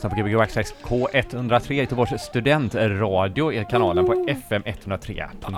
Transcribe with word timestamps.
lyssnar 0.00 0.10
på 0.10 0.16
Gbg 0.16 0.36
Waxxax 0.36 0.74
K103, 0.82 1.72
Göteborgs 1.72 2.22
studentradio, 2.22 3.52
är 3.52 3.64
kanalen 3.64 4.06
på 4.06 4.24
FM 4.28 4.62
103.1. 4.62 5.54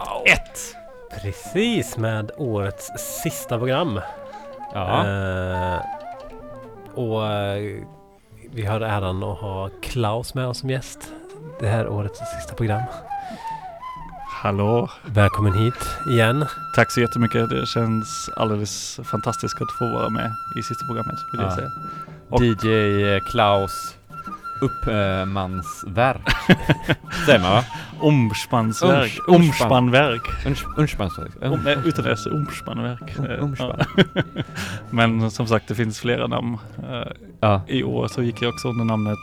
Precis, 1.22 1.96
med 1.96 2.30
årets 2.36 2.90
sista 3.22 3.58
program. 3.58 4.00
Ja, 4.74 5.06
Eh, 5.06 5.78
och 6.94 7.26
eh, 7.32 7.76
vi 8.52 8.66
har 8.66 8.80
äran 8.80 9.22
att 9.22 9.38
ha 9.38 9.70
Klaus 9.82 10.34
med 10.34 10.46
oss 10.46 10.58
som 10.58 10.70
gäst. 10.70 11.12
Det 11.60 11.66
här 11.68 11.88
årets 11.88 12.20
sista 12.36 12.54
program. 12.54 12.82
Hallå! 14.42 14.88
Välkommen 15.04 15.52
hit 15.52 15.88
igen. 16.10 16.46
Tack 16.76 16.90
så 16.92 17.00
jättemycket. 17.00 17.50
Det 17.50 17.66
känns 17.66 18.30
alldeles 18.36 19.00
fantastiskt 19.04 19.62
att 19.62 19.72
få 19.78 19.84
vara 19.98 20.08
med 20.10 20.30
i 20.58 20.62
sista 20.62 20.86
programmet, 20.86 21.14
vill 21.32 21.40
jag 21.40 21.50
Ja. 21.50 21.56
säga. 21.56 21.70
och- 22.30 22.42
DJ 22.44 23.20
Klaus 23.30 23.96
Uppmansverk. 24.62 26.28
Säger 27.26 27.40
man 27.40 27.52
va? 27.52 27.64
Omspann. 28.00 28.72
Omspannverk. 29.28 30.46
Om, 31.42 31.60
nej, 31.64 31.76
utan 31.84 32.06
S. 32.06 32.26
Omspannverk. 32.26 33.16
Um- 33.18 33.56
Eh. 33.60 33.86
Men 34.90 35.30
som 35.30 35.46
sagt, 35.46 35.68
det 35.68 35.74
finns 35.74 36.00
flera 36.00 36.26
namn. 36.26 36.58
Eh, 36.90 37.12
Ja, 37.40 37.62
I 37.68 37.82
år 37.82 38.08
så 38.08 38.22
gick 38.22 38.42
jag 38.42 38.48
också 38.54 38.68
under 38.68 38.84
namnet 38.84 39.18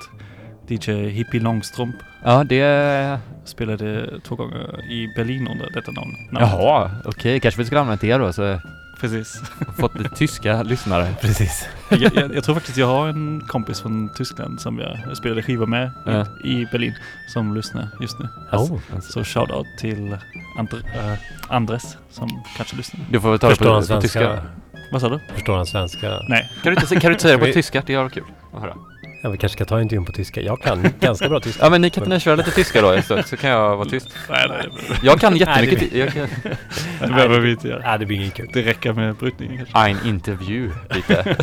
DJ 0.68 0.92
Hippie 1.10 1.42
Långstrump. 1.42 1.96
ja 2.24 2.44
det... 2.44 3.20
Spelade 3.46 4.20
två 4.28 4.36
gånger 4.36 4.92
i 4.92 5.08
Berlin 5.16 5.48
under 5.48 5.70
detta 5.74 5.92
namn. 5.92 6.12
namnet. 6.32 6.52
Jaha, 6.52 6.92
okej, 7.06 7.40
kanske 7.40 7.62
vi 7.62 7.66
skulle 7.66 7.82
använda 7.82 8.02
det 8.08 8.18
då, 8.18 8.34
så 8.34 8.60
Precis. 9.00 9.42
fått 9.78 9.96
lite 10.00 10.16
tyska 10.16 10.64
lyssnare. 10.64 11.16
Precis. 11.22 11.68
jag, 11.90 12.16
jag, 12.16 12.36
jag 12.36 12.44
tror 12.44 12.56
faktiskt 12.56 12.78
jag 12.78 12.88
har 12.88 13.08
en 13.08 13.42
kompis 13.48 13.82
från 13.82 14.10
Tyskland 14.10 14.62
som 14.62 14.80
jag 14.80 15.18
spelade 15.18 15.44
skiva 15.44 15.66
med 15.66 15.92
Ja. 16.06 16.26
i, 16.44 16.52
i 16.62 16.68
Berlin 16.72 16.94
som 17.34 17.56
lyssnar 17.56 17.90
just 18.02 18.20
nu. 18.20 18.28
Oh. 18.52 18.80
Så 19.02 19.24
shoutout 19.24 19.68
till 19.80 20.18
Andre, 20.58 20.78
äh, 20.78 21.20
Andres 21.48 21.98
som 22.12 22.44
kanske 22.58 22.76
lyssnar. 22.76 23.02
Du 23.12 23.22
får 23.22 23.30
väl 23.30 23.40
ta 23.40 23.50
det 23.50 23.56
på, 23.56 23.64
på 23.64 23.82
svenska? 23.82 24.02
tyska. 24.02 24.44
Vad 24.92 25.02
sa 25.02 25.10
du? 25.10 25.20
Förstår 25.34 25.56
han 25.58 25.66
svenska? 25.66 26.20
Nej. 26.28 26.52
Kan 26.64 26.74
du 26.76 26.82
inte, 26.82 26.96
kan 26.96 27.02
du 27.02 27.12
inte 27.12 27.22
säga 27.24 27.38
det 27.38 27.46
på 27.48 27.54
tyska? 27.54 27.84
Det 27.86 27.94
är 27.94 28.10
kul 28.10 28.24
att 28.54 28.62
höra. 28.62 28.76
Ja, 29.22 29.30
vi 29.30 29.38
kanske 29.38 29.56
ska 29.56 29.66
ta 29.66 29.82
intervjun 29.82 30.06
på 30.06 30.12
tyska. 30.12 30.42
Jag 30.42 30.62
kan 30.62 30.94
ganska 31.00 31.30
bra 31.30 31.40
tyska. 31.40 31.64
Ja 31.66 31.70
men 31.70 31.82
ni 31.82 31.90
kan 31.90 32.04
inte 32.04 32.20
köra 32.20 32.36
lite 32.36 32.52
tyska 32.52 32.82
då 32.82 33.02
så, 33.02 33.24
så 33.24 33.38
kan 33.38 33.50
jag 33.50 33.78
vara 33.78 33.90
tyst. 33.90 34.10
Nej, 34.30 34.46
nej, 34.50 34.68
Jag 35.04 35.20
kan 35.20 35.38
jättemycket 35.38 35.80
Nej, 35.80 35.90
ty- 35.90 36.00
jag 36.00 36.14
kan, 36.14 36.28
det 37.02 37.08
behöver 37.08 37.40
vi 37.40 37.52
inte 37.52 37.68
göra. 37.68 37.82
Nej, 37.86 38.00
det 38.00 38.06
blir 38.06 38.18
inget 38.18 38.34
kul. 38.34 38.50
Det 38.54 38.62
räcker 38.62 38.94
med 38.94 39.16
brytningen 39.16 39.58
kanske. 39.58 39.78
Ein 39.78 39.98
intervju 40.06 40.72
lite. 40.90 41.36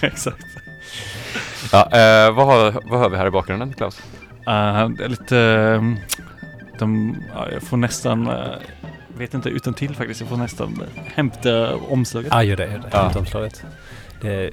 Exakt. 0.00 0.36
Ja, 1.72 1.82
eh, 1.92 2.32
vad, 2.34 2.46
har, 2.46 2.80
vad 2.90 3.00
hör 3.00 3.08
vi 3.08 3.16
här 3.16 3.26
i 3.26 3.30
bakgrunden 3.30 3.72
Klaus? 3.72 3.98
Uh, 4.48 4.88
det 4.88 5.04
är 5.04 5.08
lite... 5.08 5.38
ehm, 5.38 5.96
de, 6.78 7.16
ja, 7.34 7.46
jag 7.52 7.62
får 7.62 7.76
nästan... 7.76 8.28
Uh, 8.28 8.34
vet 9.18 9.34
inte 9.34 9.48
utan 9.48 9.74
till 9.74 9.94
faktiskt. 9.94 10.20
Jag 10.20 10.28
får 10.28 10.36
nästan 10.36 10.68
uh, 10.68 11.02
hämta 11.14 11.74
omslaget. 11.76 12.28
Ja, 12.32 12.42
gör 12.42 12.56
det. 12.56 12.66
Gör 12.66 12.78
det. 12.78 12.88
Ja. 12.92 13.02
Hämta 13.02 13.18
omslaget. 13.18 13.64
Det 14.20 14.28
är 14.28 14.50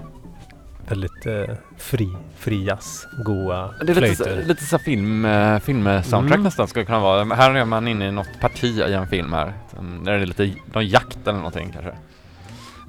väldigt 0.92 1.26
eh, 1.26 1.56
fri, 1.78 2.08
fri 2.38 2.64
jazz. 2.66 3.08
Goa 3.26 3.74
Det 3.86 3.92
är 3.92 3.96
lite, 4.02 4.16
så- 4.16 4.24
flöjter. 4.24 4.44
lite 4.48 4.64
så 4.66 4.78
här 4.78 4.84
film, 4.84 5.26
eh, 5.26 5.60
filmsoundtrack 5.60 6.34
Mm. 6.36 6.44
nästan 6.44 6.68
skulle 6.68 6.82
det 6.84 6.86
kunna 6.88 7.00
vara. 7.00 7.26
Men 7.26 7.38
här 7.38 7.56
är 7.56 7.66
man 7.66 7.88
inne 7.88 8.08
i 8.08 8.12
något 8.12 8.40
parti 8.42 8.64
i 8.80 8.94
en 8.94 9.08
film 9.08 9.34
här. 9.34 9.54
Mm, 9.80 10.04
Där 10.04 10.12
är 10.12 10.20
det 10.20 10.26
lite 10.26 10.52
någon 10.74 10.88
jakt 10.88 11.28
eller 11.28 11.38
någonting 11.38 11.72
kanske. 11.74 11.92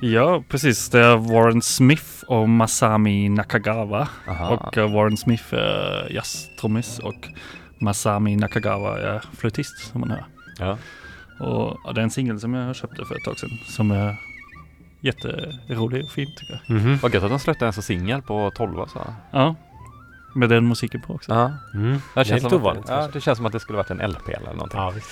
Ja, 0.00 0.42
precis. 0.48 0.88
Det 0.90 1.00
är 1.00 1.16
Warren 1.16 1.62
Smith 1.62 2.24
och 2.26 2.48
Masami 2.48 3.28
Nakagawa. 3.28 4.08
Aha. 4.28 4.48
Och 4.48 4.76
uh, 4.76 4.94
Warren 4.94 5.16
Smith 5.16 5.54
är 5.54 6.12
jazztrummis 6.12 6.98
och 6.98 7.28
Masami 7.80 8.36
Nakagawa 8.36 8.98
är 9.00 9.22
flöjtist 9.38 9.90
som 9.92 10.00
man 10.00 10.10
hör. 10.10 10.24
Ja. 10.58 10.78
Och 11.46 11.76
ja, 11.84 11.92
det 11.94 12.00
är 12.00 12.02
en 12.02 12.10
singel 12.10 12.40
som 12.40 12.54
jag 12.54 12.76
köpte 12.76 13.04
för 13.04 13.14
ett 13.16 13.24
tag 13.24 13.38
sedan 13.38 13.50
som 13.68 13.90
är 13.90 14.16
jätterolig 15.02 16.04
och 16.04 16.10
fin 16.10 16.32
tycker 16.36 16.60
jag. 16.66 16.76
Mhm. 16.76 16.98
Vad 17.02 17.14
gött 17.14 17.24
att 17.24 17.30
de 17.30 17.38
släppte 17.38 17.66
en 17.66 17.72
så 17.72 17.82
singel 17.82 18.22
på 18.22 18.52
12 18.54 18.86
så. 18.86 19.14
Ja, 19.30 19.54
med 20.34 20.48
den 20.48 20.68
musiken 20.68 21.00
på 21.00 21.14
också. 21.14 21.32
Ja. 21.32 21.52
Mm. 21.74 21.98
Det, 22.14 22.24
känns 22.24 22.42
som 22.42 22.54
ovanligt 22.54 22.90
att, 22.90 23.04
ja, 23.04 23.08
det 23.12 23.20
känns 23.20 23.36
som 23.36 23.46
att 23.46 23.52
det 23.52 23.60
skulle 23.60 23.76
varit 23.76 23.90
en 23.90 24.10
LP 24.10 24.28
eller 24.28 24.52
någonting. 24.52 24.80
Ja, 24.80 24.90
visst. 24.90 25.10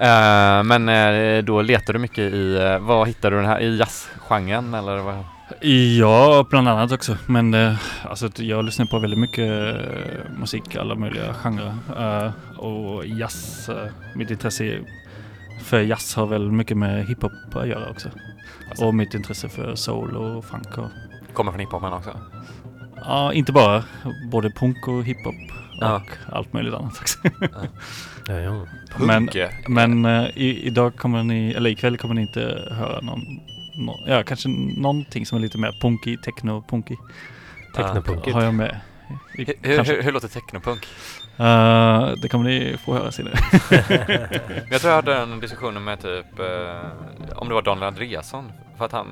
Eh, 0.00 0.62
men 0.62 0.88
eh, 0.88 1.44
då 1.44 1.62
letar 1.62 1.92
du 1.92 1.98
mycket 1.98 2.32
i, 2.32 2.58
uh, 2.58 2.78
vad 2.78 3.08
hittar 3.08 3.30
du 3.30 3.36
den 3.36 3.46
här, 3.46 3.60
i 3.60 3.76
jazzgenren 3.76 4.74
eller 4.74 4.96
vad? 4.98 5.24
Ja, 5.98 6.46
bland 6.50 6.68
annat 6.68 6.92
också. 6.92 7.16
Men 7.26 7.54
eh, 7.54 7.74
alltså, 8.02 8.30
jag 8.36 8.64
lyssnar 8.64 8.86
på 8.86 8.98
väldigt 8.98 9.20
mycket 9.20 9.76
eh, 9.76 10.38
musik, 10.38 10.76
alla 10.76 10.94
möjliga 10.94 11.34
genrer. 11.34 11.74
Eh, 11.98 12.58
och 12.58 13.06
jazz, 13.06 13.70
mitt 14.14 14.30
intresse 14.30 14.78
för 15.64 15.80
jazz 15.80 16.14
har 16.14 16.26
väl 16.26 16.52
mycket 16.52 16.76
med 16.76 17.06
hiphop 17.06 17.32
att 17.54 17.68
göra 17.68 17.90
också. 17.90 18.08
Alltså. 18.68 18.84
Och 18.84 18.94
mitt 18.94 19.14
intresse 19.14 19.48
för 19.48 19.74
soul 19.74 20.16
och 20.16 20.44
funk 20.44 20.78
och 20.78 20.88
Kommer 21.32 21.52
från 21.52 21.60
hiphopen 21.60 21.92
också? 21.92 22.20
Ja, 22.96 23.32
inte 23.32 23.52
bara. 23.52 23.84
Både 24.30 24.50
punk 24.50 24.88
och 24.88 25.04
hiphop 25.04 25.26
och 25.26 25.34
Ja. 25.80 26.02
allt 26.32 26.52
möjligt 26.52 26.74
annat 26.74 27.00
också. 27.00 27.18
Ja, 28.28 28.34
ja. 28.40 28.66
Men, 28.98 29.28
men 29.68 30.04
eh, 30.04 30.28
i, 30.38 30.62
idag 30.66 30.96
kommer 30.96 31.22
ni, 31.22 31.52
eller 31.52 31.70
ikväll 31.70 31.96
kommer 31.98 32.14
ni 32.14 32.20
inte 32.20 32.68
höra 32.70 33.00
någon, 33.00 33.20
nå- 33.74 34.00
ja 34.06 34.22
kanske 34.22 34.48
någonting 34.76 35.26
som 35.26 35.38
är 35.38 35.42
lite 35.42 35.58
mer 35.58 35.78
punky, 35.80 36.16
techno, 36.16 36.64
punky. 36.68 36.96
Technopunkigt. 37.76 38.34
Har 38.34 38.42
jag 38.44 38.54
med. 38.54 38.80
I, 39.38 39.44
hur, 39.62 39.84
hur, 39.84 40.02
hur 40.02 40.12
låter 40.12 40.28
technopunk? 40.28 40.86
Eh, 41.38 42.08
det 42.22 42.28
kommer 42.28 42.44
ni 42.44 42.76
få 42.84 42.94
höra 42.94 43.10
senare. 43.12 43.34
Jag 44.70 44.80
tror 44.80 44.90
jag 44.92 44.96
hade 44.96 45.16
en 45.16 45.40
diskussion 45.40 45.84
med 45.84 46.00
typ, 46.02 46.38
eh, 46.38 47.36
om 47.36 47.48
det 47.48 47.54
var 47.54 47.62
Daniel 47.62 47.86
Andreasson, 47.86 48.52
för 48.78 48.84
att 48.84 48.92
han, 48.92 49.06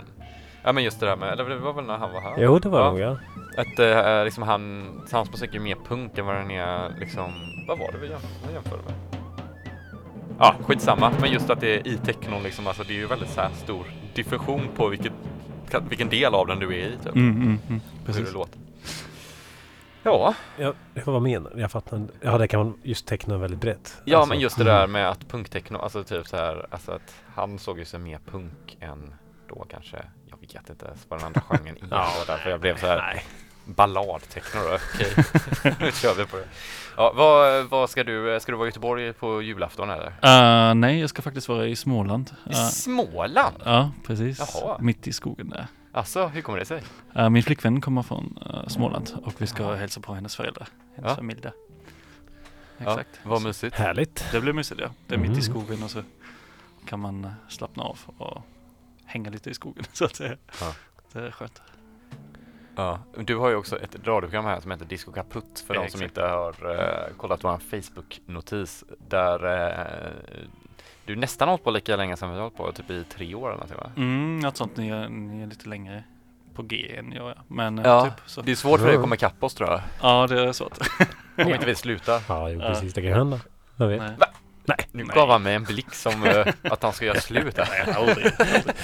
ja 0.62 0.72
men 0.72 0.84
just 0.84 1.00
det 1.00 1.06
där 1.06 1.16
med, 1.16 1.32
eller 1.32 1.48
det 1.48 1.56
var 1.56 1.72
väl 1.72 1.84
när 1.84 1.98
han 1.98 2.12
var 2.12 2.20
här? 2.20 2.34
Jo, 2.38 2.58
det 2.58 2.68
var 2.68 2.80
Ja. 2.80 2.90
nog 2.90 3.00
ja. 3.00 3.16
Att 3.56 3.78
eh, 3.78 4.24
liksom 4.24 4.42
han, 4.42 4.90
hans 5.12 5.30
musik 5.30 5.54
är 5.54 5.60
mer 5.60 5.76
punk 5.88 6.18
än 6.18 6.26
vad 6.26 6.36
den 6.36 6.50
är 6.50 6.90
liksom, 7.00 7.32
vad 7.68 7.78
var 7.78 7.92
det 7.92 7.98
vi 7.98 8.08
jäm, 8.10 8.20
vi 8.48 8.54
jämförde 8.54 8.82
med? 8.82 8.94
Ja, 10.38 10.54
skitsamma, 10.66 11.12
men 11.20 11.32
just 11.32 11.50
att 11.50 11.60
det 11.60 11.74
är 11.74 11.88
i 11.88 11.96
technon 11.96 12.42
liksom, 12.42 12.66
alltså 12.66 12.82
det 12.82 12.92
är 12.92 12.98
ju 12.98 13.06
väldigt 13.06 13.30
så 13.30 13.40
här 13.40 13.50
stor 13.64 13.84
diffusion 14.14 14.60
på 14.76 14.88
vilket, 14.88 15.12
vilken 15.88 16.08
del 16.08 16.34
av 16.34 16.46
den 16.46 16.58
du 16.58 16.66
är 16.74 16.86
i 16.86 16.96
typ. 17.04 17.14
Mm, 17.14 17.30
mm, 17.36 17.42
mm, 17.68 17.80
Hur 17.98 18.06
precis. 18.06 18.26
det 18.28 18.32
låter. 18.34 18.58
Ja, 20.02 20.34
ja. 20.56 20.72
Vad 21.04 21.22
menar 21.22 21.50
du? 21.54 21.60
Jag 21.60 21.70
fattar 21.70 21.96
inte. 21.96 22.14
Ja, 22.20 22.38
det 22.38 22.48
kan 22.48 22.60
man 22.60 22.78
just 22.82 23.06
teckna 23.06 23.38
väldigt 23.38 23.60
brett. 23.60 24.02
ja 24.04 24.16
Alltså, 24.18 24.28
men 24.28 24.40
just 24.40 24.58
det 24.58 24.64
där 24.64 24.86
med 24.86 25.08
att 25.10 25.28
punktechno, 25.28 25.78
alltså 25.78 26.04
typ 26.04 26.26
så 26.28 26.36
här, 26.36 26.66
alltså 26.70 26.92
att 26.92 27.14
han 27.34 27.58
såg 27.58 27.78
ju 27.78 27.84
sig 27.84 28.00
mer 28.00 28.18
punk 28.30 28.76
än 28.80 29.14
då 29.48 29.66
kanske, 29.70 29.96
jag 30.30 30.40
vet 30.40 30.70
inte 30.70 30.86
ens 30.86 31.06
vad 31.08 31.18
den 31.20 31.26
andra 31.26 31.40
genren 31.40 31.76
är. 31.82 31.86
Ja. 31.90 32.08
Därför 32.26 32.50
jag 32.50 32.60
blev 32.60 32.76
så 32.76 32.86
här 32.86 32.96
Nej. 33.14 33.24
balladtechno 33.64 34.60
då, 34.70 34.74
okej. 34.94 35.24
nu 35.80 35.92
kör 35.92 36.14
vi 36.14 36.24
på 36.26 36.36
det. 36.36 36.48
Ja, 36.96 37.12
vad, 37.16 37.64
vad 37.66 37.90
ska 37.90 38.04
du, 38.04 38.40
ska 38.40 38.52
du 38.52 38.58
vara 38.58 38.66
i 38.68 38.70
Göteborg 38.70 39.12
på 39.12 39.42
julafton 39.42 39.90
eller? 39.90 40.06
Eh, 40.22 40.74
nej, 40.74 41.00
jag 41.00 41.10
ska 41.10 41.22
faktiskt 41.22 41.48
vara 41.48 41.66
i 41.66 41.76
Småland. 41.76 42.30
I 42.46 42.52
Eh, 42.52 42.68
Småland? 42.68 43.56
ja, 43.64 43.90
precis. 44.06 44.38
Jaha. 44.54 44.76
Mitt 44.80 45.06
i 45.06 45.12
skogen 45.12 45.48
där. 45.48 45.66
Alltså, 45.92 46.26
hur 46.26 46.42
kommer 46.42 46.58
det 46.58 46.64
sig? 46.64 46.82
Eh, 47.14 47.30
min 47.30 47.42
flickvän 47.42 47.80
kommer 47.80 48.02
från 48.02 48.38
eh, 48.50 48.66
Småland 48.68 49.10
och 49.24 49.42
vi 49.42 49.46
ska 49.46 49.74
hälsa 49.74 50.00
på 50.00 50.14
hennes 50.14 50.36
föräldrar, 50.36 50.68
hennes 50.94 51.10
Ja. 51.10 51.16
familj 51.16 51.40
där. 51.40 51.52
Ja, 52.78 52.90
Exakt. 52.90 53.20
vad 53.24 53.42
mysigt. 53.42 53.76
Härligt. 53.76 54.24
Det 54.32 54.40
blir 54.40 54.52
mysigt 54.52 54.80
ja. 54.80 54.88
Det 55.06 55.14
är 55.14 55.18
mitt 55.18 55.30
i 55.30 55.32
Mm. 55.32 55.42
skogen 55.42 55.82
och 55.82 55.90
så 55.90 56.02
kan 56.86 57.00
man 57.00 57.24
eh, 57.24 57.30
slappna 57.48 57.82
av 57.82 57.98
och 58.18 58.42
hänga 59.04 59.30
lite 59.30 59.50
i 59.50 59.54
skogen 59.54 59.84
så 59.92 60.04
att 60.04 60.16
säga. 60.16 60.36
Ja. 60.60 60.74
Det 61.12 61.18
är 61.26 61.30
skönt. 61.30 61.62
Ja, 62.76 62.98
du 63.16 63.36
har 63.36 63.48
ju 63.50 63.56
också 63.56 63.78
ett 63.78 63.94
radioprogram 63.94 64.44
här 64.44 64.60
som 64.60 64.70
heter 64.70 64.84
Disco 64.84 65.12
Kaputt 65.12 65.64
för 65.66 65.74
de 65.74 65.78
som 65.78 65.84
Exakt. 65.84 66.02
inte 66.02 66.22
har 66.22 66.66
uh, 66.66 67.16
kollat 67.16 67.44
vår 67.44 67.58
Facebook-notis 67.58 68.84
där 69.08 69.46
eh, 69.46 70.46
du 71.06 71.16
nästan 71.16 71.48
har 71.48 71.52
hållit 71.52 71.64
på 71.64 71.70
lika 71.70 71.96
länge 71.96 72.16
som 72.16 72.28
vi 72.30 72.34
har 72.34 72.42
hållit 72.42 72.56
på, 72.56 72.72
typ 72.72 72.90
i 72.90 73.04
tre 73.04 73.34
år 73.34 73.46
eller 73.48 73.52
någonting 73.54 73.76
va? 73.78 73.90
Mm, 73.96 74.38
något 74.40 74.56
sånt. 74.56 74.76
Ni 74.76 74.88
är, 74.88 75.08
ni 75.08 75.42
är 75.42 75.46
lite 75.46 75.68
längre 75.68 76.04
på 76.54 76.62
G 76.62 76.96
än 76.98 77.12
jag 77.12 77.30
är. 77.30 77.40
Men 77.48 77.78
eh, 77.78 77.84
Ja, 77.84 78.04
typ 78.04 78.28
så. 78.30 78.42
Det 78.42 78.50
är 78.52 78.56
svårt 78.56 78.80
för 78.80 78.86
dig 78.86 78.94
att 78.96 79.00
komma 79.02 79.14
ikapp 79.14 79.42
oss 79.42 79.54
tror 79.54 79.70
jag, 79.70 79.80
Ja, 80.02 80.26
det 80.26 80.40
är 80.48 80.52
svårt. 80.52 80.78
om 81.38 81.48
inte 81.48 81.66
vi 81.66 81.74
slutar. 81.74 82.20
Ja, 82.28 82.48
precis. 82.60 82.94
Det 82.94 83.02
kan 83.02 83.12
hända. 83.12 83.40
Jag 83.76 83.88
vet. 83.88 84.00
Nej. 84.00 84.10
Nu 84.64 84.74
Nej. 85.04 85.06
gav 85.14 85.30
han 85.30 85.42
mig 85.42 85.54
en 85.54 85.64
blick 85.64 85.94
som 85.94 86.24
eh, 86.24 86.46
att 86.62 86.82
han 86.82 86.92
ska 86.92 87.04
göra 87.04 87.20
slut 87.20 87.58
här. 87.58 87.68
Nej, 87.86 87.94
aldrig. 87.96 88.26
aldrig. 88.38 88.74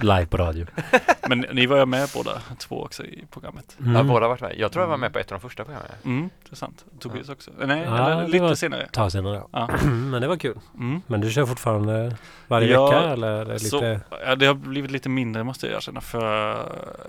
Live 0.00 0.26
på 0.26 0.36
radio. 0.36 0.66
Men 1.28 1.38
ni 1.52 1.66
var 1.66 1.76
ju 1.78 1.86
med 1.86 2.08
båda 2.14 2.40
två 2.58 2.82
också 2.84 3.04
i 3.04 3.24
programmet. 3.30 3.76
Ja, 3.78 3.84
Mm. 3.84 4.08
båda 4.08 4.24
har 4.24 4.28
varit 4.28 4.40
med. 4.40 4.54
Jag 4.58 4.72
tror 4.72 4.82
jag 4.82 4.88
var 4.90 4.96
med 4.96 5.12
på 5.12 5.18
ett 5.18 5.32
av 5.32 5.38
de 5.40 5.48
första 5.48 5.64
programmen. 5.64 5.90
Mm, 6.04 6.30
det 6.42 6.52
är 6.52 6.56
sant. 6.56 6.84
Tobias 7.00 7.28
också. 7.28 7.50
Eh, 7.60 7.66
Nej, 7.66 7.82
Ja, 7.86 8.10
eller 8.10 8.28
lite 8.28 8.44
var- 8.44 8.54
senare. 8.54 8.86
Tag 8.92 9.12
senare. 9.12 9.36
Ja. 9.36 9.48
Ja. 9.52 9.68
Men 9.88 10.22
det 10.22 10.28
var 10.28 10.36
kul. 10.36 10.58
Mm. 10.74 11.02
Men 11.06 11.20
du 11.20 11.30
kör 11.30 11.46
fortfarande 11.46 12.16
varje 12.48 12.72
Ja, 12.72 12.84
vecka 12.86 13.00
eller 13.00 13.28
är 13.28 13.44
det 13.44 13.60
Så, 13.60 13.76
lite? 13.76 14.00
ja, 14.26 14.34
det 14.36 14.46
har 14.46 14.54
blivit 14.54 14.90
lite 14.90 15.08
mindre 15.08 15.44
måste 15.44 15.66
jag 15.66 15.76
erkänna 15.76 16.00
för 16.00 16.56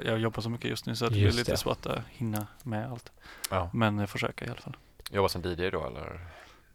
jag 0.05 0.19
jobbar 0.19 0.41
så 0.41 0.49
mycket 0.49 0.69
just 0.69 0.85
nu 0.85 0.95
så 0.95 1.05
det 1.05 1.11
blir 1.11 1.21
Just 1.21 1.37
lite 1.37 1.51
det. 1.51 1.57
svårt 1.57 1.85
att 1.85 1.99
hinna 2.09 2.47
med 2.63 2.91
allt. 2.91 3.11
Ja. 3.49 3.69
Men 3.73 3.97
jag 3.99 4.09
försöker 4.09 4.45
i 4.45 4.49
alla 4.49 4.61
fall. 4.61 4.75
Jobbar 5.11 5.27
som 5.27 5.41
DJ 5.41 5.69
då 5.69 5.85
eller? 5.87 6.19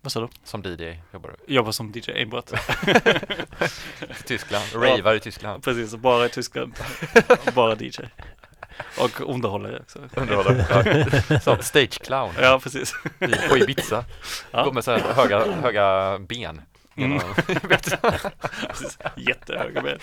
Vad 0.08 0.12
sa 0.12 0.20
du? 0.20 0.28
Som 0.44 0.62
DJ 0.62 0.96
jobbar 1.12 1.34
du? 1.46 1.54
Jobbar 1.54 1.72
som 1.72 1.92
DJ 1.92 2.10
enbart. 2.22 2.50
Tyskland? 4.24 4.64
Ravar 4.74 5.14
i 5.14 5.20
Tyskland? 5.20 5.62
Precis, 5.64 5.96
bara 5.96 6.26
i 6.26 6.28
Tyskland. 6.28 6.74
bara 7.54 7.74
DJ. 7.76 7.98
Och 9.00 9.20
underhållare 9.34 9.78
också. 9.80 9.98
Underhållare? 10.14 10.66
Ja. 11.30 11.40
Som 11.40 11.62
stage 11.62 12.02
clown 12.02 12.30
Ja, 12.40 12.60
precis. 12.62 12.94
i- 13.20 13.48
på 13.48 13.56
Ibiza. 13.58 14.04
Ja. 14.50 14.64
Går 14.64 14.72
med 14.72 14.84
så 14.84 14.90
här 14.90 15.12
höga, 15.14 15.44
höga 15.52 16.18
ben. 16.18 16.60
Mm. 16.96 17.20
Jättehöga 19.16 19.82
ben. 19.82 19.98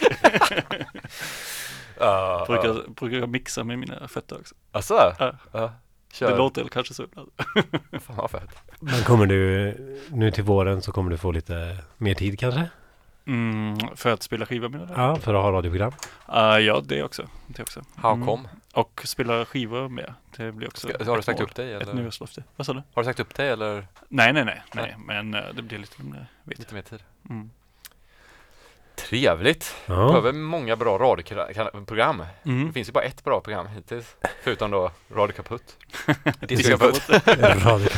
Ja. 2.00 2.46
Brukar, 2.48 2.90
brukar 2.94 3.28
mixa 3.28 3.64
med 3.64 3.80
mina 3.80 4.08
fötter 4.08 4.36
också. 4.40 4.56
Alltså? 4.72 5.16
Ja. 5.52 5.74
Ja. 6.20 6.28
Det 6.28 6.32
Kör. 6.34 6.38
låter 6.38 6.68
kanske 6.68 6.94
så 6.94 7.04
ibland. 7.04 7.30
Fan 8.02 8.16
vad 8.16 8.32
fett. 8.32 8.50
Men 8.80 9.04
kommer 9.04 9.26
du 9.26 9.74
nu 10.12 10.32
till 10.32 10.44
våren 10.44 10.82
så 10.82 10.92
kommer 10.92 11.12
du 11.12 11.18
få 11.18 11.32
lite 11.32 11.78
mer 11.98 12.14
tid 12.14 12.40
kanske? 12.40 12.70
Mm, 13.28 13.78
för 13.96 14.14
att 14.14 14.24
spela 14.24 14.46
skiva 14.46 14.70
menar 14.70 14.86
du? 14.86 14.94
Ja, 14.94 15.16
för 15.16 15.34
att 15.34 15.44
ha 15.44 15.52
radioprogram. 15.52 15.92
Uh, 16.30 16.60
ja, 16.60 16.82
det 16.86 17.04
också. 17.04 17.28
Det 17.48 17.62
också. 17.62 17.82
How 17.96 18.14
Mm. 18.14 18.26
come? 18.28 18.50
Och 18.74 19.02
spela 19.06 19.46
skivor 19.46 19.90
med. 19.90 20.14
Det 20.38 20.52
blir 20.52 20.68
också 20.68 20.88
Ska, 20.88 21.06
har 21.06 21.14
du 21.14 21.20
ett 21.20 21.26
sagt 21.26 21.40
mål. 21.40 21.48
upp 21.50 21.56
dig 21.56 21.74
Ett 21.74 21.82
eller? 21.82 21.94
nyårslöfte. 21.94 22.44
Vad 22.56 22.66
sa 22.66 22.74
du? 22.74 22.82
Har 22.94 23.02
du 23.02 23.06
sagt 23.06 23.20
upp 23.20 23.36
dig 23.36 23.50
eller 23.50 23.88
Nej, 24.10 24.34
nej, 24.34 24.46
nej. 24.46 24.62
Nej. 24.74 24.96
nej. 25.08 25.22
Men 25.30 25.44
eh, 25.44 25.54
det 25.56 25.62
blir 25.62 25.78
lite 25.80 25.96
lite 26.44 26.74
mer 26.76 26.82
tid? 26.82 27.00
Mm. 27.30 27.50
Trevligt! 28.96 29.76
Ja. 29.86 30.20
väl 30.22 30.34
många 30.36 30.76
bra 30.76 30.98
radioprogram? 30.98 32.18
Det 32.44 32.50
Mm. 32.50 32.74
finns 32.74 32.88
ju 32.88 32.92
bara 32.92 33.04
ett 33.04 33.24
bra 33.24 33.42
program 33.42 33.68
hittills. 33.68 34.16
Förutom 34.44 34.72
då 34.72 34.92
Radio 35.16 35.34
Kaputt. 35.36 35.78
Disco 36.40 36.78
Kaputt. 36.78 37.10
Radio 37.66 37.90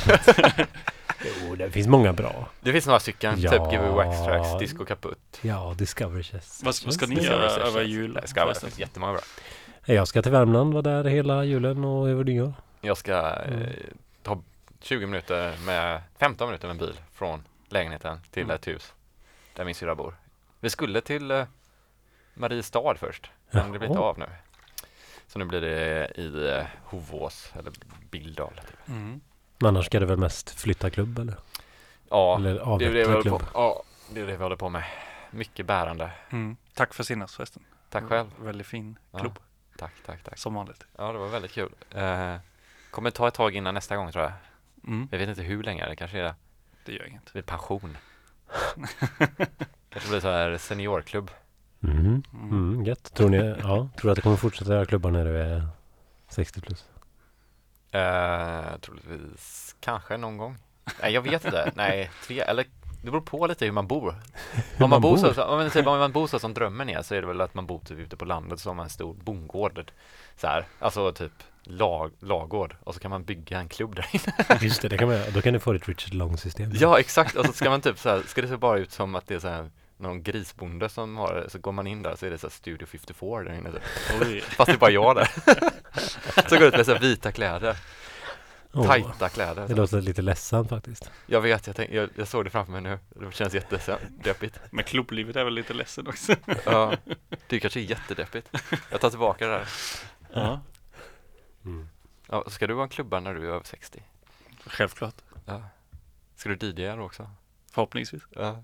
Jo, 1.25 1.55
det 1.55 1.71
finns 1.71 1.87
många 1.87 2.13
bra. 2.13 2.49
Det 2.61 2.71
finns 2.71 2.85
några 2.87 2.99
stycken, 2.99 3.35
Ja. 3.41 3.51
typ 3.51 3.71
Give 3.73 3.89
Wax 3.89 4.25
Tracks, 4.25 4.59
Disco 4.59 4.85
Kaputt. 4.85 5.39
Ja, 5.41 5.75
Discovery 5.77 6.23
Chess. 6.23 6.61
Vad, 6.63 6.75
vad 6.85 6.93
ska 6.93 7.05
ni 7.05 7.23
göra 7.23 7.49
över 7.51 7.81
jul? 7.83 8.13
Det 8.13 8.27
ska 8.27 8.45
vara 8.45 8.55
jättemånga 8.77 9.11
bra. 9.13 9.21
Jag 9.85 10.07
ska 10.07 10.21
till 10.21 10.31
Värmland, 10.31 10.73
vara 10.73 10.81
där 10.81 11.03
hela 11.03 11.43
julen 11.43 11.83
och 11.83 12.09
över 12.09 12.23
nyår. 12.23 12.53
Jag 12.81 12.97
ska 12.97 13.11
eh, 13.13 13.47
Mm. 13.53 13.69
ta 14.23 14.41
20 14.81 15.05
minuter 15.05 15.53
med, 15.65 16.01
15 16.19 16.47
minuter 16.47 16.67
med 16.67 16.77
bil 16.77 16.93
från 17.13 17.43
lägenheten 17.69 18.19
till 18.31 18.43
Mm. 18.43 18.55
ett 18.55 18.67
hus 18.67 18.93
där 19.55 19.65
min 19.65 19.75
syrra 19.75 19.95
bor. 19.95 20.13
Vi 20.59 20.69
skulle 20.69 21.01
till 21.01 21.31
eh, 21.31 21.45
Mariestad 22.33 22.95
först, 22.97 23.31
men 23.51 23.71
det 23.71 23.79
blir 23.79 23.89
inte 23.89 23.99
av 24.01 24.19
nu. 24.19 24.25
Så 25.27 25.39
nu 25.39 25.45
blir 25.45 25.61
det 25.61 26.11
i 26.15 26.49
eh, 26.49 26.65
Hovås 26.83 27.51
eller 27.55 27.71
Billdal. 28.11 28.53
Typ. 28.67 28.87
Mm. 28.87 29.21
Men 29.59 29.67
annars 29.67 29.85
ska 29.85 29.99
det 29.99 30.05
väl 30.05 30.17
mest 30.17 30.49
flytta 30.59 30.89
klubb 30.89 31.19
eller? 31.19 31.35
Ja, 32.09 32.35
eller 32.35 32.53
det 32.79 32.85
är 32.85 32.93
det, 32.93 33.07
vi 33.07 33.13
håller 33.13 33.29
på, 33.29 33.41
ja, 33.53 33.83
det 34.13 34.21
är 34.21 34.25
det 34.27 34.37
vi 34.37 34.43
håller 34.43 34.55
på 34.55 34.69
med. 34.69 34.83
Mycket 35.31 35.65
bärande. 35.65 36.11
Mm. 36.29 36.57
Tack 36.73 36.93
för 36.93 37.03
senast 37.03 37.35
förresten. 37.35 37.63
Tack 37.89 38.03
själv. 38.03 38.27
Väldigt 38.39 38.67
fin 38.67 38.97
Ja. 39.11 39.19
klubb. 39.19 39.39
Tack, 39.77 39.93
tack, 40.05 40.23
tack. 40.23 40.37
Som 40.37 40.53
vanligt. 40.53 40.85
Ja, 40.97 41.11
det 41.11 41.17
var 41.19 41.27
väldigt 41.27 41.51
kul. 41.51 41.71
Eh, 41.91 42.35
kommer 42.91 43.11
ta 43.11 43.27
ett 43.27 43.33
tag 43.33 43.55
innan 43.55 43.73
nästa 43.73 43.95
gång 43.95 44.11
tror 44.11 44.23
jag. 44.23 44.33
Mm. 44.87 45.07
Jag 45.11 45.19
vet 45.19 45.29
inte 45.29 45.41
hur 45.41 45.63
länge, 45.63 45.85
det 45.89 45.95
kanske 45.95 46.19
är 46.19 46.33
Det 46.85 46.91
gör 46.93 47.05
inget. 47.07 47.35
vid 47.35 47.45
pension. 47.45 47.97
kanske 49.97 50.09
blir 50.09 50.19
så 50.19 50.27
här 50.31 50.57
seniorklubb. 50.57 51.31
Mhm. 51.79 52.23
Mm. 52.33 52.49
Mm, 52.49 52.85
gött. 52.85 53.13
Tror 53.13 53.29
ni, 53.29 53.37
ja, 53.37 53.55
tror 53.65 53.89
du 54.01 54.09
att 54.09 54.15
det 54.15 54.21
kommer 54.21 54.35
fortsätta 54.35 54.73
göra 54.73 54.85
klubbar 54.85 55.11
när 55.11 55.25
du 55.25 55.37
är 55.41 55.67
60 56.29 56.61
plus? 56.61 56.85
Eh, 57.91 58.77
troligtvis 58.81 59.75
kanske 59.79 60.17
någon 60.17 60.37
gång. 60.37 60.57
Nej, 61.01 61.13
jag 61.13 61.21
vet 61.21 61.45
inte. 61.45 61.71
Nej, 61.75 62.11
tre, 62.27 62.39
eller 62.39 62.65
det 63.03 63.11
beror 63.11 63.21
på 63.21 63.47
lite 63.47 63.65
hur 63.65 63.71
man 63.71 63.87
bor. 63.87 64.15
Om 64.79 64.89
man, 64.89 65.01
bor 65.01 65.17
så, 65.17 65.33
så- 65.33 65.43
om 65.43 65.57
man, 65.57 65.69
typ, 65.69 65.87
om 65.87 65.99
man 65.99 66.11
bor 66.11 66.27
så 66.27 66.39
som 66.39 66.53
drömmen 66.53 66.89
är 66.89 67.01
så 67.01 67.15
är 67.15 67.21
det 67.21 67.27
väl 67.27 67.41
att 67.41 67.53
man 67.53 67.65
bor 67.65 67.79
typ 67.79 67.97
ute 67.99 68.17
på 68.17 68.25
landet 68.25 68.59
så 68.59 68.69
har 68.69 68.75
man 68.75 68.83
en 68.83 68.89
stor 68.89 69.13
bondgård. 69.13 69.91
Så 70.37 70.47
här, 70.47 70.65
alltså 70.79 71.11
typ 71.13 71.31
lag, 71.63 72.11
lagård 72.19 72.75
och 72.83 72.93
så 72.93 72.99
kan 72.99 73.11
man 73.11 73.23
bygga 73.23 73.59
en 73.59 73.69
klubb 73.69 73.95
där 73.95 74.07
inne. 74.11 74.57
Just 74.61 74.81
det, 74.81 74.87
det 74.89 74.97
kan 74.97 75.07
man. 75.07 75.19
Då 75.33 75.41
kan 75.41 75.53
du 75.53 75.59
få 75.59 75.73
ditt 75.73 75.87
Richard 75.87 76.13
Long-system. 76.13 76.71
Ja, 76.73 76.99
exakt. 76.99 77.35
Och 77.35 77.45
så 77.45 77.53
ska 77.53 77.69
man 77.69 77.81
typ 77.81 77.99
så 77.99 78.09
här, 78.09 78.21
ska 78.27 78.41
det 78.41 78.47
se 78.47 78.57
bara 78.57 78.77
ut 78.79 78.91
som 78.91 79.15
att 79.15 79.27
det 79.27 79.35
är 79.35 79.39
så 79.39 79.47
här 79.47 79.69
någon 79.97 80.23
grisbonde 80.23 80.89
som 80.89 81.17
har 81.17 81.33
det, 81.33 81.49
så 81.49 81.59
går 81.59 81.71
man 81.71 81.87
in 81.87 82.03
där 82.03 82.15
så 82.15 82.25
är 82.25 82.29
det 82.29 82.37
så 82.37 82.47
här 82.47 82.51
Studio 82.51 82.85
54 82.85 83.43
där 83.43 83.53
inne. 83.53 83.69
Oj. 84.21 84.41
Fast 84.47 84.65
det 84.65 84.73
är 84.73 84.77
bara 84.77 84.91
jag 84.91 85.15
där. 85.15 85.29
så 86.49 86.57
går 86.57 86.67
ut 86.67 86.73
med 86.77 86.85
så 86.85 86.93
här 86.93 86.99
vita 86.99 87.31
kläder, 87.31 87.77
Åh, 88.73 88.87
tajta 88.87 89.29
kläder. 89.29 89.67
Det 89.67 89.75
låter 89.75 90.01
lite 90.01 90.21
ledsamt 90.21 90.69
faktiskt. 90.69 91.11
Jag 91.25 91.41
vet, 91.41 91.67
jag, 91.67 91.75
tänk, 91.75 91.91
jag, 91.91 92.09
jag 92.15 92.27
såg 92.27 92.45
det 92.45 92.49
framför 92.49 92.71
mig 92.71 92.81
nu. 92.81 92.99
Det 93.09 93.33
känns 93.33 93.53
jättedeppigt. 93.53 94.59
Men 94.71 94.83
klubblivet 94.83 95.35
är 95.35 95.43
väl 95.43 95.53
lite 95.53 95.73
ledsen 95.73 96.07
också. 96.07 96.35
Ja, 96.65 96.93
det 97.47 97.59
kanske 97.59 97.79
är 97.79 97.83
jättedeppigt. 97.83 98.49
Jag 98.91 99.01
tar 99.01 99.09
tillbaka 99.09 99.47
det 99.47 99.53
där. 99.53 99.67
Ja, 100.33 100.61
Mm. 101.65 101.89
Ja, 102.27 102.43
ska 102.49 102.67
du 102.67 102.73
vara 102.73 102.83
en 102.83 102.89
klubba 102.89 103.19
när 103.19 103.33
du 103.33 103.41
är 103.45 103.49
över 103.49 103.63
60? 103.63 104.03
självklart. 104.65 105.15
Ja. 105.45 105.63
Ska 106.35 106.49
du 106.49 106.67
DJa 106.67 106.95
då 106.95 107.03
också? 107.03 107.29
Förhoppningsvis. 107.77 108.23
Ja. 108.35 108.63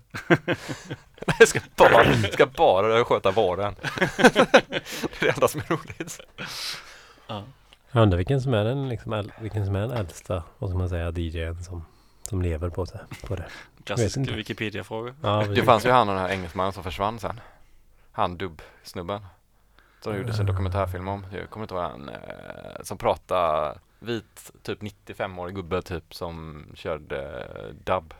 Jag 1.38 1.48
ska 1.48 1.60
bara, 1.76 2.14
ska 2.32 2.46
bara 2.46 3.04
sköta 3.04 3.30
varen. 3.30 3.74
det 4.16 5.20
är 5.20 5.20
det 5.20 5.34
enda 5.34 5.48
som 5.48 5.60
är 5.60 5.66
roligt. 5.68 6.20
Ja. 7.26 7.42
Jag 7.92 8.02
undrar 8.02 8.16
vilken 8.16 8.40
som 8.40 8.54
är 8.54 8.64
den, 8.64 8.88
liksom, 8.88 9.30
vilken 9.40 9.66
som 9.66 9.76
är 9.76 9.80
den 9.80 9.90
äldsta, 9.90 10.42
vad 10.58 10.70
ska 10.70 10.78
man 10.78 10.88
säga, 10.88 11.10
DJn 11.10 11.64
som, 11.64 11.84
som 12.22 12.42
lever 12.42 12.70
på, 12.70 12.86
sig, 12.86 13.00
på 13.26 13.36
det. 13.36 13.44
Klassisk. 13.84 14.18
Wikipedia-fråga. 14.18 15.14
Ja, 15.22 15.44
Det 15.54 15.62
fanns 15.62 15.86
ju 15.86 15.90
han 15.90 16.08
och 16.08 16.14
den 16.14 16.24
här 16.24 16.30
engelsmannen 16.32 16.72
som 16.72 16.84
försvann 16.84 17.18
sen. 17.18 17.40
Han 18.12 18.38
dubb-snubben. 18.38 19.26
Som 20.00 20.12
det 20.12 20.18
gjordes 20.18 20.38
en 20.38 20.46
dokumentärfilm 20.46 21.08
om. 21.08 21.26
Jag 21.32 21.50
kommer 21.50 21.64
inte 21.64 21.74
ihåg 21.74 21.82
han. 21.82 22.08
Eh, 22.08 22.82
som 22.82 22.98
pratade 22.98 23.78
vit, 23.98 24.52
typ 24.62 24.82
95-årig 24.82 25.54
gubbe 25.54 25.82
typ 25.82 26.14
som 26.14 26.66
körde 26.74 27.46
dubb. 27.84 28.14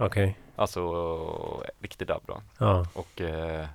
Okej. 0.00 0.38
Alltså 0.56 1.62
riktig 1.80 2.06
dubb 2.06 2.22
då. 2.26 2.42
Ja. 2.58 2.86
Och 2.94 3.20
eh, 3.20 3.66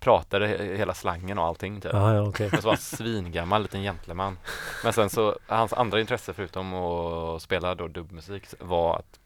pratade 0.00 0.46
he- 0.46 0.76
hela 0.76 0.94
slangen 0.94 1.38
och 1.38 1.44
allting 1.44 1.80
typ. 1.80 1.92
Ja, 1.92 2.14
ja, 2.14 2.22
okej. 2.28 2.48
Men 2.52 2.60
så 2.62 2.66
var 2.68 2.74
han 2.74 2.80
svingammal 2.80 3.62
liten 3.62 3.82
gentleman. 3.82 4.38
Men 4.84 4.92
sen 4.92 5.10
så, 5.10 5.38
hans 5.46 5.72
andra 5.72 6.00
intresse 6.00 6.32
förutom 6.34 6.74
att 6.74 7.42
spela 7.42 7.74
då 7.74 7.88
dubbmusik 7.88 8.46
var 8.60 8.96
att 8.96 9.20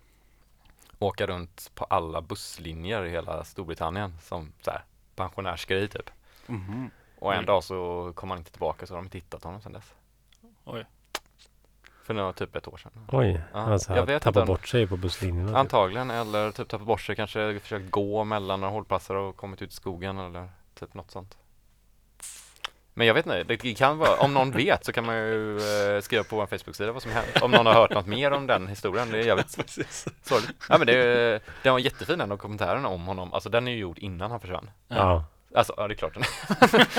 åka 0.99 1.27
runt 1.27 1.71
på 1.75 1.85
alla 1.85 2.21
busslinjer 2.21 3.05
i 3.05 3.11
hela 3.11 3.45
Storbritannien 3.45 4.15
som 4.23 4.53
så 4.63 4.71
här 4.71 4.83
pensionärsgrej 5.17 5.89
typ. 5.89 6.11
Mhm. 6.47 6.91
Och 7.19 7.35
en 7.35 7.45
dag 7.47 7.65
så 7.65 8.13
kom 8.15 8.31
han 8.31 8.39
inte 8.39 8.51
tillbaka 8.51 8.87
så 8.87 8.95
har 8.95 8.99
de 8.99 9.07
inte 9.07 9.19
hittat 9.19 9.45
honom 9.45 9.61
sedan 9.61 9.73
dess. 9.73 9.95
Oj. 10.65 10.85
För 12.09 12.15
var 12.15 12.33
typ 12.33 12.57
ett 12.57 12.69
år 12.69 12.77
sedan. 12.77 12.93
Oj, 13.09 13.41
Ja, 13.53 13.59
alltså 13.59 13.97
jag 13.97 14.07
vet 14.07 14.23
tappar 14.23 14.41
inte. 14.41 14.53
bort 14.53 14.69
sig 14.69 14.87
på 14.87 14.97
busslinjerna. 14.97 15.49
typ. 15.49 15.57
Antagligen, 15.57 16.11
eller 16.11 16.51
typ 16.51 16.69
tappat 16.69 16.87
bort 16.87 17.01
sig, 17.01 17.17
kanske 17.17 17.61
försökt 17.61 17.91
gå 17.91 18.25
mellan 18.25 18.61
några 18.61 18.73
hållplatser 18.73 19.15
och 19.15 19.37
kommit 19.37 19.63
ut 19.63 19.71
i 19.73 19.75
skogen 19.75 20.19
eller 20.19 20.49
typ 20.81 20.95
något 20.95 21.11
sånt. 21.11 21.37
Men 22.95 23.07
jag 23.07 23.15
vet 23.15 23.27
inte, 23.27 23.45
det 23.45 23.75
kan 23.75 23.99
vara, 23.99 24.17
om 24.21 24.35
någon 24.35 24.51
vet 24.51 24.85
så 24.85 24.93
kan 24.93 25.07
man 25.07 25.17
ju 25.17 25.57
eh, 25.57 26.01
skriva 26.01 26.25
på 26.25 26.37
vår 26.37 26.47
Facebook-sida 26.47 26.93
vad 26.93 27.03
som 27.03 27.11
hänt. 27.13 27.43
Om 27.43 27.51
någon 27.51 27.67
har 27.67 27.75
hört 27.75 27.91
något 27.95 28.07
mer 28.07 28.31
om 28.31 28.47
den 28.47 28.67
historien, 28.67 29.11
det 29.11 29.19
är 29.19 29.23
jävligt 29.23 29.51
sorgligt. 30.23 30.55
Ja 30.69 30.79
men 30.79 30.87
det, 30.87 31.41
den 31.63 31.73
var 31.73 31.79
jättefin 31.81 32.19
den 32.19 32.29
dokumentären 32.29 32.87
om 32.87 33.07
honom, 33.07 33.35
alltså 33.35 33.49
den 33.49 33.69
är 33.69 33.73
ju 33.73 33.79
gjord 33.79 33.99
innan 33.99 34.31
han 34.31 34.41
försvann. 34.41 34.71
Ja, 34.89 35.25
Alltså, 35.55 35.75
ja 35.77 35.89
det 35.89 35.95
är 35.95 35.97
klart 35.97 36.15
den. 36.15 36.23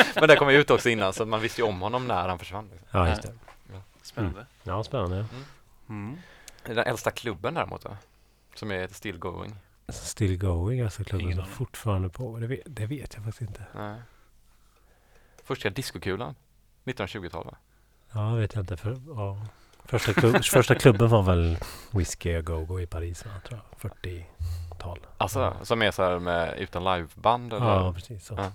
Men 0.16 0.28
den 0.28 0.38
kom 0.38 0.52
ju 0.52 0.58
ut 0.58 0.72
också 0.72 0.90
innan 0.90 1.14
så 1.14 1.26
man 1.26 1.42
visste 1.42 1.62
ju 1.62 1.68
om 1.68 1.82
honom 1.82 2.08
när 2.08 2.28
han 2.28 2.40
försvann. 2.40 2.70
Liksom. 2.72 2.88
ja 2.92 3.10
just 3.10 3.22
det. 3.22 3.34
Spännande. 4.20 4.46
Ja, 4.64 4.84
spännande. 4.84 5.26
Mm. 5.90 6.18
Det 6.64 6.72
är 6.72 6.76
Den 6.76 6.86
äldsta 6.86 7.12
klubben 7.12 7.54
däremot 7.54 7.82
då, 7.82 7.98
som 8.56 8.72
är 8.72 8.88
still 8.88 9.18
going. 9.18 9.56
Still 9.90 10.38
going, 10.38 10.82
alltså 10.82 11.04
klubben 11.04 11.36
som 11.36 11.46
fortfarande 11.46 12.10
på. 12.10 12.38
Det 12.38 12.48
vet, 12.48 12.62
det 12.66 12.86
vet 12.86 13.14
jag 13.14 13.24
faktiskt 13.24 13.42
inte. 13.50 13.66
Nej. 13.76 14.02
Första 15.44 15.70
diskokulan, 15.70 16.36
1920-tal 16.86 17.46
va? 17.46 17.58
Ja, 18.12 18.36
vet 18.36 18.56
jag 18.56 18.62
inte. 18.64 18.78
För, 18.78 19.02
ja. 19.08 19.46
första, 19.86 20.14
klubb, 20.14 20.44
första 20.44 20.76
klubben 20.76 21.10
var 21.10 21.24
väl 21.24 21.58
Whiskey 21.92 22.36
A 22.36 22.42
Go-Go 22.42 22.80
i 22.80 22.88
Paris, 22.88 23.26
va, 23.26 23.32
tror 23.48 23.60
jag. 23.60 23.92
40-tal. 23.92 25.00
Alltså, 25.18 25.56
som 25.64 25.82
är 25.82 25.92
så 25.92 26.04
här 26.04 26.20
med, 26.20 26.60
utan 26.60 26.84
liveband 26.84 27.54
eller? 27.54 27.66
Ja, 27.66 27.94
precis 27.94 28.26
så. 28.26 28.34
Ja. 28.38 28.52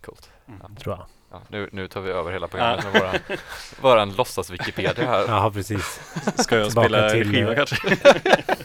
Coolt. 0.00 0.30
Mm. 0.46 0.76
Tror 0.76 0.96
jag. 0.96 1.06
Ja, 1.32 1.42
nu, 1.48 1.68
nu 1.72 1.88
tar 1.88 2.00
vi 2.00 2.10
över 2.10 2.32
hela 2.32 2.48
programmet 2.48 2.84
med 2.84 2.92
våran, 2.92 3.14
våran 3.80 4.12
låtsas-Wikipedia 4.12 5.06
här. 5.06 5.24
Ja, 5.28 5.50
precis. 5.54 6.00
Ska 6.36 6.56
jag 6.56 6.66
Tillbaka 6.66 6.88
spela 6.88 7.10
till, 7.10 7.32
skiva 7.32 7.54
kanske? 7.54 7.76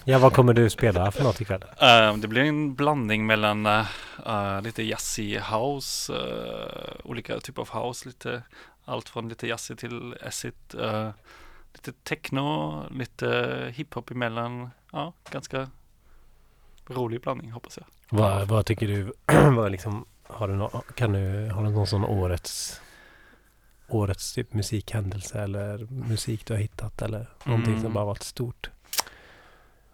Ja, 0.04 0.20
vad 0.20 0.34
kommer 0.34 0.54
du 0.54 0.70
spela 0.70 1.12
för 1.12 1.24
något 1.24 1.42
ikväll? 1.42 1.64
Eh, 1.82 2.18
det 2.18 2.28
blir 2.28 2.44
en 2.44 2.76
blandning 2.76 3.26
mellan 3.26 3.66
eh, 3.66 4.62
lite 4.64 4.84
jazzig 4.84 5.40
house, 5.40 6.14
eh, 6.14 6.96
olika 7.04 7.40
typer 7.40 7.62
av 7.62 7.84
house, 7.84 8.08
lite 8.08 8.44
allt 8.86 9.10
från 9.10 9.30
lite 9.30 9.48
jazzig 9.48 9.78
till 9.78 10.16
acid, 10.22 10.54
lite 11.74 11.92
techno, 12.04 12.84
lite 12.92 13.74
hiphop 13.76 14.12
emellan. 14.12 14.70
Ja, 14.92 15.14
ganska 15.32 15.70
rolig 16.88 17.22
blandning 17.22 17.52
hoppas 17.52 17.78
jag. 17.78 17.86
Vad, 18.10 18.48
vad 18.48 18.66
tycker 18.66 18.88
du? 18.88 19.14
vad 19.56 19.72
liksom, 19.72 20.06
har 20.28 20.48
du 20.48 20.56
nå, 20.56 20.84
kan 20.96 21.12
du, 21.14 21.50
har 21.50 21.64
du 21.64 21.70
någon 21.70 21.88
sån 21.88 22.06
årets 22.06 22.82
årets 23.90 24.34
typ 24.34 24.54
musikhändelse 24.54 25.42
eller 25.42 25.78
musik 25.92 26.46
du 26.46 26.54
har 26.54 26.62
hittat 26.62 27.02
eller 27.02 27.28
någonting 27.44 27.74
som 27.74 27.82
Mm. 27.82 27.94
bara 27.94 28.06
varit 28.06 28.24
stort? 28.24 28.70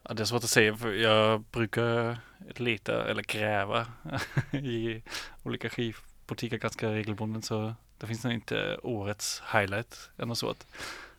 Ja, 0.03 0.13
det 0.13 0.23
är 0.23 0.25
svårt 0.25 0.43
att 0.43 0.49
säga 0.49 0.77
för 0.77 0.93
jag 0.93 1.41
brukar 1.41 2.17
leta 2.55 3.05
eller 3.09 3.23
gräva 3.23 3.85
i 4.51 5.03
olika 5.43 5.69
skivbutiker 5.69 6.57
ganska 6.57 6.89
regelbundet 6.91 7.45
så 7.45 7.75
det 7.97 8.07
finns 8.07 8.23
nog 8.23 8.33
inte 8.33 8.77
årets 8.83 9.43
highlight 9.53 10.09
eller 10.17 10.33
så 10.33 10.49
att 10.49 10.67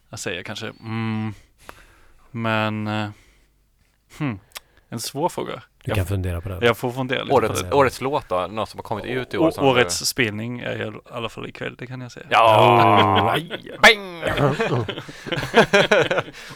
jag 0.08 0.18
säger 0.18 0.42
kanske 0.42 0.66
mm, 0.80 1.34
men 2.30 2.86
eh, 2.86 3.10
hmm, 4.18 4.38
en 4.88 5.00
svår 5.00 5.28
fråga. 5.28 5.62
Du 5.84 5.90
Jag, 5.90 5.96
kan 5.96 6.06
fundera 6.06 6.40
på 6.40 6.48
det. 6.48 6.66
jag 6.66 6.76
får 6.76 6.90
fundera 6.92 7.22
lite 7.22 7.34
Årets, 7.34 7.62
på 7.62 7.68
det. 7.68 7.74
årets 7.74 8.00
låt 8.00 8.28
då, 8.28 8.46
något 8.46 8.68
som 8.68 8.78
har 8.78 8.82
kommit 8.82 9.04
ut 9.04 9.34
i 9.34 9.38
år? 9.38 9.50
Som 9.50 9.66
årets 9.66 10.06
spelning 10.06 10.60
är 10.60 10.82
i 10.88 10.92
alla 11.10 11.28
fall 11.28 11.46
ikväll, 11.48 11.74
det 11.78 11.86
kan 11.86 12.00
jag 12.00 12.12
säga. 12.12 12.26
Ja! 12.30 13.36
Oh, 13.36 13.80
Bang! 13.82 14.22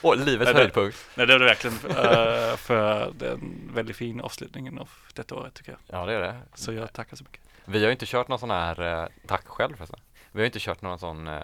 Åh, 0.02 0.16
livets 0.16 0.50
Nej, 0.52 0.54
höjdpunkt. 0.62 0.96
Nej, 1.14 1.26
det 1.26 1.34
är 1.34 1.38
det 1.38 1.44
verkligen 1.44 1.76
eh, 1.90 2.56
för 2.56 3.12
den 3.18 3.70
väldigt 3.74 3.96
fin 3.96 4.20
avslutningen 4.20 4.78
av 4.78 4.88
detta 5.14 5.34
året 5.34 5.54
tycker 5.54 5.72
jag. 5.72 6.00
Ja, 6.00 6.06
det 6.06 6.12
är 6.12 6.20
det. 6.20 6.34
Så 6.54 6.72
jag 6.72 6.92
tackar 6.92 7.16
så 7.16 7.24
mycket. 7.24 7.40
Vi 7.64 7.78
har 7.78 7.86
ju 7.86 7.92
inte 7.92 8.06
kört 8.06 8.28
någon 8.28 8.38
sån 8.38 8.50
här, 8.50 9.02
eh, 9.02 9.08
tack 9.26 9.46
själv 9.46 9.76
förresten. 9.76 10.00
Vi 10.32 10.40
har 10.40 10.46
inte 10.46 10.58
kört 10.58 10.82
någon 10.82 10.98
sån, 10.98 11.28
eh, 11.28 11.34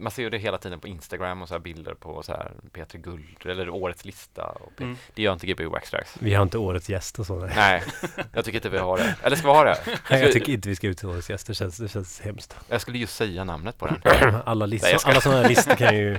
man 0.00 0.12
ser 0.12 0.22
ju 0.22 0.30
det 0.30 0.38
hela 0.38 0.58
tiden 0.58 0.80
på 0.80 0.88
Instagram 0.88 1.42
och 1.42 1.48
så 1.48 1.54
här 1.54 1.58
bilder 1.58 1.94
på 1.94 2.22
så 2.22 2.32
här 2.32 2.52
P3 2.72 2.98
Guld 2.98 3.46
eller 3.46 3.68
årets 3.68 4.04
lista. 4.04 4.42
Och 4.44 4.72
P- 4.76 4.84
Mm. 4.84 4.96
Det 5.14 5.22
gör 5.22 5.32
inte 5.32 5.46
Gbg 5.46 5.66
Waxtrax. 5.66 6.14
Vi 6.18 6.34
har 6.34 6.42
inte 6.42 6.58
årets 6.58 6.88
gäst 6.88 7.18
och 7.18 7.26
så. 7.26 7.36
Nej. 7.38 7.52
Nej, 7.56 7.82
jag 8.32 8.44
tycker 8.44 8.58
inte 8.58 8.68
vi 8.68 8.78
har 8.78 8.98
det. 8.98 9.14
Eller 9.22 9.36
ska 9.36 9.46
vi 9.48 9.54
ha 9.58 9.64
det? 9.64 9.78
Nej, 10.10 10.22
jag 10.22 10.32
tycker 10.32 10.52
inte 10.52 10.68
vi 10.68 10.76
ska 10.76 10.86
ut 10.86 10.98
till 10.98 11.08
årets 11.08 11.30
gäst. 11.30 11.46
Det 11.46 11.54
känns, 11.54 11.76
det 11.78 11.88
känns 11.88 12.20
hemskt. 12.20 12.56
Jag 12.68 12.80
skulle 12.80 12.98
just 12.98 13.16
säga 13.16 13.44
namnet 13.44 13.78
på 13.78 13.86
den. 13.86 14.00
Alla, 14.44 14.66
Nej, 14.66 14.70
listor, 14.70 15.10
alla 15.10 15.20
sådana 15.20 15.42
här 15.42 15.48
listor 15.48 15.74
kan 15.74 15.96
ju... 15.96 16.18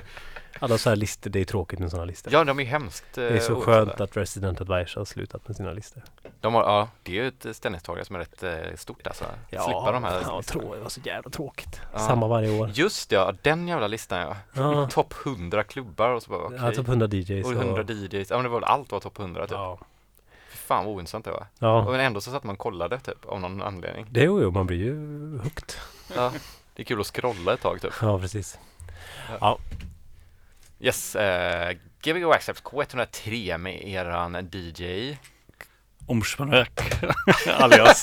Alla 0.60 0.78
sådana 0.78 0.92
här 0.94 0.96
listor, 1.00 1.30
det 1.30 1.40
är 1.40 1.44
tråkigt 1.44 1.78
med 1.78 1.90
sådana 1.90 2.04
listor. 2.04 2.32
Ja, 2.32 2.44
de 2.44 2.60
är 2.60 2.64
hemskt. 2.64 3.18
eh, 3.18 3.22
det 3.24 3.28
är 3.28 3.40
så 3.40 3.52
ointressanta. 3.54 3.64
skönt 3.90 4.00
att 4.00 4.16
Resident 4.16 4.60
Advisor 4.60 5.00
har 5.00 5.04
slutat 5.04 5.48
med 5.48 5.56
sina 5.56 5.72
listor. 5.72 6.02
De 6.40 6.54
har, 6.54 6.62
ja, 6.62 6.88
det 7.02 7.18
är 7.18 7.22
ju 7.22 7.28
ett 7.28 7.56
ställningstagande 7.56 8.04
som 8.04 8.16
är 8.16 8.20
rätt 8.20 8.42
eh, 8.42 8.76
stort 8.76 9.06
alltså. 9.06 9.24
Slippa 9.48 9.92
de 9.92 10.04
här 10.04 10.12
ja, 10.12 10.38
listorna. 10.38 10.42
trå, 10.62 10.74
det 10.74 10.80
var 10.80 10.88
så 10.88 11.00
jävla 11.04 11.30
tråkigt. 11.30 11.80
Ja. 11.92 11.98
Samma 11.98 12.26
varje 12.28 12.60
år. 12.60 12.70
Just 12.74 13.12
ja, 13.12 13.34
den 13.42 13.68
jävla 13.68 13.86
listan 13.86 14.20
ja. 14.20 14.36
Ja, 14.52 14.88
Topp 14.90 15.14
100 15.26 15.62
klubbar 15.64 16.08
och 16.10 16.22
så 16.22 16.30
bara 16.30 16.44
okej. 16.44 16.58
ja 16.62 16.70
typ 16.72 16.88
100 16.88 17.06
DJs. 17.06 17.46
Och 17.46 17.52
100 17.52 17.82
DJs, 17.82 18.30
ja 18.30 18.36
men 18.36 18.42
det 18.44 18.48
var 18.48 18.60
väl 18.60 18.64
allt 18.68 18.92
var 18.92 19.00
topp 19.00 19.18
100 19.18 19.42
typ. 19.46 19.50
Ja. 19.52 19.78
Fan 20.50 20.84
vad 20.84 20.94
ointressant 20.94 21.24
det 21.24 21.30
var. 21.30 21.46
ja. 21.58 21.82
Och 21.84 21.90
men 21.92 22.00
ändå 22.00 22.20
så 22.20 22.30
satt 22.30 22.44
man 22.44 22.52
och 22.52 22.58
kollade 22.58 22.98
typ 23.00 23.24
av 23.26 23.40
någon 23.40 23.62
anledning. 23.62 24.06
Det 24.10 24.20
är 24.20 24.24
ju, 24.24 24.50
man 24.50 24.66
blir 24.66 24.78
ju 24.78 24.94
hooked. 25.38 25.72
Ja, 26.16 26.32
det 26.74 26.82
är 26.82 26.84
kul 26.86 27.00
att 27.00 27.06
scrolla 27.06 27.52
ett 27.54 27.60
tag 27.60 27.80
typ. 27.80 27.92
Ja, 28.02 28.18
precis. 28.18 28.58
Yes, 30.80 31.16
eh, 31.16 31.76
Gbg 32.02 32.24
accept 32.24 32.62
K103 32.62 33.58
med 33.58 33.88
eran 33.88 34.50
DJ 34.52 35.16
Omschmanök 36.06 36.80
alias. 37.58 38.02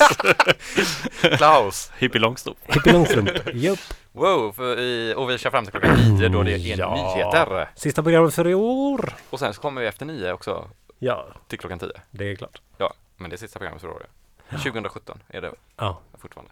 Klaus. 1.38 1.91
Hippie 1.98 2.20
Långstrump. 2.22 2.58
Hippie 2.67 2.94
Långstrump, 2.94 3.29
japp 3.53 3.79
Wow, 4.12 4.62
i, 4.79 5.13
och 5.17 5.29
vi 5.29 5.38
kör 5.38 5.50
fram 5.50 5.65
till 5.65 5.72
klockan 5.72 5.96
nio 5.96 6.29
då 6.29 6.44
det 6.44 6.51
är 6.51 6.79
ja. 6.79 6.96
nyheter. 6.96 7.70
Sista 7.75 8.03
programmet 8.03 8.36
för 8.36 8.48
i 8.48 8.53
år. 8.53 9.13
Och 9.29 9.39
sen 9.39 9.53
så 9.53 9.62
kommer 9.62 9.82
vi 9.82 9.88
efter 9.88 10.05
nio 10.05 10.34
också 10.34 10.70
Ja. 11.00 11.27
Till 11.48 11.60
klockan 11.60 11.79
tio. 11.79 12.01
Det 12.12 12.32
är 12.32 12.36
klart. 12.36 12.62
Ja, 12.77 12.94
men 13.17 13.29
det 13.29 13.36
är 13.36 13.38
sista 13.38 13.60
programmet 13.60 13.82
för 13.82 13.89
året 13.89 14.10
2017 14.50 15.20
är 15.27 15.41
det 15.41 15.51
ja. 15.77 16.00
fortfarande. 16.17 16.51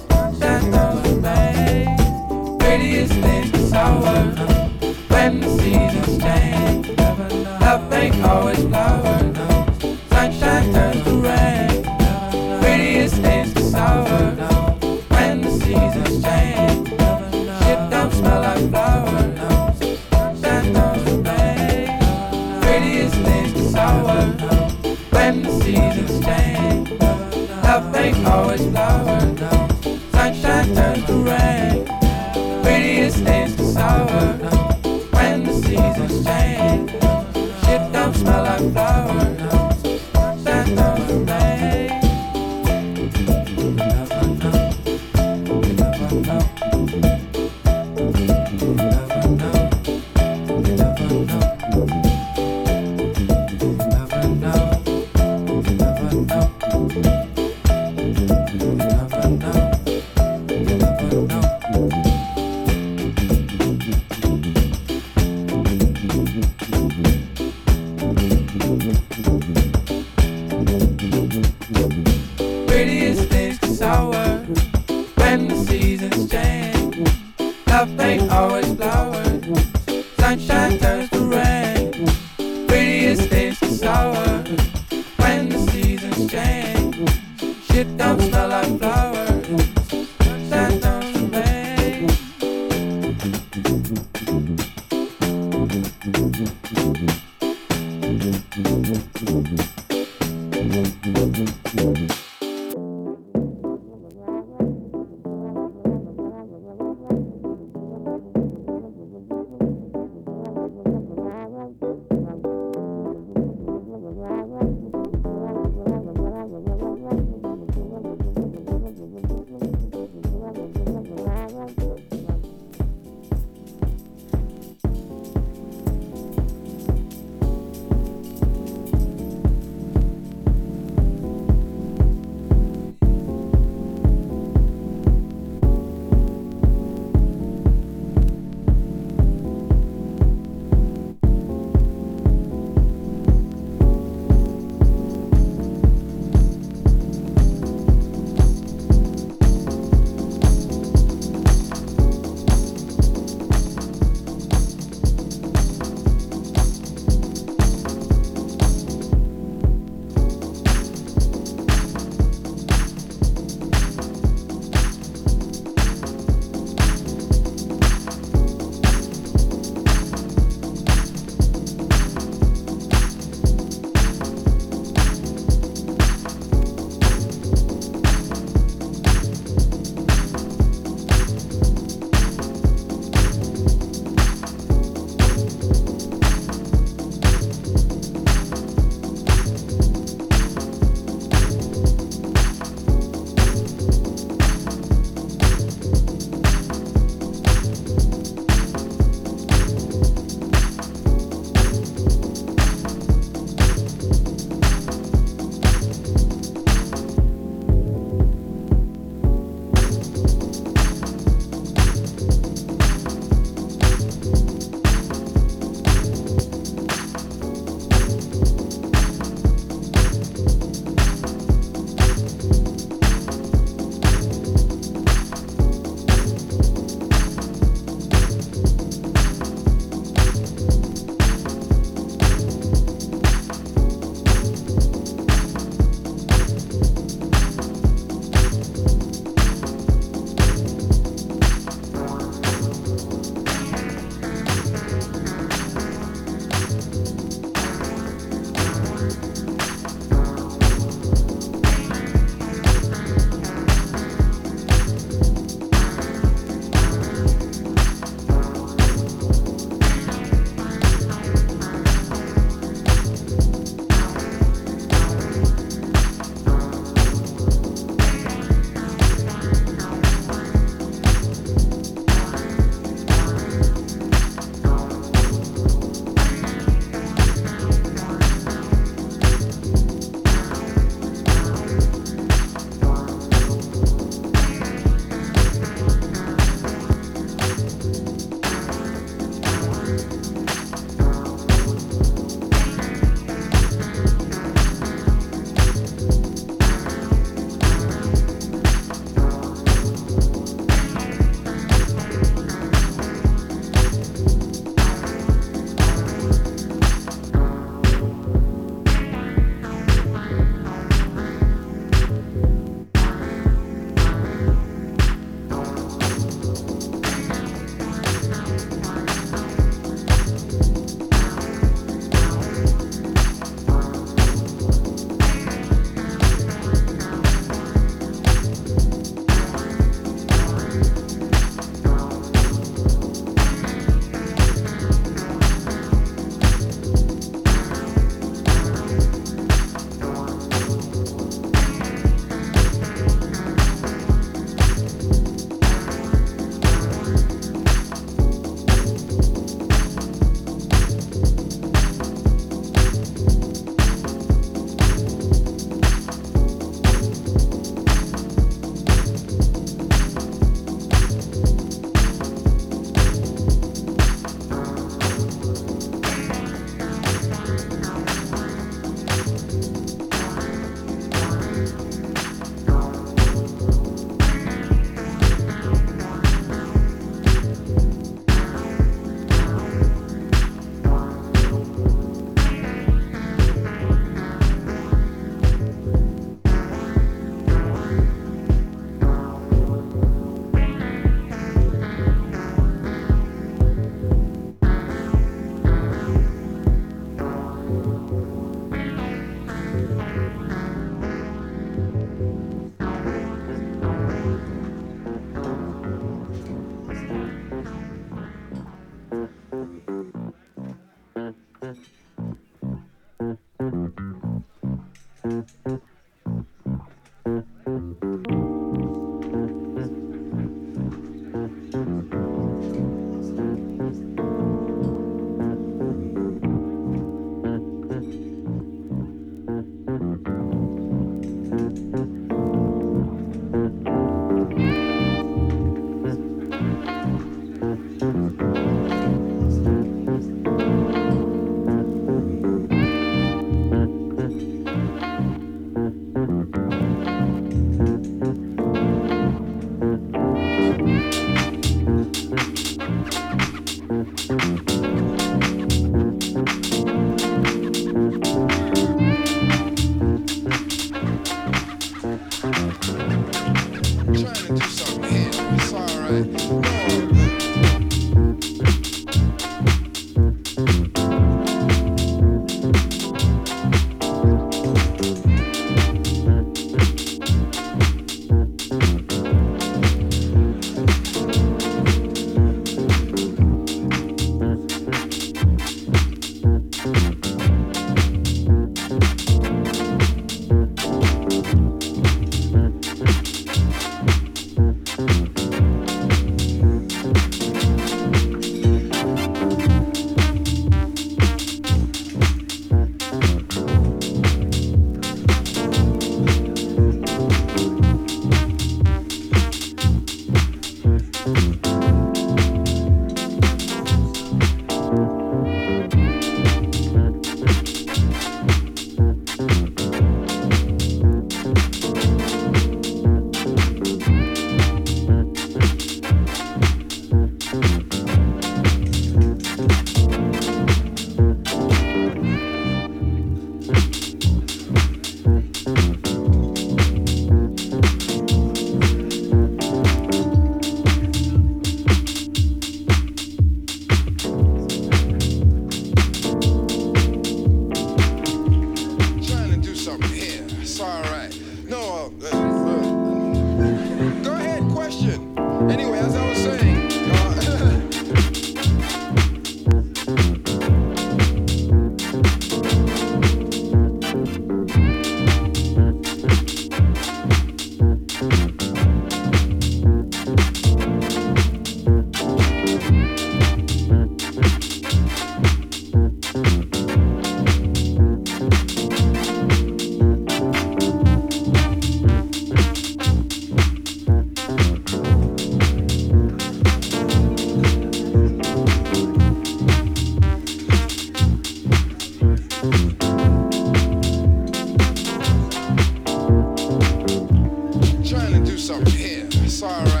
sorry. 599.61 600.00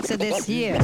que 0.00 0.08
você 0.08 0.16
descia. 0.16 0.78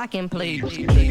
rock 0.00 0.14
and 0.14 0.30
play. 0.30 1.09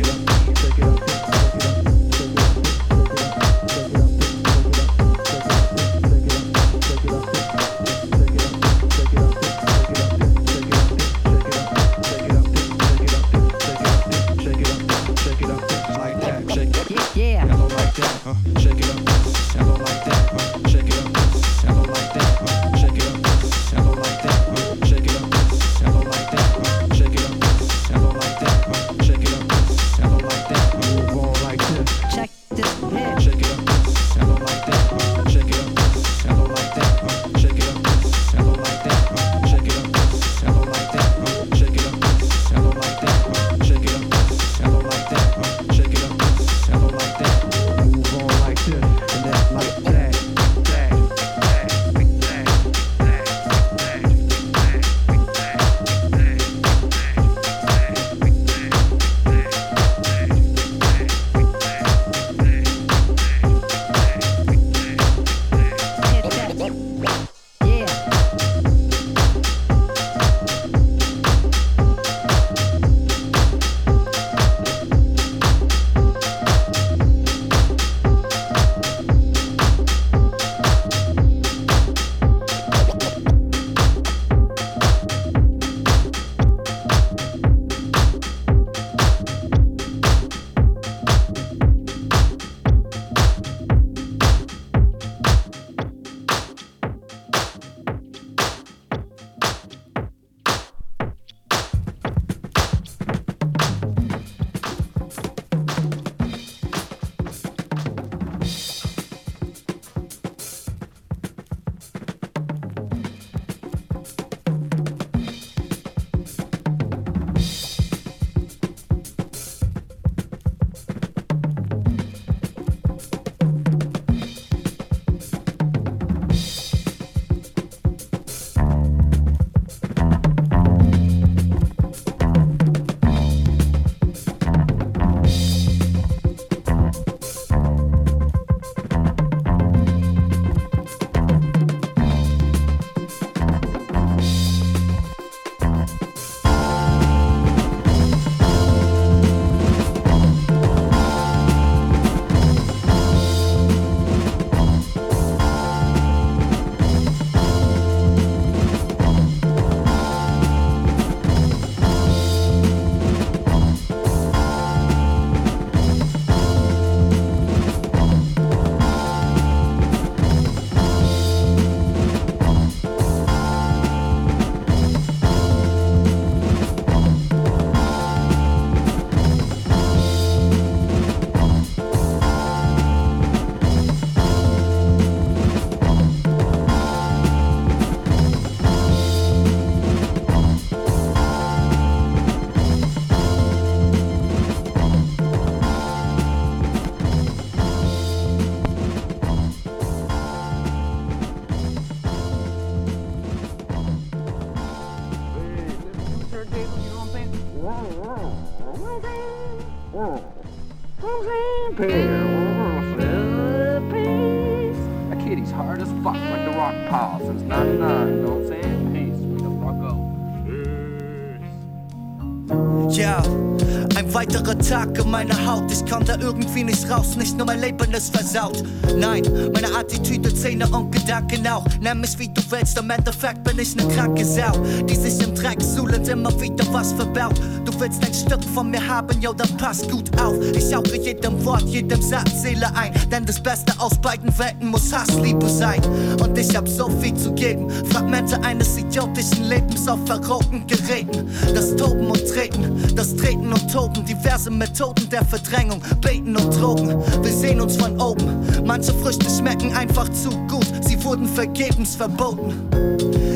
Weiterer 225.00 225.06
Tag 225.06 225.06
in 225.06 225.12
meiner 225.12 225.39
Haut. 225.50 225.72
Ich 225.72 225.84
komm 225.90 226.06
da 226.06 226.16
irgendwie 226.20 226.64
nicht 226.64 226.90
raus, 226.90 227.16
nicht 227.16 227.36
nur 227.36 227.48
mein 227.48 227.60
Leben 227.60 227.92
ist 227.94 228.16
versaut. 228.16 228.64
Nein, 228.98 229.24
meine 229.54 229.76
Attitüde, 229.76 230.34
Zähne 230.34 230.68
und 230.70 230.92
Gedanken 230.92 231.48
auch. 231.48 231.66
Nenn 231.82 232.02
mich 232.02 232.18
wie 232.20 232.28
du 232.28 232.42
willst, 232.50 232.78
im 232.78 232.90
Endeffekt 232.90 233.44
bin 233.44 233.58
ich 233.58 233.76
ne 233.76 233.88
kranke 233.88 234.24
Sau, 234.24 234.52
die 234.84 234.96
sich 234.96 235.26
im 235.26 235.34
Dreck 235.34 235.62
suhlt, 235.62 236.08
immer 236.08 236.40
wieder 236.40 236.66
was 236.72 236.94
verbaut. 236.94 237.40
Du 237.66 237.80
willst 237.80 238.06
ein 238.06 238.14
Stück 238.14 238.44
von 238.54 238.70
mir 238.70 238.86
haben, 238.88 239.20
yo, 239.22 239.34
dann 239.34 239.56
pass 239.58 239.88
gut 239.88 240.10
auf. 240.20 240.36
Ich 240.54 240.66
sauge 240.66 240.98
jedem 241.00 241.44
Wort, 241.46 241.64
jedem 241.64 242.02
Satz 242.02 242.42
Seele 242.42 242.68
ein. 242.76 242.94
Denn 243.12 243.26
das 243.26 243.42
Beste 243.42 243.74
aus 243.80 243.98
beiden 243.98 244.38
Welten 244.38 244.68
muss 244.68 244.94
Hassliebe 244.94 245.48
sein. 245.50 245.82
Und 246.22 246.38
ich 246.38 246.56
hab 246.56 246.68
so 246.68 246.90
viel 247.02 247.16
zu 247.16 247.34
geben. 247.34 247.70
Fragmente 247.92 248.42
eines 248.44 248.78
idiotischen 248.78 249.46
Lebens 249.46 249.88
auf 249.88 250.00
verroten 250.06 250.68
Geräten. 250.68 251.30
Das 251.54 251.76
Toben 251.76 252.08
und 252.08 252.28
Treten, 252.28 252.96
das 252.96 253.16
Treten 253.16 253.52
und 253.52 253.72
Toben. 253.72 254.06
Diverse 254.06 254.52
Methoden 254.52 255.10
der 255.10 255.26
Verdrängung, 255.40 255.82
Beten 256.02 256.36
und 256.36 256.60
Drogen. 256.60 257.02
Wir 257.22 257.32
sehen 257.32 257.62
uns 257.62 257.78
von 257.78 258.00
oben. 258.00 258.26
Manche 258.66 258.94
Früchte 258.94 259.30
schmecken 259.30 259.74
einfach 259.74 260.10
zu 260.10 260.30
gut. 260.48 260.68
Sie 260.82 261.02
wurden 261.04 261.28
vergebens 261.28 261.96
verboten. 261.96 262.54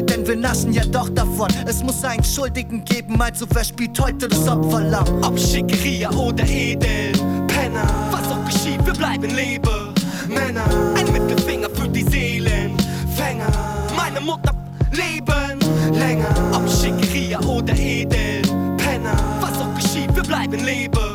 Denn 0.06 0.28
wir 0.28 0.36
naschen 0.36 0.74
ja 0.74 0.84
doch 0.86 1.10
davon. 1.10 1.48
Es 1.66 1.82
muss 1.82 2.04
einen 2.04 2.24
Schuldigen 2.24 2.84
geben, 2.84 3.22
also 3.22 3.46
wer 3.52 3.64
spielt 3.64 3.98
heute 4.00 4.28
das 4.28 4.48
Opferlamm? 4.48 5.06
Ob 5.24 5.40
Schickeria 5.40 6.12
oder 6.12 6.44
Edel, 6.46 7.14
Penner, 7.48 7.88
was 8.12 8.30
auch 8.32 8.46
geschieht, 8.46 8.86
wir 8.86 8.94
bleiben 8.94 9.34
lebe. 9.34 9.94
Männer, 10.28 10.66
ein 10.96 11.12
Mittelfinger 11.12 11.70
für 11.70 11.88
die 11.88 12.04
Seelenfänger. 12.04 13.48
Meine 13.96 14.20
Mutter 14.20 14.54
leben 14.92 15.60
länger. 15.94 16.36
Ob 16.54 16.70
Schickeria 16.70 17.40
oder 17.42 17.74
Edel, 17.78 18.42
Penner, 18.78 19.16
was 19.40 19.58
auch 19.58 19.74
geschieht, 19.76 20.14
wir 20.14 20.24
bleiben 20.24 20.64
lebe. 20.66 21.13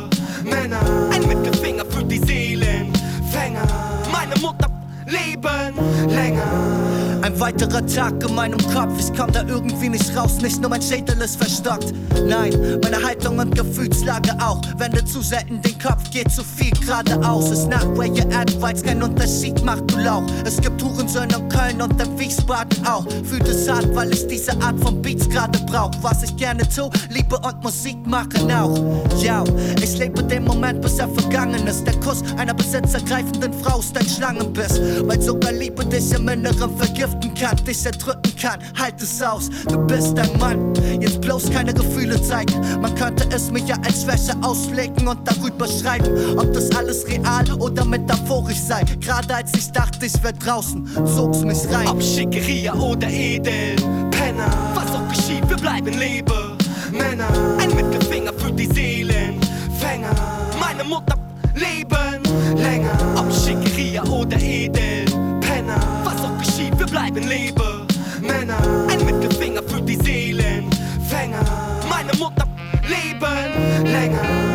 Männer, 0.49 1.09
ein 1.11 1.27
Mittelfinger 1.27 1.85
für 1.85 2.03
die 2.03 2.19
Seelenfänger. 2.19 3.67
Meine 4.11 4.35
Mutter 4.39 4.68
leben 5.09 6.09
länger. 6.09 6.79
Ein 7.21 7.37
weiterer 7.39 7.85
Tag 7.85 8.23
in 8.23 8.33
meinem 8.33 8.59
Kopf, 8.73 8.97
ich 8.99 9.17
komm 9.17 9.31
da 9.31 9.43
irgendwie 9.45 9.89
nicht 9.89 10.15
raus, 10.15 10.37
nicht 10.41 10.61
nur 10.61 10.69
mein 10.69 10.81
Schädel 10.81 11.19
ist 11.21 11.35
verstockt. 11.35 11.93
Nein, 12.25 12.79
meine 12.81 13.03
Haltung 13.03 13.39
und 13.39 13.53
Gefühlslage 13.55 14.31
auch. 14.39 14.61
Wende 14.77 15.03
zu 15.03 15.21
selten 15.21 15.61
den 15.61 15.77
Kopf, 15.79 16.09
geht 16.11 16.31
zu 16.31 16.43
viel 16.43 16.71
geradeaus. 16.71 17.51
Ist 17.51 17.67
nach 17.67 17.85
where 17.97 18.07
you 18.07 18.23
at, 18.33 18.59
weil's 18.61 18.81
keinen 18.81 19.03
Unterschied 19.03 19.63
macht, 19.65 19.91
du 19.91 19.97
Lauch. 19.97 20.23
Es 20.45 20.61
gibt 20.61 20.81
Hurensöhne 20.81 21.35
in 21.35 21.49
Köln 21.49 21.81
und 21.81 22.01
in 22.01 22.17
Wiesbaden 22.17 22.87
auch. 22.87 23.05
Fühlt 23.25 23.47
es 23.47 23.69
hart, 23.69 23.93
weil 23.93 24.13
ich 24.13 24.25
diese 24.27 24.53
Art 24.61 24.79
von 24.79 25.01
Beats 25.01 25.27
gerade 25.29 25.59
brauch. 25.65 25.91
Was 26.01 26.23
ich 26.23 26.35
gerne 26.37 26.67
tu, 26.69 26.89
Liebe 27.09 27.37
und 27.37 27.61
Musik 27.63 27.97
machen 28.07 28.49
auch. 28.51 28.77
Ja, 29.21 29.43
ich 29.81 29.97
lebe 29.97 30.23
den 30.23 30.45
Moment, 30.45 30.81
bis 30.81 30.97
er 30.99 31.09
vergangen 31.09 31.67
ist. 31.67 31.85
Der 31.85 31.99
Kuss 31.99 32.23
einer 32.37 32.53
besitzergreifenden 32.53 33.53
Frau 33.61 33.79
ist 33.79 33.97
ein 33.97 34.07
Schlangenbiss. 34.07 34.79
Weil 35.03 35.21
sogar 35.21 35.51
Liebe 35.51 35.85
dich 35.85 36.11
im 36.13 36.27
Inneren 36.27 36.77
vergiften 36.77 37.33
kann, 37.33 37.57
dich 37.65 37.85
erdrücken 37.85 38.35
kann. 38.41 38.59
Halt 38.77 39.01
es 39.01 39.21
aus, 39.21 39.49
du 39.67 39.77
bist 39.87 40.17
ein 40.17 40.37
Mann. 40.39 40.73
Jetzt 40.99 41.21
bloß 41.21 41.49
keine 41.51 41.73
Gefühle 41.73 42.21
zeigen. 42.21 42.53
Man 42.81 42.93
könnte 42.95 43.27
es 43.33 43.51
mir 43.51 43.63
ja 43.63 43.75
als 43.85 44.03
Schwäche 44.03 44.35
auslegen 44.41 45.07
und 45.07 45.19
darüber 45.27 45.67
schreiben, 45.67 46.37
ob 46.37 46.53
das 46.53 46.69
alles 46.75 47.07
real 47.07 47.51
oder 47.59 47.85
metaphorisch 47.85 48.59
sei. 48.59 48.83
Gerade 48.99 49.35
als 49.35 49.51
ich 49.55 49.71
dachte, 49.71 50.05
ich 50.05 50.23
wär 50.23 50.33
draußen, 50.33 50.87
zog's 51.05 51.41
mich 51.41 51.59
rein. 51.71 51.87
Ob 51.87 52.01
Schickeria 52.01 52.73
oder 52.73 53.09
Edel, 53.09 53.75
Penner, 54.11 54.49
was 54.73 54.91
auch 54.91 55.07
geschieht, 55.09 55.47
wir 55.49 55.57
bleiben 55.57 55.97
lebe. 55.97 56.57
Männer, 56.91 57.27
ein 57.59 57.75
Mittelfinger 57.75 58.33
für 58.33 58.51
die 58.51 58.65
Seelenfänger. 58.65 60.15
Meine 60.59 60.83
Mutter 60.83 61.15
leben 61.59 62.23
länger. 62.57 62.97
Ob 63.15 63.31
Schickeria 63.31 64.03
oder 64.03 64.37
Edel, 64.37 65.05
Penner, 65.41 65.79
was 66.03 66.23
auch 66.23 66.37
geschieht, 66.37 66.77
wir 66.79 66.85
bleiben 66.85 67.27
lebe. 67.27 67.85
Männer, 68.21 68.59
ein 68.89 69.05
Mittelfinger 69.05 69.63
für 69.63 69.81
die 69.81 69.95
Seelenfänger. 69.95 71.43
Meine 71.89 72.13
Mutter 72.17 72.47
leben 72.87 73.85
länger. 73.85 74.48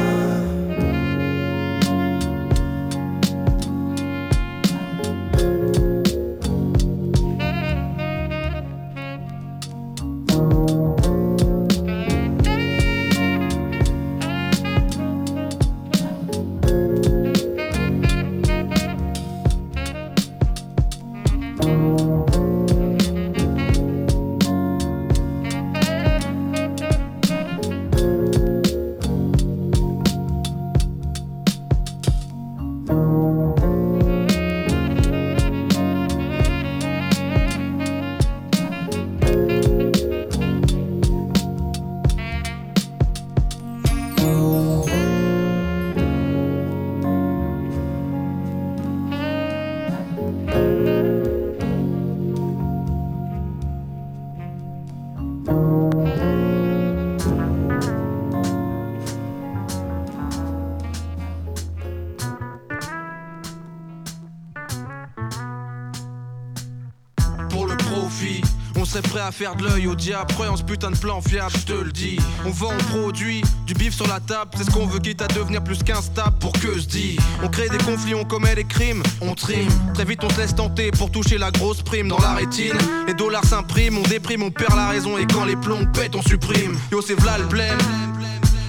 Faire 69.32 69.56
de 69.56 69.64
l'œil 69.64 69.86
au 69.86 69.94
diable, 69.94 70.32
croyant 70.34 70.56
ce 70.56 70.62
putain 70.62 70.90
de 70.90 70.96
plan 70.96 71.20
fiable, 71.20 71.52
je 71.58 71.64
te 71.64 71.72
le 71.72 71.92
dis. 71.92 72.18
On 72.44 72.50
vend, 72.50 72.72
on 72.72 72.84
produit, 72.84 73.42
du 73.66 73.74
bif 73.74 73.94
sur 73.94 74.06
la 74.06 74.20
table, 74.20 74.50
c'est 74.56 74.64
ce 74.64 74.70
qu'on 74.70 74.86
veut 74.86 74.98
quitte 74.98 75.22
à 75.22 75.28
devenir 75.28 75.62
plus 75.62 75.82
qu'instable 75.82 76.38
pour 76.38 76.52
que 76.52 76.78
se 76.78 76.86
dit. 76.86 77.18
On 77.42 77.48
crée 77.48 77.68
des 77.68 77.78
conflits, 77.78 78.14
on 78.14 78.24
commet 78.24 78.54
des 78.54 78.64
crimes, 78.64 79.02
on 79.20 79.34
trime. 79.34 79.68
Très 79.94 80.04
vite 80.04 80.22
on 80.24 80.30
se 80.30 80.38
laisse 80.38 80.54
tenter 80.54 80.90
pour 80.90 81.10
toucher 81.10 81.38
la 81.38 81.50
grosse 81.50 81.82
prime 81.82 82.08
dans 82.08 82.18
la 82.18 82.34
rétine. 82.34 82.76
Les 83.06 83.14
dollars 83.14 83.44
s'impriment, 83.44 83.98
on 83.98 84.08
déprime, 84.08 84.42
on 84.42 84.50
perd 84.50 84.74
la 84.74 84.88
raison 84.88 85.18
et 85.18 85.26
quand 85.26 85.44
les 85.44 85.56
plombs 85.56 85.86
pètent, 85.92 86.16
on 86.16 86.22
supprime. 86.22 86.76
Yo, 86.90 87.02
c'est 87.02 87.18
v'là 87.18 87.38
le 87.38 87.44
blême. 87.44 87.78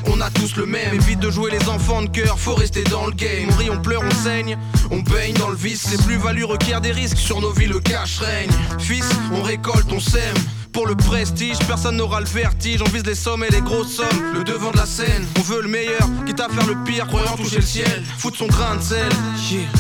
On 0.07 0.21
a 0.21 0.29
tous 0.29 0.55
le 0.55 0.65
même, 0.65 0.93
évite 0.93 1.19
de 1.19 1.29
jouer 1.29 1.51
les 1.51 1.67
enfants 1.69 2.01
de 2.01 2.09
cœur, 2.09 2.39
faut 2.39 2.55
rester 2.55 2.83
dans 2.83 3.05
le 3.05 3.11
game. 3.11 3.49
On 3.51 3.55
rit, 3.57 3.69
on 3.69 3.81
pleure, 3.81 4.03
on 4.03 4.23
saigne, 4.23 4.57
on 4.91 4.99
baigne 4.99 5.33
dans 5.33 5.49
le 5.49 5.55
vice. 5.55 5.89
Les 5.91 5.97
plus-values 5.97 6.45
requièrent 6.45 6.81
des 6.81 6.91
risques, 6.91 7.17
sur 7.17 7.41
nos 7.41 7.51
vies 7.51 7.67
le 7.67 7.79
cash 7.79 8.19
règne. 8.19 8.51
Fils, 8.79 9.09
on 9.33 9.41
récolte, 9.41 9.91
on 9.91 9.99
sème. 9.99 10.35
Pour 10.71 10.87
le 10.87 10.95
prestige, 10.95 11.57
personne 11.67 11.95
n'aura 11.95 12.19
le 12.19 12.25
vertige. 12.25 12.81
On 12.81 12.89
vise 12.89 13.05
les 13.05 13.15
sommes 13.15 13.45
et 13.45 13.49
les 13.49 13.61
grosses 13.61 13.93
sommes, 13.95 14.33
le 14.33 14.43
devant 14.43 14.71
de 14.71 14.77
la 14.77 14.85
scène. 14.85 15.25
On 15.39 15.41
veut 15.41 15.61
le 15.61 15.69
meilleur, 15.69 16.05
quitte 16.25 16.41
à 16.41 16.49
faire 16.49 16.67
le 16.67 16.75
pire, 16.83 17.07
croyant 17.07 17.37
toucher 17.37 17.57
le 17.57 17.61
ciel. 17.61 18.03
Foutre 18.17 18.37
son 18.37 18.47
grain 18.47 18.75
de 18.75 18.81
sel. 18.81 19.09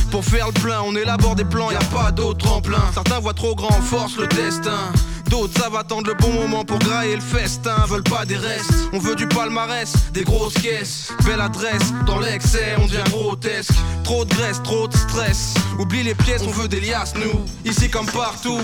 Pour 0.09 0.23
faire 0.23 0.47
le 0.47 0.53
plein, 0.53 0.81
on 0.85 0.95
élabore 0.95 1.35
des 1.35 1.43
plans, 1.43 1.69
y 1.69 1.75
a 1.75 1.79
pas 1.79 2.11
d'autre 2.11 2.49
en 2.49 2.61
plein. 2.61 2.83
Certains 2.93 3.19
voient 3.19 3.33
trop 3.33 3.55
grand, 3.55 3.81
force 3.81 4.15
le 4.15 4.27
destin. 4.27 4.93
D'autres 5.29 5.59
savent 5.59 5.75
attendre 5.75 6.07
le 6.07 6.13
bon 6.13 6.31
moment 6.31 6.63
pour 6.63 6.79
grailler 6.79 7.15
le 7.15 7.21
festin. 7.21 7.75
Veulent 7.87 8.03
pas 8.03 8.25
des 8.25 8.37
restes, 8.37 8.71
on 8.93 8.99
veut 8.99 9.15
du 9.15 9.27
palmarès, 9.27 9.93
des 10.13 10.23
grosses 10.23 10.55
caisses. 10.55 11.11
Belle 11.25 11.41
adresse, 11.41 11.93
dans 12.05 12.19
l'excès, 12.19 12.75
on 12.77 12.85
devient 12.85 13.03
grotesque. 13.09 13.73
Trop 14.03 14.25
de 14.25 14.33
graisse, 14.33 14.61
trop 14.63 14.87
de 14.87 14.95
stress. 14.95 15.55
Oublie 15.79 16.03
les 16.03 16.15
pièces, 16.15 16.43
on 16.47 16.51
veut 16.51 16.67
des 16.67 16.79
liasses, 16.79 17.13
nous. 17.15 17.45
Ici 17.63 17.89
comme 17.89 18.05
partout. 18.07 18.59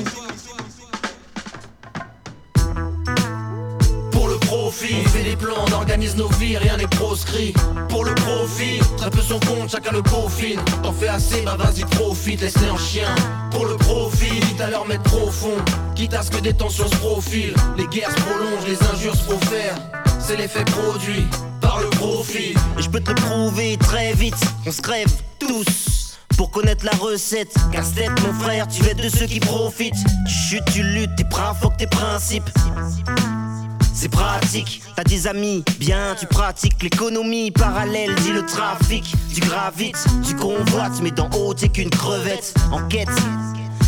On 4.71 5.09
fait 5.09 5.23
des 5.23 5.35
plans, 5.35 5.65
on 5.67 5.71
organise 5.73 6.15
nos 6.15 6.29
vies, 6.39 6.57
rien 6.57 6.77
n'est 6.77 6.87
proscrit. 6.87 7.53
Pour 7.89 8.05
le 8.05 8.15
profit, 8.15 8.79
très 8.97 9.09
peu 9.09 9.21
son 9.21 9.39
compte, 9.39 9.69
chacun 9.69 9.91
le 9.91 10.01
peaufine. 10.01 10.59
T'en 10.81 10.93
fais 10.93 11.09
assez, 11.09 11.41
bah 11.41 11.57
vas-y 11.59 11.81
profite, 11.81 12.41
laisse-les 12.41 12.69
en 12.69 12.77
chien. 12.77 13.13
Pour 13.51 13.65
le 13.65 13.75
profit, 13.75 14.39
quitte 14.39 14.61
à 14.61 14.69
leur 14.69 14.87
mettre 14.87 15.03
trop 15.03 15.29
fond, 15.29 15.57
quitte 15.95 16.13
à 16.13 16.23
ce 16.23 16.31
que 16.31 16.39
des 16.39 16.53
tensions 16.53 16.87
se 16.87 16.95
profilent. 16.95 17.53
Les 17.77 17.85
guerres 17.87 18.11
se 18.11 18.21
prolongent, 18.21 18.65
les 18.67 18.81
injures 18.93 19.15
se 19.15 19.23
profèrent. 19.23 19.77
C'est 20.19 20.37
l'effet 20.37 20.63
produit 20.63 21.25
par 21.59 21.79
le 21.81 21.89
profit. 21.89 22.53
Je 22.77 22.87
peux 22.87 23.01
te 23.01 23.11
prouver 23.11 23.77
très 23.77 24.13
vite, 24.13 24.41
on 24.65 24.71
se 24.71 24.81
crève 24.81 25.11
tous. 25.37 26.17
Pour 26.37 26.49
connaître 26.49 26.85
la 26.85 26.97
recette, 26.97 27.53
casse-tête 27.71 28.11
mon 28.25 28.33
frère, 28.33 28.67
tu 28.67 28.85
es 28.85 28.93
de 28.93 29.09
ceux 29.09 29.27
qui 29.27 29.39
profitent. 29.39 29.93
Tu 30.27 30.33
chutes, 30.33 30.65
tu 30.73 30.81
luttes, 30.81 31.15
t'es 31.17 31.23
que 31.23 31.77
tes 31.77 31.87
principes. 31.87 32.49
C'est 33.93 34.09
pratique, 34.09 34.81
t'as 34.95 35.03
des 35.03 35.27
amis, 35.27 35.63
bien 35.79 36.15
tu 36.19 36.25
pratiques 36.25 36.81
l'économie 36.81 37.51
parallèle, 37.51 38.15
dit 38.15 38.31
le 38.31 38.45
trafic. 38.45 39.13
Tu 39.33 39.41
gravites, 39.41 40.05
tu 40.27 40.35
convoites, 40.35 41.01
mais 41.01 41.11
d'en 41.11 41.29
haut 41.31 41.53
t'es 41.53 41.69
qu'une 41.69 41.89
crevette 41.89 42.53
en 42.71 42.87
quête. 42.87 43.09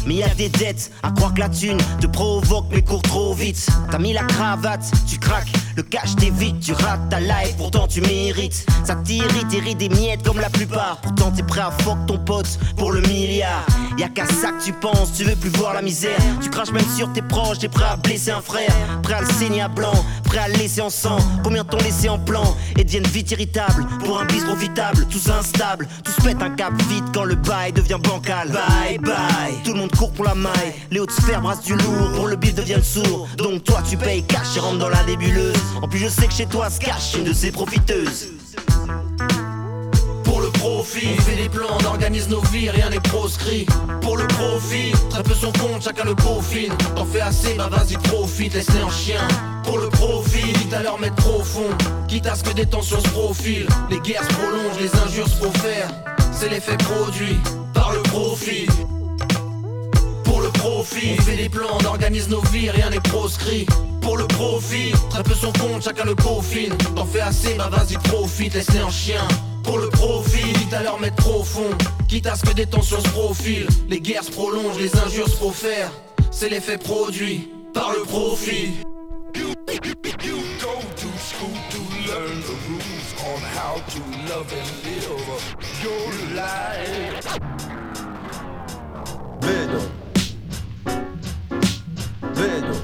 Mais 0.06 0.16
y 0.16 0.24
a 0.24 0.30
des 0.30 0.50
dettes, 0.50 0.92
à 1.02 1.12
croire 1.12 1.34
que 1.34 1.40
la 1.40 1.50
thune 1.50 1.78
te 2.00 2.08
provoque 2.08 2.66
mais 2.72 2.82
court 2.82 3.02
trop 3.02 3.34
vite. 3.34 3.68
T'as 3.90 4.00
mis 4.00 4.14
la 4.14 4.24
cravate, 4.24 4.84
tu 5.08 5.18
craques, 5.18 5.52
le 5.76 5.84
cash 5.84 6.16
t'évite, 6.16 6.60
tu 6.60 6.74
rates 6.74 7.10
ta 7.10 7.20
life, 7.20 7.56
pourtant 7.58 7.88
tu 7.88 8.02
mérites. 8.02 8.66
Ça 8.84 8.96
t'irrite, 8.96 9.48
t'irrite 9.48 9.78
des 9.78 9.90
miettes 9.90 10.24
comme 10.24 10.40
la 10.40 10.50
plupart. 10.50 10.98
Pourtant 11.02 11.32
t'es 11.32 11.44
prêt 11.44 11.62
à 11.62 11.72
fuck 11.72 12.06
ton 12.08 12.18
pote 12.18 12.60
pour 12.78 12.92
le 12.92 13.02
milliard. 13.02 13.66
Y 13.98 14.04
a 14.04 14.10
qu'à 14.10 14.26
ça 14.26 14.52
que 14.52 14.64
tu 14.64 14.74
penses, 14.74 15.14
tu 15.16 15.24
veux 15.24 15.36
plus 15.36 15.50
voir 15.52 15.74
la 15.74 15.82
misère. 15.82 16.18
Tu 16.42 16.50
craches 16.50 16.72
même 16.72 16.86
sur 16.96 17.12
tes 17.14 17.22
proches, 17.22 17.60
t'es 17.60 17.70
prêt 17.70 17.86
à 17.86 17.96
blesser 17.96 18.32
un 18.32 18.42
frère. 18.42 18.74
Prêt 19.04 19.14
à 19.14 19.22
le 19.22 19.28
saigner 19.28 19.62
à 19.62 19.68
blanc, 19.68 19.94
prêt 20.24 20.40
à 20.40 20.48
le 20.48 20.56
laisser 20.56 20.82
en 20.82 20.90
sang. 20.90 21.18
Combien 21.44 21.64
t'ont 21.64 21.78
laissé 21.78 22.10
en 22.10 22.20
plan 22.20 22.56
et 22.78 22.84
deviennent 22.84 23.08
vite 23.08 23.32
irritables. 23.32 23.86
Pour 24.04 24.20
un 24.20 24.26
bis 24.26 24.44
profitable, 24.44 25.06
tous 25.10 25.30
instables. 25.30 25.88
Tous 26.04 26.24
pètent 26.24 26.42
un 26.42 26.50
cap 26.50 26.74
vite 26.90 27.06
quand 27.14 27.24
le 27.24 27.36
bail 27.36 27.72
devient 27.72 28.00
bancal. 28.04 28.50
Bye 28.50 28.98
bye, 29.00 29.83
court 29.88 30.12
pour 30.12 30.26
la 30.26 30.36
maille. 30.36 30.74
Les 30.92 31.00
hautes 31.00 31.12
sphères 31.12 31.42
brassent 31.42 31.64
du 31.64 31.76
lourd, 31.76 32.12
pour 32.16 32.28
le 32.28 32.36
bif 32.36 32.56
devient 32.56 32.76
le 32.78 32.84
sourd. 32.84 33.28
Donc 33.38 33.64
toi 33.64 33.82
tu 33.88 33.98
payes 33.98 34.24
cash 34.24 34.58
et 34.58 34.60
rentre 34.60 34.80
dans 34.80 34.90
la 34.90 35.04
nébuleuse. 35.04 35.56
En 35.82 35.88
plus 35.88 36.00
je 36.00 36.08
sais 36.08 36.28
que 36.28 36.34
chez 36.34 36.46
toi 36.46 36.70
se 36.70 36.80
cache 36.80 37.16
une 37.18 37.26
de 37.26 37.34
ces 37.34 37.52
profiteuses. 37.52 38.30
Pour 40.24 40.42
le 40.42 40.50
profit, 40.50 41.10
on 41.16 41.22
fait 41.22 41.36
des 41.36 41.50
plans, 41.50 41.78
organise 41.86 42.28
nos 42.28 42.42
vies, 42.52 42.70
rien 42.70 42.90
n'est 42.90 43.00
proscrit. 43.00 43.66
Pour 44.02 44.18
le 44.18 44.26
profit, 44.28 44.92
très 45.10 45.22
peu 45.22 45.36
son 45.36 45.52
compte, 45.52 45.84
chacun 45.84 46.06
le 46.06 46.16
peaufine. 46.16 46.74
T'en 46.96 47.06
fais 47.06 47.22
assez, 47.22 47.54
bah 47.54 47.70
vas-y 47.72 47.98
profite, 47.98 48.54
laisse-les 48.54 48.82
en 48.82 48.90
chien. 48.90 49.28
Pour 49.64 49.78
le 49.78 49.90
profit, 49.90 50.54
quitte 50.54 50.74
à 50.74 50.82
leur 50.82 51.00
mettre 51.00 51.16
trop 51.18 51.44
fond, 51.44 51.70
quitte 52.08 52.26
à 52.26 52.36
ce 52.36 52.44
que 52.44 52.54
des 52.54 52.66
tensions 52.66 53.00
se 53.00 53.10
profilent. 53.10 53.68
Les 53.92 54.00
guerres 54.00 54.24
se 54.24 54.34
prolongent, 54.34 54.80
les 54.80 54.96
injures 55.06 55.28
se 55.28 55.38
profèrent. 55.38 55.92
C'est 56.32 56.50
l'effet 56.50 56.78
produit 56.78 57.38
par 57.74 57.94
le 57.94 58.00
profit. 58.00 58.66
Profit, 60.64 61.18
on 61.20 61.22
fait 61.24 61.36
des 61.36 61.50
plans, 61.50 61.78
on 61.82 61.86
organise 61.86 62.30
nos 62.30 62.40
vies, 62.40 62.70
rien 62.70 62.90
n'est 62.90 63.02
proscrit. 63.02 63.66
Pour 64.00 64.16
le 64.16 64.26
profit, 64.28 64.94
très 65.10 65.22
peu 65.22 65.34
son 65.34 65.52
compte, 65.52 65.84
chacun 65.84 66.06
le 66.06 66.16
peaufine. 66.16 66.74
T'en 66.96 67.06
fais 67.06 67.20
assez, 67.20 67.56
bah 67.56 67.70
vas-y 67.70 67.96
profite, 67.96 68.54
laisse-les 68.54 68.82
en 68.82 68.90
chien. 68.90 69.28
Pour 69.62 69.78
le 69.78 69.90
profit, 69.90 70.54
quitte 70.54 70.74
à 70.74 70.82
leur 70.82 71.02
mettre 71.02 71.18
trop 71.18 71.44
fond, 71.44 71.70
quitte 72.08 72.28
à 72.28 72.36
ce 72.38 72.46
que 72.46 72.54
des 72.54 72.66
tensions 72.66 73.02
se 73.02 73.10
profilent. 73.10 73.68
Les 73.90 74.00
guerres 74.00 74.24
se 74.24 74.32
prolongent, 74.32 74.80
les 74.80 74.96
injures 74.96 75.28
se 75.28 75.36
profèrent. 75.36 75.92
C'est 76.32 76.48
l'effet 76.48 76.78
produit 76.78 77.50
par 77.74 77.92
le 77.92 78.04
profit. 78.04 78.72
You 79.36 80.38
go 80.62 80.80
to 80.96 81.08
school 81.20 81.58
to 81.72 81.80
learn 82.08 82.40
the 82.40 82.56
rules 82.70 83.14
on 83.20 83.42
how 83.58 83.82
to 83.90 84.00
love 84.30 84.48
and 84.54 84.70
live 84.86 85.10
your 85.84 86.08
life. 86.34 87.38
Bildung. 89.42 89.93
vedo 92.44 92.83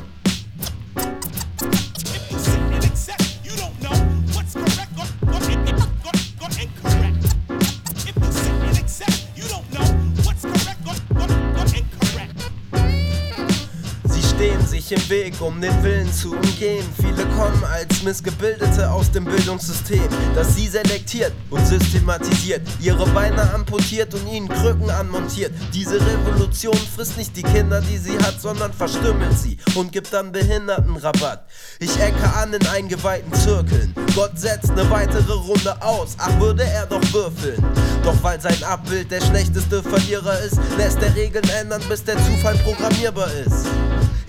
sich 14.79 14.91
im 14.93 15.09
Weg, 15.09 15.41
um 15.41 15.59
den 15.59 15.83
Willen 15.83 16.11
zu 16.13 16.31
umgehen. 16.31 16.85
Viele 17.01 17.25
kommen 17.35 17.63
als 17.65 18.01
Missgebildete 18.01 18.89
aus 18.89 19.11
dem 19.11 19.25
Bildungssystem, 19.25 20.07
das 20.33 20.55
sie 20.55 20.67
selektiert 20.67 21.33
und 21.49 21.65
systematisiert, 21.67 22.61
ihre 22.79 23.05
Beine 23.07 23.53
amputiert 23.53 24.13
und 24.13 24.25
ihnen 24.31 24.47
Krücken 24.47 24.89
anmontiert. 24.89 25.51
Diese 25.73 25.95
Revolution 25.95 26.77
frisst 26.95 27.17
nicht 27.17 27.35
die 27.35 27.43
Kinder, 27.43 27.81
die 27.81 27.97
sie 27.97 28.17
hat, 28.19 28.39
sondern 28.39 28.71
verstümmelt 28.71 29.37
sie 29.37 29.57
und 29.75 29.91
gibt 29.91 30.13
dann 30.13 30.31
Behindertenrabatt. 30.31 31.45
Ich 31.79 31.99
ecke 31.99 32.33
an 32.33 32.53
in 32.53 32.65
eingeweihten 32.67 33.33
Zirkeln. 33.33 33.93
Gott 34.15 34.39
setzt 34.39 34.71
eine 34.71 34.89
weitere 34.89 35.33
Runde 35.33 35.81
aus, 35.81 36.15
ach 36.17 36.39
würde 36.39 36.63
er 36.63 36.85
doch 36.85 37.03
würfeln. 37.13 37.63
Doch 38.03 38.15
weil 38.23 38.39
sein 38.39 38.63
Abbild 38.63 39.11
der 39.11 39.21
schlechteste 39.21 39.83
Verlierer 39.83 40.39
ist, 40.39 40.57
lässt 40.77 41.01
er 41.01 41.13
Regeln 41.15 41.47
ändern, 41.49 41.81
bis 41.89 42.03
der 42.03 42.15
Zufall 42.17 42.55
programmierbar 42.59 43.29
ist. 43.45 43.65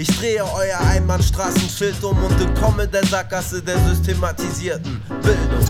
Ich 0.01 0.09
drehe 0.17 0.43
euer 0.43 0.81
Einbahnstraßenschild 0.81 2.03
um 2.05 2.17
und 2.25 2.41
entkomme 2.41 2.89
der 2.89 3.05
Sackgasse 3.05 3.61
der 3.61 3.79
systematisierten 3.81 4.99
Bildung. 5.23 5.67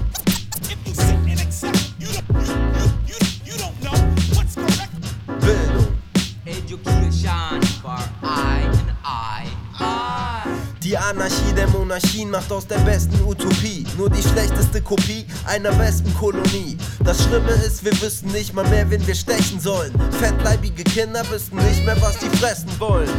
Bildung. 5.40 5.88
Education 6.44 7.60
for 7.82 7.98
I 8.22 8.66
and 8.66 8.92
I. 9.04 9.48
I. 9.80 10.48
Die 10.80 10.96
Anarchie 10.96 11.52
der 11.56 11.66
Monarchien 11.66 12.30
macht 12.30 12.52
aus 12.52 12.68
der 12.68 12.78
besten 12.78 13.20
Utopie 13.24 13.84
nur 13.98 14.10
die 14.10 14.22
schlechteste 14.22 14.80
Kopie 14.80 15.26
einer 15.44 15.76
Wespenkolonie. 15.76 16.78
Das 17.02 17.24
Schlimme 17.24 17.50
ist, 17.66 17.84
wir 17.84 18.00
wüssten 18.00 18.30
nicht 18.30 18.54
mal 18.54 18.68
mehr, 18.68 18.88
wen 18.90 19.04
wir 19.04 19.14
stechen 19.16 19.58
sollen. 19.58 19.92
Fettleibige 20.20 20.84
Kinder 20.84 21.28
wüssten 21.28 21.56
nicht 21.56 21.84
mehr, 21.84 22.00
was 22.00 22.16
die 22.18 22.30
fressen 22.36 22.70
wollen. 22.78 23.10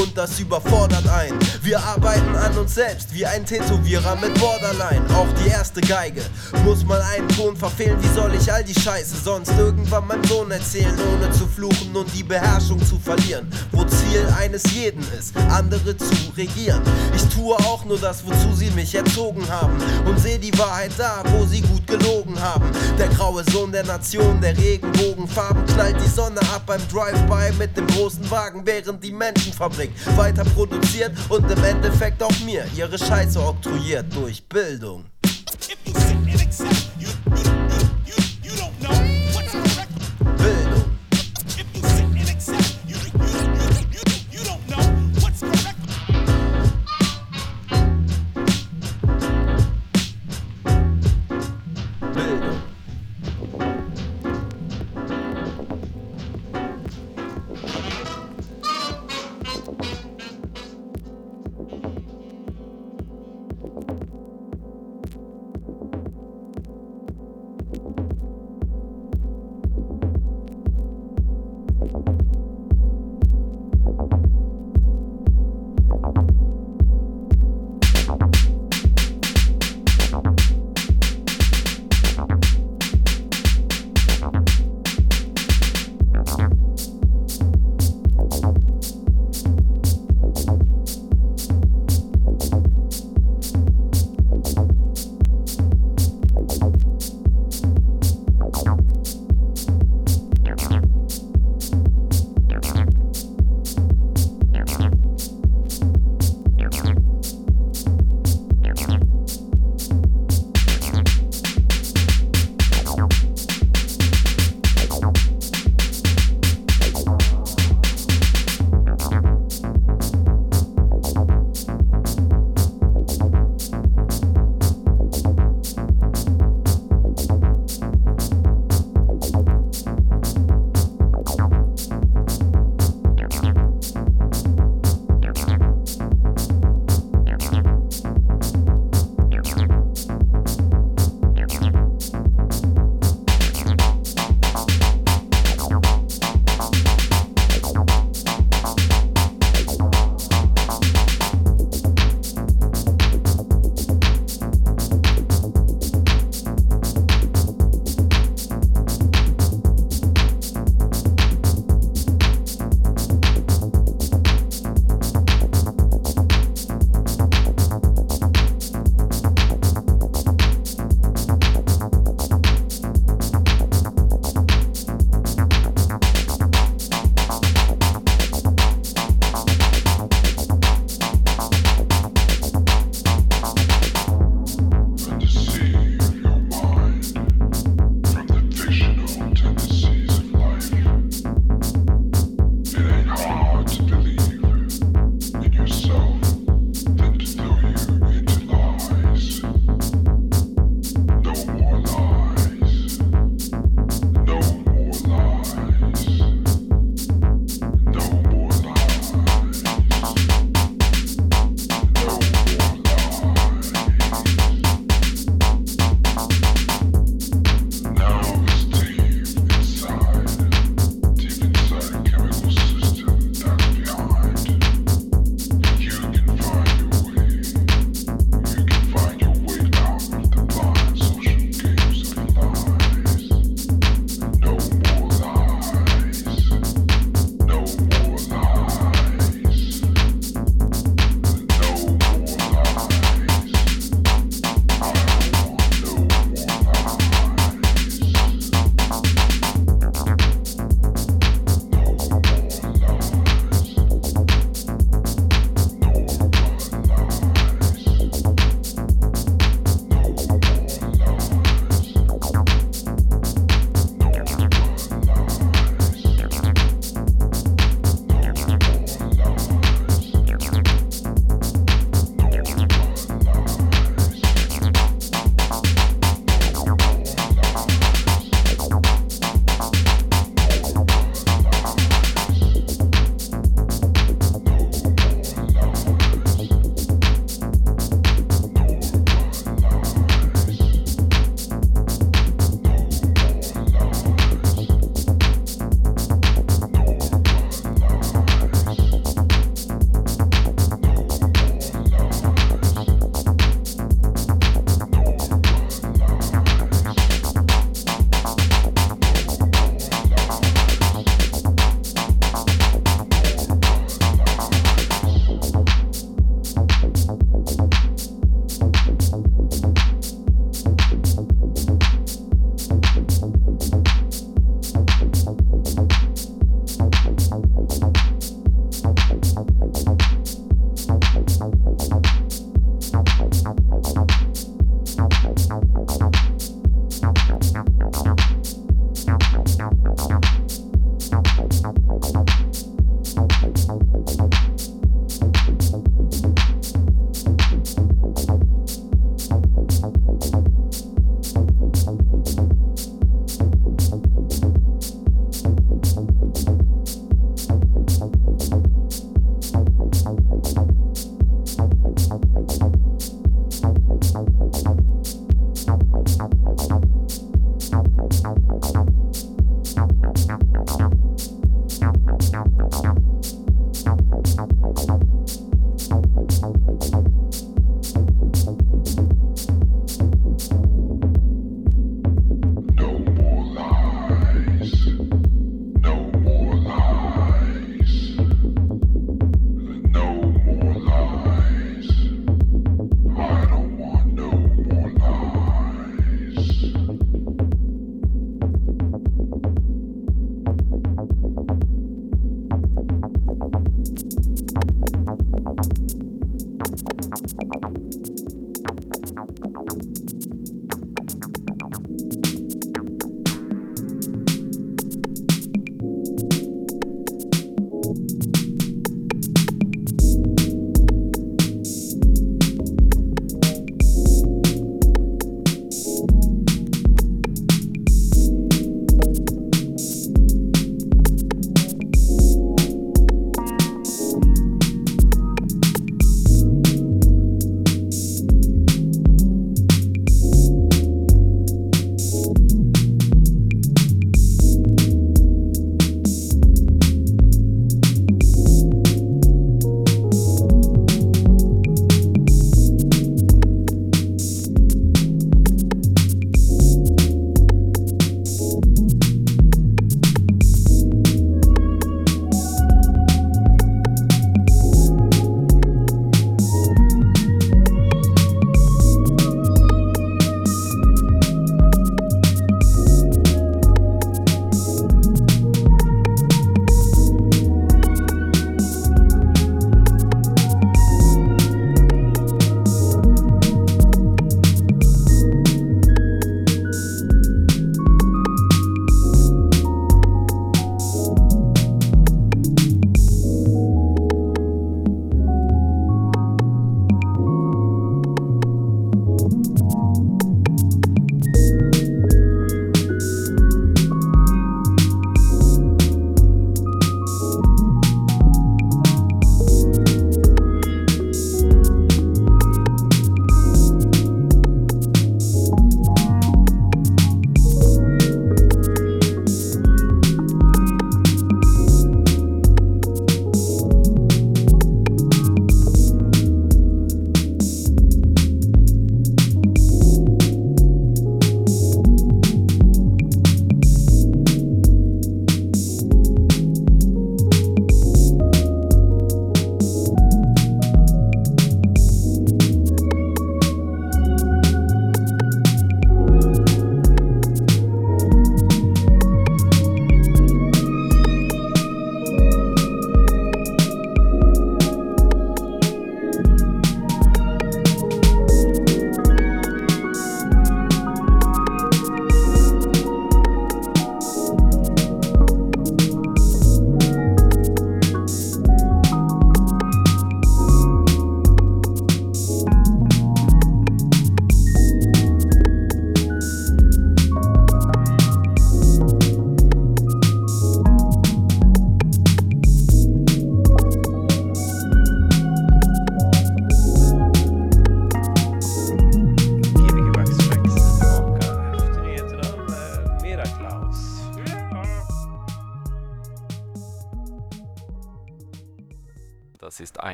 Und 0.00 0.16
das 0.16 0.40
überfordert 0.40 1.06
einen. 1.08 1.38
Wir 1.62 1.78
arbeiten 1.78 2.34
an 2.36 2.56
uns 2.58 2.74
selbst 2.74 3.14
wie 3.14 3.24
ein 3.24 3.46
Tätowierer 3.46 4.16
mit 4.16 4.34
Borderline. 4.40 5.04
Auch 5.14 5.28
die 5.42 5.48
erste 5.48 5.80
Geige 5.80 6.22
muss 6.64 6.84
mal 6.84 7.00
einen 7.14 7.28
Ton 7.28 7.56
verfehlen. 7.56 7.96
Wie 8.02 8.14
soll 8.14 8.34
ich 8.34 8.52
all 8.52 8.64
die 8.64 8.78
Scheiße 8.78 9.14
sonst 9.24 9.52
irgendwann 9.56 10.06
meinem 10.06 10.24
Sohn 10.24 10.50
erzählen, 10.50 10.98
ohne 11.12 11.30
zu 11.30 11.46
fluchen 11.46 11.94
und 11.94 12.12
die 12.14 12.24
Beherrschung 12.24 12.84
zu 12.84 12.98
verlieren? 12.98 13.48
Wo 13.70 13.84
Ziel 13.84 14.26
eines 14.38 14.64
jeden 14.72 15.04
ist, 15.18 15.36
andere 15.50 15.96
zu 15.96 16.12
regieren. 16.36 16.82
Ich 17.14 17.22
tue 17.34 17.54
auch 17.54 17.84
nur 17.84 17.98
das, 17.98 18.26
wozu 18.26 18.52
sie 18.54 18.70
mich 18.70 18.94
erzogen 18.94 19.48
haben. 19.48 19.76
Und 20.06 20.18
sehe 20.18 20.38
die 20.38 20.56
Wahrheit 20.58 20.92
da, 20.98 21.22
wo 21.30 21.44
sie 21.46 21.60
gut 21.60 21.86
gelogen 21.86 22.40
haben. 22.40 22.64
Der 22.98 23.08
graue 23.08 23.44
Sohn 23.50 23.70
der 23.70 23.84
Nation, 23.84 24.40
der 24.40 24.56
Regenbogenfarben 24.56 25.64
knallt 25.66 25.96
die 26.04 26.08
Sonne 26.08 26.40
ab 26.54 26.62
beim 26.66 26.80
Drive-By 26.88 27.56
mit 27.58 27.76
dem 27.76 27.86
großen 27.86 28.28
Wagen, 28.30 28.62
während 28.64 29.02
die 29.04 29.12
Menschenfabrik 29.84 30.16
weiter 30.16 30.44
produziert 30.44 31.12
und 31.28 31.50
im 31.50 31.64
Endeffekt 31.64 32.22
auch 32.22 32.38
mir 32.44 32.64
ihre 32.76 32.98
Scheiße 32.98 33.40
oktroyiert 33.40 34.06
durch 34.14 34.42
Bildung. 34.48 35.04
Bildung. 35.84 36.83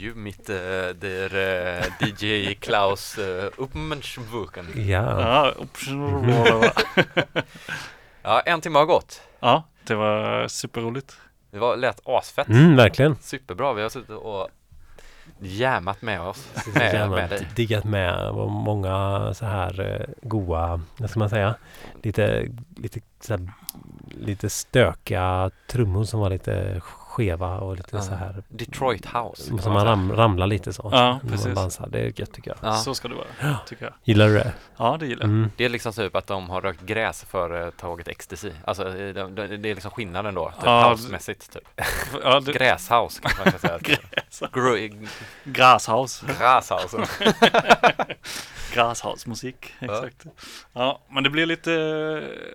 Ein 0.00 0.08
Interview 0.08 0.14
mit 0.14 0.48
äh, 0.48 0.94
der 0.94 1.32
äh, 1.32 1.90
DJ 2.00 2.54
Klaus 2.54 3.18
äh, 3.18 3.50
Uppmenswuken. 3.56 4.66
Ja. 4.74 5.20
Ja, 5.20 5.52
option- 5.58 6.24
Ja, 8.22 8.40
en 8.40 8.60
timme 8.60 8.78
har 8.78 8.86
gått. 8.86 9.20
ja, 9.40 9.62
det 9.86 9.94
var 9.94 10.48
superroligt. 10.48 11.16
Det 11.50 11.58
var 11.58 11.76
lät 11.76 12.00
asfett. 12.04 12.48
Mm, 12.48 12.76
verkligen. 12.76 13.16
Superbra. 13.20 13.72
Vi 13.72 13.82
har 13.82 13.88
suttit 13.88 14.10
och 14.10 14.48
jämat 15.38 16.02
med 16.02 16.20
oss. 16.20 16.48
Med, 16.74 16.92
Gärna 16.94 17.16
med 17.16 17.30
dig. 17.30 17.48
diggat 17.56 17.84
med 17.84 18.34
många 18.34 19.34
så 19.34 19.44
här 19.46 19.80
eh, 19.80 20.06
goa, 20.28 20.80
vad 20.96 21.10
ska 21.10 21.18
man 21.18 21.30
säga, 21.30 21.54
lite, 22.02 22.48
lite, 22.76 23.00
så 23.20 23.32
här, 23.36 23.48
lite 24.20 24.50
stökiga 24.50 25.50
trummor 25.66 26.04
som 26.04 26.20
var 26.20 26.30
lite 26.30 26.80
skeva 27.20 27.58
och 27.58 27.76
lite 27.76 27.96
Ja. 27.96 28.02
så 28.02 28.14
här 28.14 28.42
Detroit 28.48 29.06
House. 29.06 29.48
kan 29.50 29.58
som 29.58 29.72
man 29.72 29.84
ram, 29.86 30.12
ramlar 30.12 30.46
lite 30.46 30.72
så. 30.72 30.88
Ja, 30.92 31.20
precis. 31.28 31.46
Man 31.46 31.54
dansar. 31.54 31.86
Det 31.88 31.98
är 32.00 32.12
gött 32.20 32.32
tycker 32.32 32.50
jag. 32.50 32.58
Ja. 32.62 32.76
Så 32.76 32.94
ska 32.94 33.08
det 33.08 33.14
vara, 33.14 33.58
tycker 33.66 33.84
jag. 33.84 33.94
Gillar 34.04 34.28
du 34.28 34.34
det? 34.34 34.52
Ja, 34.76 34.96
det 35.00 35.06
gillar 35.06 35.22
jag. 35.22 35.30
Mm. 35.30 35.50
Det 35.56 35.64
är 35.64 35.68
liksom 35.68 35.92
typ 35.92 36.16
att 36.16 36.26
de 36.26 36.50
har 36.50 36.60
rökt 36.60 36.80
gräs 36.82 37.24
för 37.24 37.70
tagit 37.70 38.08
ecstasy. 38.08 38.50
Alltså 38.64 38.84
det, 38.84 39.12
det, 39.12 39.56
det 39.56 39.68
är 39.70 39.74
liksom 39.74 39.90
skillnaden 39.90 40.34
då. 40.34 40.46
Typ 40.50 40.64
Ja, 40.64 40.88
housemässigt 40.90 41.52
typ. 41.52 41.68
Ja, 42.24 42.40
det, 42.40 42.52
Gräshouse 42.52 43.20
kanske 43.22 43.42
man 43.44 43.50
kan 43.52 43.60
säga. 43.60 43.78
Gräs. 43.82 44.42
Gru- 44.52 45.08
Grashaus. 45.44 46.22
Gräshouse. 46.38 46.98
Grashausmusik, 48.74 49.72
exakt. 49.80 50.26
Ja, 50.72 51.00
men 51.10 51.24
det 51.24 51.30
blir 51.30 51.46
lite 51.46 51.72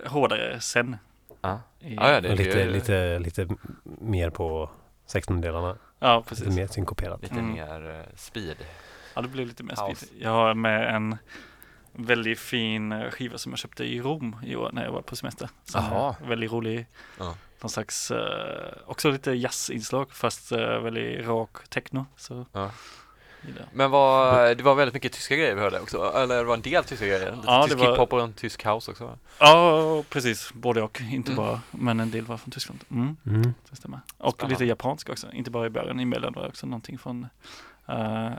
eh, 0.05 0.11
hårdare 0.11 0.59
sen. 0.61 0.97
Ja. 1.47 1.61
Ja, 1.79 2.11
ja, 2.11 2.21
det- 2.21 2.29
Och 2.29 2.35
lite, 2.37 2.57
det- 2.65 2.69
lite, 2.69 3.19
lite 3.19 3.47
mer 3.83 4.29
på 4.29 4.69
16-delarna. 5.07 5.77
Ja, 5.99 6.17
Lite 6.17 6.29
precis. 6.29 6.55
mer 6.55 6.67
synkoperat. 6.67 7.21
Lite 7.21 7.33
Mm. 7.35 7.51
mer 7.53 7.89
eh, 7.99 8.15
speed. 8.15 8.57
Ja, 9.15 9.21
det 9.21 9.27
blir 9.27 9.45
lite 9.45 9.63
mer 9.63 9.87
House. 9.89 10.05
speed. 10.05 10.21
Jag 10.21 10.29
har 10.29 10.53
med 10.53 10.95
en 10.95 11.17
väldigt 11.93 12.39
fin 12.39 13.11
skiva 13.11 13.37
som 13.37 13.51
jag 13.51 13.59
köpte 13.59 13.83
i 13.83 14.01
Rom 14.01 14.35
i 14.43 14.55
år 14.55 14.69
när 14.73 14.83
jag 14.83 14.91
var 14.91 15.01
på 15.01 15.15
semester. 15.15 15.49
Jaha. 15.73 16.15
väldigt 16.27 16.51
rolig. 16.51 16.87
Ja. 17.19 17.35
Någon 17.61 17.69
slags, 17.69 18.11
eh, 18.11 18.73
också 18.85 19.11
lite 19.11 19.31
jazzinslag 19.31 20.11
fast 20.11 20.51
eh, 20.51 20.79
väldigt 20.79 21.27
rak 21.27 21.67
techno. 21.69 22.05
Så 22.15 22.45
Ja. 22.51 22.71
Men 23.73 23.91
vad, 23.91 24.57
det 24.57 24.63
var 24.63 24.75
väldigt 24.75 24.93
mycket 24.93 25.11
tyska 25.13 25.35
grejer 25.35 25.55
vi 25.55 25.61
hörde 25.61 25.79
också. 25.79 26.11
Eller 26.15 26.37
det 26.37 26.43
var 26.43 26.53
en 26.53 26.61
del 26.61 26.83
tyska 26.83 27.05
grejer. 27.05 27.31
Lite 27.35 27.43
Ja, 27.47 27.63
tysk 27.63 27.77
det 27.77 27.83
var- 27.83 27.91
hiphop 27.91 28.13
och 28.13 28.21
en 28.21 28.33
tysk 28.33 28.65
house 28.65 28.91
också. 28.91 29.17
Ja, 29.39 30.03
precis. 30.09 30.53
Både 30.53 30.81
och. 30.81 31.01
Inte 31.01 31.31
Mm. 31.31 31.45
bara, 31.45 31.61
men 31.71 31.99
en 31.99 32.11
del 32.11 32.25
var 32.25 32.37
från 32.37 32.51
Tyskland. 32.51 32.79
Mm, 32.91 33.17
Mm. 33.25 33.53
det 33.69 33.75
stämmer. 33.75 33.99
Och 34.17 34.33
Spännande. 34.33 34.53
lite 34.53 34.65
japansk 34.65 35.09
också. 35.09 35.31
Inte 35.31 35.51
bara 35.51 35.65
i 35.65 35.69
början. 35.69 35.99
Emellan 35.99 36.33
var 36.33 36.41
det 36.41 36.47
också 36.47 36.67
någonting 36.67 36.97
från 36.97 37.27
eh, 37.87 38.31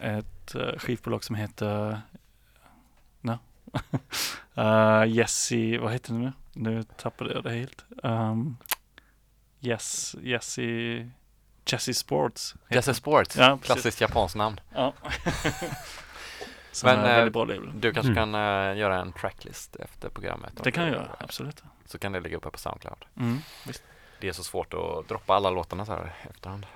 ett 0.00 0.54
uh, 0.54 0.78
skivbolag 0.78 1.24
som 1.24 1.36
heter 1.36 2.00
no. 3.20 3.38
uh, 4.58 5.06
Jesse, 5.16 5.78
vad 5.78 5.92
heter 5.92 6.12
det 6.12 6.18
nu? 6.18 6.32
Nu 6.52 6.82
tappade 6.82 7.32
jag 7.34 7.42
det 7.44 7.50
helt. 7.50 7.84
Um, 8.02 8.56
yes, 9.60 10.16
Jesse, 10.22 10.62
Jesse 11.72 11.94
Sports. 11.94 12.54
det. 12.68 12.94
Sports. 12.94 13.36
Ja. 13.36 13.58
Klassiskt 13.62 14.00
japanskt 14.00 14.36
namn. 14.36 14.60
Ja. 14.74 14.92
Men, 16.84 16.98
är 16.98 17.30
eh. 17.30 17.72
Du 17.74 17.92
kanske 17.92 18.12
Mm. 18.12 18.32
kan 18.32 18.34
eh, 18.34 18.78
göra 18.78 19.00
en 19.00 19.12
tracklist 19.12 19.76
efter 19.76 20.08
programmet. 20.08 20.52
Det 20.64 20.70
kan 20.70 20.84
jag 20.84 20.92
göra, 20.92 21.16
absolut. 21.18 21.62
Så 21.86 21.98
kan 21.98 22.12
det 22.12 22.20
ligga 22.20 22.36
uppe 22.36 22.50
på 22.50 22.58
Soundcloud. 22.58 23.04
Mm, 23.16 23.38
visst. 23.66 23.82
Det 24.20 24.28
är 24.28 24.32
så 24.32 24.44
svårt 24.44 24.74
att 24.74 25.08
droppa 25.08 25.34
alla 25.34 25.50
låtarna 25.50 25.84
så 25.86 25.92
här 25.92 26.12
efterhand. 26.30 26.66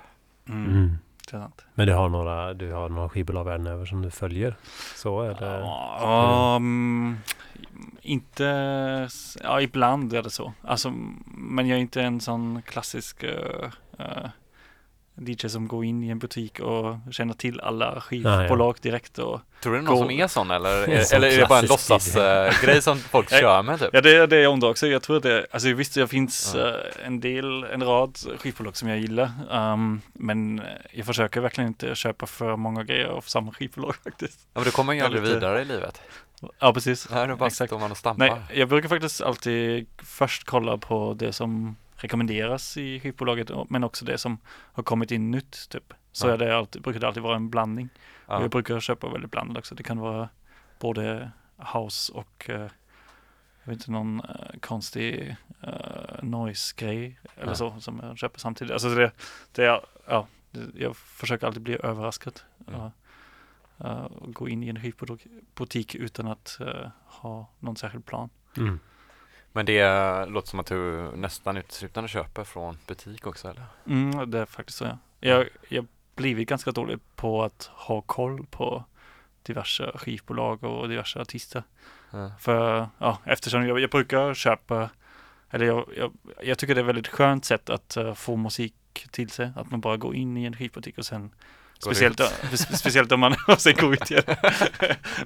Mm. 0.49 0.65
Mm. 0.65 0.97
Det 1.31 1.37
är 1.37 1.41
sant. 1.41 1.65
Men 1.73 1.87
du 1.87 1.93
har 1.93 2.09
några, 2.09 2.53
du 2.53 2.71
har 2.71 2.89
några 2.89 3.09
skivbolag 3.09 3.43
världen 3.43 3.67
över 3.67 3.85
som 3.85 4.01
du 4.01 4.11
följer? 4.11 4.55
Så 4.95 5.21
eller? 5.21 5.59
Ja, 5.59 6.55
mm, 6.55 7.17
inte, 8.01 8.43
ja 9.43 9.61
ibland 9.61 10.13
är 10.13 10.23
det 10.23 10.29
så. 10.29 10.53
Alltså, 10.61 10.93
men 11.25 11.67
jag 11.67 11.77
är 11.77 11.81
inte 11.81 12.01
en 12.01 12.21
sån 12.21 12.61
klassisk 12.61 13.23
eh, 13.23 13.69
eh, 13.99 14.29
DJ 15.15 15.47
som 15.47 15.67
går 15.67 15.85
in 15.85 16.03
i 16.03 16.09
en 16.09 16.19
butik 16.19 16.59
och 16.59 16.95
känner 17.11 17.33
till 17.33 17.61
alla 17.61 18.01
skivbolag 18.01 18.75
direkt 18.81 19.17
och 19.19 19.41
Tror 19.63 19.73
du 19.73 19.79
det 19.79 19.83
är 19.83 19.85
någon 19.85 19.95
går- 19.95 20.01
som 20.03 20.11
är 20.11 20.27
sån 20.27 20.51
eller, 20.51 21.03
sån 21.03 21.17
eller 21.17 21.27
är 21.27 21.37
det 21.37 21.45
bara 21.45 21.59
en 21.59 21.65
låtsasgrej 21.65 22.81
som 22.81 22.97
folk 22.97 23.29
kör 23.39 23.61
med 23.63 23.79
typ? 23.79 23.89
Ja, 23.93 24.01
det 24.01 24.15
är 24.15 24.27
det 24.27 24.39
jag 24.41 24.53
undrar 24.53 24.69
också. 24.69 24.87
Jag 24.87 25.01
tror 25.03 25.17
att 25.17 25.23
det, 25.23 25.45
alltså 25.51 25.73
visst 25.73 25.93
det 25.95 26.07
finns 26.07 26.55
Ja. 26.57 26.67
eh, 26.69 27.05
en 27.05 27.19
del, 27.19 27.63
en 27.63 27.83
rad 27.83 28.17
skivbolag 28.39 28.77
som 28.77 28.89
jag 28.89 28.99
gillar. 28.99 29.31
ehm, 29.51 30.01
men 30.13 30.61
jag 30.91 31.05
försöker 31.05 31.41
verkligen 31.41 31.67
inte 31.67 31.95
köpa 31.95 32.25
för 32.25 32.55
många 32.55 32.83
grejer 32.83 33.07
av 33.07 33.21
samma 33.21 33.51
skivbolag 33.51 33.95
faktiskt. 34.03 34.39
Ja, 34.43 34.49
men 34.59 34.63
du 34.63 34.71
kommer 34.71 34.93
ju 34.93 34.99
är 34.99 35.05
aldrig 35.05 35.23
lite- 35.23 35.33
vidare 35.35 35.61
i 35.61 35.65
livet. 35.65 36.01
Ja, 36.59 36.73
precis. 36.73 37.09
Nej, 37.11 37.27
du 37.27 37.35
bara 37.35 37.47
Exakt. 37.47 37.69
står 37.69 37.79
man 37.79 37.91
och 37.91 37.97
stampar. 37.97 38.25
Nej, 38.29 38.59
jag 38.59 38.69
brukar 38.69 38.89
faktiskt 38.89 39.21
alltid 39.21 39.87
först 40.03 40.43
kolla 40.43 40.77
på 40.77 41.13
det 41.19 41.33
som 41.33 41.75
rekommenderas 42.03 42.77
i 42.77 42.99
skivbolaget 42.99 43.51
men 43.69 43.83
också 43.83 44.05
det 44.05 44.17
som 44.17 44.37
har 44.47 44.83
kommit 44.83 45.11
in 45.11 45.31
nytt 45.31 45.69
typ. 45.69 45.93
Så 46.11 46.27
Ja. 46.27 46.37
det 46.37 46.57
alltid, 46.57 46.81
brukar 46.81 46.99
det 46.99 47.07
alltid 47.07 47.23
vara 47.23 47.35
en 47.35 47.49
blandning. 47.49 47.89
Ja. 48.27 48.37
Och 48.37 48.43
jag 48.43 48.51
brukar 48.51 48.79
köpa 48.79 49.09
väldigt 49.09 49.31
blandat 49.31 49.57
också. 49.57 49.75
Det 49.75 49.83
kan 49.83 49.99
vara 49.99 50.29
både 50.79 51.31
house 51.73 52.13
och 52.13 52.49
eh, 52.49 52.61
jag 53.63 53.71
vet 53.71 53.75
inte, 53.75 53.91
någon 53.91 54.19
eh, 54.19 54.59
konstig 54.59 55.35
uh, 55.67 56.23
noise-grej 56.23 57.19
eller 57.37 57.51
Ja. 57.51 57.55
så 57.55 57.79
som 57.79 57.99
jag 58.03 58.17
köper 58.17 58.39
samtidigt. 58.39 58.71
Alltså 58.73 58.89
det, 58.89 59.11
det 59.51 59.65
är, 59.65 59.81
ja, 60.07 60.27
det, 60.51 60.61
jag 60.75 60.97
försöker 60.97 61.47
alltid 61.47 61.61
bli 61.61 61.77
överraskad. 61.83 62.41
Mm. 62.67 62.81
Uh, 63.81 64.05
och 64.05 64.33
gå 64.33 64.49
in 64.49 64.63
i 64.63 64.69
en 64.69 64.81
skivbutik 64.81 65.95
utan 65.95 66.27
att 66.27 66.59
ha 67.05 67.49
någon 67.59 67.75
särskild 67.75 68.05
plan. 68.05 68.29
Mm. 68.57 68.79
Men 69.55 69.65
det 69.65 70.25
låter 70.25 70.49
som 70.49 70.59
att 70.59 70.65
du 70.65 71.11
nästan 71.15 71.57
uteslutande 71.57 72.07
köper 72.07 72.43
från 72.43 72.77
butik 72.87 73.27
också 73.27 73.49
eller? 73.49 73.63
Mm, 73.87 74.31
det 74.31 74.39
är 74.39 74.45
faktiskt 74.45 74.77
så 74.77 74.85
ja. 74.85 74.97
Jag 75.19 75.47
jag 75.69 75.85
blivit 76.15 76.49
ganska 76.49 76.71
dålig 76.71 76.99
på 77.15 77.43
att 77.43 77.69
ha 77.73 78.01
koll 78.01 78.45
på 78.45 78.83
diverse 79.43 79.91
skivbolag 79.95 80.63
och 80.63 80.89
diverse 80.89 81.21
artister. 81.21 81.63
Ja. 82.11 82.31
För 82.39 82.87
ja, 82.97 83.17
eftersom 83.25 83.67
jag, 83.67 83.79
jag 83.79 83.89
brukar 83.89 84.33
köpa, 84.33 84.89
eller 85.49 85.65
jag, 85.65 85.89
jag, 85.97 86.13
jag 86.43 86.57
tycker 86.57 86.75
det 86.75 86.81
är 86.81 86.85
väldigt 86.85 87.07
skönt 87.07 87.45
sätt 87.45 87.69
att 87.69 87.97
eh, 87.97 88.13
få 88.13 88.35
musik 88.35 88.75
till 89.11 89.29
sig. 89.29 89.51
Att 89.55 89.71
man 89.71 89.81
bara 89.81 89.97
går 89.97 90.15
in 90.15 90.37
i 90.37 90.45
en 90.45 90.55
skivbutik 90.55 90.97
och 90.97 91.05
sen 91.05 91.31
Speciellt, 91.83 92.21
speciellt 92.57 93.11
om 93.11 93.19
man 93.19 93.35
ut 93.93 94.11
igen. 94.11 94.23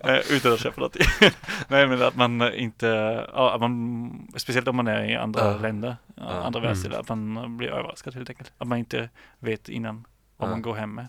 Eh, 0.03 0.31
Utan 0.31 0.53
att 0.53 0.59
köpa 0.59 0.81
något. 0.81 0.97
Nej 1.67 1.87
men 1.87 2.01
att 2.01 2.15
man 2.15 2.53
inte, 2.53 2.87
ja, 3.33 3.53
att 3.53 3.61
man, 3.61 4.27
speciellt 4.37 4.67
om 4.67 4.75
man 4.75 4.87
är 4.87 5.03
i 5.03 5.15
andra 5.15 5.45
Ja. 5.51 5.57
länder, 5.57 5.95
Ja. 6.15 6.23
andra 6.23 6.59
Mm. 6.59 6.69
världsdelar, 6.69 6.99
att 6.99 7.09
man 7.09 7.57
blir 7.57 7.67
överraskad 7.69 8.15
helt 8.15 8.29
enkelt. 8.29 8.51
Att 8.57 8.67
man 8.67 8.77
inte 8.77 9.09
vet 9.39 9.69
innan 9.69 10.05
vad 10.37 10.49
Ja. 10.49 10.51
man 10.51 10.61
går 10.61 10.75
hem 10.75 10.95
med. 10.95 11.07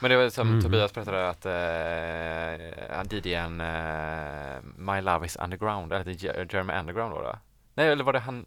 Men 0.00 0.10
det 0.10 0.16
var 0.16 0.28
som 0.28 0.48
Mm. 0.48 0.62
Tobias 0.62 0.94
berättade 0.94 1.28
att 1.28 1.46
uh, 1.46 2.96
han 2.96 3.06
DJn 3.10 3.60
uh, 3.60 4.62
My 4.76 5.00
Love 5.00 5.26
Is 5.26 5.36
Underground, 5.36 5.92
eller 5.92 6.04
det 6.04 6.24
är 6.24 6.46
Jeremy 6.54 6.72
Underground 6.72 7.14
då, 7.14 7.22
då? 7.22 7.38
Nej, 7.74 7.88
eller 7.88 8.04
var 8.04 8.12
det 8.12 8.18
han 8.18 8.46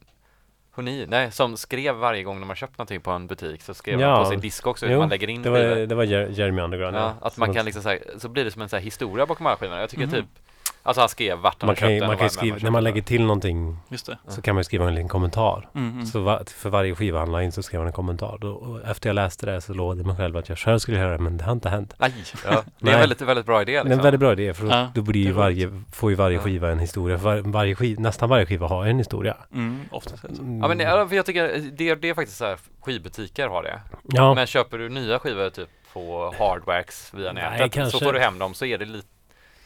Honi, 0.72 1.05
nej, 1.07 1.32
som 1.32 1.57
skrev 1.57 1.95
varje 1.95 2.24
gång 2.24 2.39
när 2.39 2.47
man 2.47 2.55
köpt 2.55 2.78
någonting 2.78 3.01
på 3.01 3.11
en 3.11 3.28
butik 3.28 3.61
så 3.61 3.74
skrev 3.74 3.99
Ja. 4.01 4.24
på 4.24 4.30
sin 4.30 4.39
disk 4.39 4.67
också 4.67 4.86
hur 4.86 4.93
Jo, 4.93 4.99
man 4.99 5.09
lägger 5.09 5.30
in 5.30 5.41
det 5.41 5.49
var, 5.49 5.59
det 5.59 5.95
var 5.95 6.03
Jer- 6.03 6.30
Jeremy 6.32 6.61
Underground. 6.61 6.97
Ja, 6.97 7.13
att 7.22 7.38
man 7.38 7.53
kan 7.53 7.65
liksom 7.65 7.84
så, 7.84 7.89
här, 7.89 7.99
så 8.17 8.30
blir 8.30 8.45
det 8.45 8.51
som 8.51 8.61
en 8.61 8.70
så 8.70 8.76
här 8.76 8.84
historia 8.84 9.26
bakom 9.26 9.45
alla 9.47 9.57
skivorna. 9.57 9.80
Jag 9.82 9.89
tycker 9.89 10.03
Mhm. 10.05 10.11
typ, 10.15 10.26
alltså 10.84 11.02
han 11.02 11.10
skrev 11.10 11.38
vart 11.38 11.62
han 11.62 11.68
man 11.68 11.76
kan, 11.76 11.88
köpt 11.90 11.96
ju- 11.96 12.00
den 12.00 12.08
man 12.08 12.18
kan 12.18 12.26
ju 12.26 12.30
skriva, 12.30 12.56
vem 12.56 12.64
när 12.64 12.72
man 12.72 12.84
lägger 12.84 13.02
till 13.02 13.22
någonting 13.22 13.78
Just 13.90 14.06
det. 14.06 14.18
så 14.28 14.42
kan 14.42 14.56
man 14.56 14.60
ju 14.60 14.64
skriva 14.64 14.88
en 14.88 14.96
liten 14.96 15.10
kommentar. 15.10 15.70
Mm, 15.76 15.92
mm. 15.92 16.06
Så 16.06 16.20
va, 16.22 16.42
för 16.58 16.70
varje 16.70 16.96
skiva 16.96 17.20
han 17.20 17.32
la 17.32 17.44
in 17.44 17.52
så 17.52 17.64
skrev 17.64 17.82
han 17.82 17.88
en 17.88 17.94
kommentar. 17.94 18.38
Då, 18.42 18.52
och 18.52 18.88
efter 18.90 19.10
jag 19.10 19.14
läste 19.16 19.46
det 19.46 19.62
så 19.62 19.74
lovade 19.74 20.00
jag 20.00 20.08
mig 20.08 20.16
själv 20.16 20.38
att 20.38 20.50
jag 20.50 20.58
själv 20.58 20.80
skulle 20.80 20.98
göra 20.98 21.12
det, 21.12 21.18
men 21.18 21.38
det 21.38 21.44
har 21.44 21.52
inte 21.52 21.70
hänt. 21.70 21.94
Nej, 21.98 22.14
ja. 22.46 22.50
det 22.52 22.56
är 22.56 22.64
Nej. 22.80 22.94
en 22.94 23.00
väldigt, 23.00 23.22
väldigt 23.22 23.46
bra 23.46 23.62
idé 23.62 23.72
Det 23.72 23.78
är 23.78 23.82
en 23.82 23.88
liksom. 23.88 24.04
väldigt 24.04 24.20
bra 24.20 24.32
idé 24.32 24.54
för 24.54 24.64
då, 24.66 24.72
Ja, 24.72 24.92
då 24.96 25.02
blir 25.02 25.22
ju 25.24 25.32
varje, 25.32 25.84
får 25.94 26.10
ju 26.10 26.16
varje 26.16 26.38
Ja. 26.38 26.42
skiva 26.44 26.72
en 26.72 26.80
historia. 26.80 27.18
Var, 27.18 27.38
varje 27.38 27.76
skiv, 27.76 28.00
nästan 28.00 28.30
varje 28.30 28.46
skiva 28.46 28.68
har 28.68 28.86
en 28.86 28.98
historia. 28.98 29.38
Mm, 29.54 29.80
oftast 29.92 30.24
är 30.24 30.28
det 30.30 30.36
så. 30.36 30.42
Ja 30.62 30.68
men 30.68 30.78
det, 30.78 30.84
ja, 30.84 31.08
för 31.08 31.16
jag 31.16 31.26
tycker 31.26 31.72
det, 31.78 31.96
det 31.96 32.10
är 32.10 32.14
faktiskt 32.14 32.38
så 32.38 32.46
här, 32.46 32.58
skivbutiker 32.82 33.48
har 33.48 33.64
det. 33.64 33.82
Ja. 34.04 34.34
Men 34.34 34.48
köper 34.48 34.78
du 34.78 34.90
nya 34.90 35.20
skivor 35.20 35.50
typ 35.50 35.70
på 35.94 36.34
Hardwax 36.40 37.14
via 37.14 37.34
Nej, 37.34 37.44
nätet 37.52 37.72
kanske. 37.72 37.98
så 38.00 38.06
får 38.06 38.14
du 38.14 38.20
hem 38.20 38.40
dem 38.40 38.54
så 38.54 38.66
är 38.66 38.78
det 38.78 38.86
lite 38.86 39.08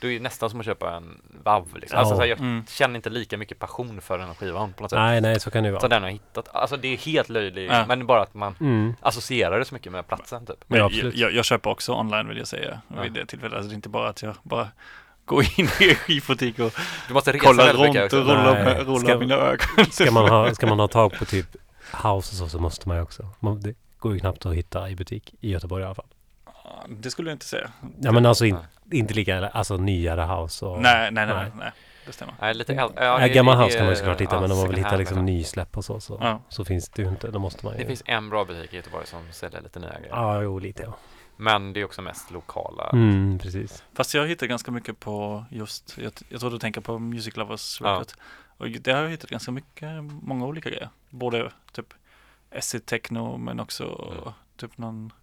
då 0.04 0.10
är 0.10 0.14
det 0.14 0.20
nästan 0.20 0.50
som 0.50 0.60
att 0.60 0.66
köpa 0.66 0.96
en 0.96 1.22
VAV 1.44 1.68
liksom. 1.76 1.96
Ja. 1.96 2.00
Alltså, 2.00 2.16
så 2.16 2.22
här, 2.22 2.28
jag 2.28 2.40
Mm. 2.40 2.66
känner 2.70 2.96
inte 2.96 3.10
lika 3.10 3.38
mycket 3.38 3.60
passion 3.60 4.02
för 4.02 4.18
den 4.18 4.28
här 4.28 4.34
skivan 4.34 4.74
på 4.74 4.84
något 4.84 4.90
sätt. 4.92 5.00
Nej, 5.00 5.22
nej, 5.22 5.40
så 5.40 5.52
kan 5.52 5.64
det 5.64 5.68
ju 5.70 5.74
vara. 5.76 5.88
den 5.88 6.04
har 6.04 6.10
hittat. 6.10 6.48
Alltså 6.56 6.78
det 6.78 6.88
är 6.94 6.98
helt 6.98 7.30
löjligt. 7.30 7.72
Ja. 7.72 7.86
Men 7.88 8.06
bara 8.06 8.22
att 8.22 8.34
man 8.34 8.56
Mm. 8.60 8.94
associerar 9.02 9.60
det 9.60 9.66
så 9.66 9.74
mycket 9.76 9.92
med 9.92 10.08
platsen 10.08 10.46
typ. 10.46 10.64
Men 10.68 10.78
Ja, 10.80 10.84
jag, 10.84 10.92
absolut. 10.94 11.16
jag, 11.16 11.34
jag 11.34 11.46
köper 11.46 11.70
också 11.70 11.94
online 11.94 12.28
vill 12.28 12.38
jag 12.38 12.48
säga 12.48 12.82
Ja. 12.96 13.02
vid 13.02 13.14
det 13.14 13.26
tillfället. 13.26 13.54
Alltså 13.54 13.70
det 13.70 13.74
är 13.74 13.76
inte 13.76 13.90
bara 13.90 14.10
att 14.10 14.22
jag 14.22 14.36
bara 14.44 14.68
går 15.26 15.44
in 15.44 15.68
i 15.80 15.90
en 15.90 15.96
skivbutik 15.96 16.60
och 16.60 16.74
Du 17.08 17.14
måste 17.14 17.32
resa 17.32 17.54
mycket 17.54 17.74
runt 17.76 18.14
och 18.14 18.26
med, 18.28 18.78
rullar 18.88 19.00
Ska- 19.00 19.18
mina 19.20 19.36
ögon. 19.36 19.92
Ska 19.92 20.12
man, 20.12 20.30
ha, 20.30 20.54
ska 20.54 20.68
man 20.68 20.80
ha 20.80 20.88
tag 20.88 21.14
på 21.14 21.26
typ 21.26 21.48
house 21.92 22.08
och 22.08 22.24
så, 22.24 22.50
så 22.50 22.60
måste 22.60 22.88
man 22.88 22.98
ju 22.98 23.04
också. 23.04 23.28
Man, 23.40 23.62
det 23.62 23.74
går 24.00 24.14
ju 24.14 24.20
knappt 24.20 24.46
att 24.46 24.54
hitta 24.56 24.90
i 24.90 24.96
butik 24.96 25.36
i 25.42 25.50
Göteborg 25.52 25.82
i 25.84 25.86
alla 25.86 25.96
fall. 25.96 26.06
Ja, 26.46 26.86
Det 26.90 27.12
skulle 27.12 27.30
jag 27.30 27.36
inte 27.36 27.46
säga. 27.46 27.72
Ja 28.02 28.12
men 28.12 28.26
alltså 28.26 28.46
in, 28.46 28.58
inte 28.94 29.14
lika, 29.14 29.48
alltså 29.48 29.78
nyare 29.78 30.22
house 30.22 30.66
och... 30.66 30.82
Nej, 30.82 31.12
nej, 31.12 31.26
nej, 31.28 31.52
nej, 31.58 31.72
det 32.06 32.12
stämmer. 32.12 32.34
Nej, 32.42 32.54
lite 32.54 32.74
äldre. 32.74 33.06
Ja, 33.06 33.20
det- 33.20 33.30
gammal 33.30 33.58
det- 33.58 33.64
house 33.64 33.78
kan 33.78 33.86
man 33.86 33.94
ju 33.94 33.98
såklart 34.00 34.22
hitta 34.22 34.36
ja, 34.36 34.42
men 34.42 34.52
om 34.52 34.58
man 34.58 34.68
vill 34.68 34.78
hitta 34.78 34.96
liksom 34.96 35.18
ja. 35.18 35.24
nysläpp 35.24 35.78
och 35.78 35.86
så 35.86 36.00
så, 36.00 36.18
Ja. 36.22 36.42
så 36.50 36.66
finns 36.66 36.90
det 36.90 37.02
ju 37.02 37.08
inte. 37.10 37.32
Då 37.32 37.40
måste 37.40 37.66
man 37.66 37.74
ju... 37.74 37.80
Det 37.80 37.88
finns 37.88 38.04
en 38.06 38.30
bra 38.30 38.46
butik 38.46 38.74
i 38.74 38.76
Göteborg 38.76 39.08
som 39.08 39.22
säljer 39.32 39.62
lite 39.62 39.80
nya 39.80 39.90
grejer. 40.00 40.10
Ja, 40.16 40.42
jo 40.42 40.60
lite 40.60 40.84
ja. 40.84 40.96
Men 41.38 41.74
det 41.74 41.80
är 41.82 41.86
också 41.86 42.02
mest 42.02 42.32
lokala. 42.32 42.90
Mm, 42.94 43.40
precis. 43.40 43.84
Fast 43.94 44.14
jag 44.14 44.28
hittar 44.28 44.48
ganska 44.48 44.72
mycket 44.72 45.00
på 45.00 45.46
just, 45.50 45.98
jag, 45.98 46.12
jag 46.30 46.40
tror 46.40 46.52
du 46.52 46.60
tänker 46.60 46.82
på 46.82 47.00
Music 47.00 47.36
Lovers 47.38 47.82
Ja. 47.82 47.88
Record. 47.92 48.08
Och 48.58 48.68
det 48.70 48.92
har 48.92 49.02
jag 49.02 49.10
hittat 49.10 49.30
ganska 49.30 49.52
mycket, 49.52 49.90
många 50.04 50.46
olika 50.46 50.70
grejer. 50.70 50.90
Både 51.10 51.52
typ 51.72 51.94
acid 52.58 52.86
techno 52.86 53.38
men 53.38 53.60
också 53.60 53.84
Mm. 54.12 54.34
typ 54.58 54.78
någon 54.78 55.14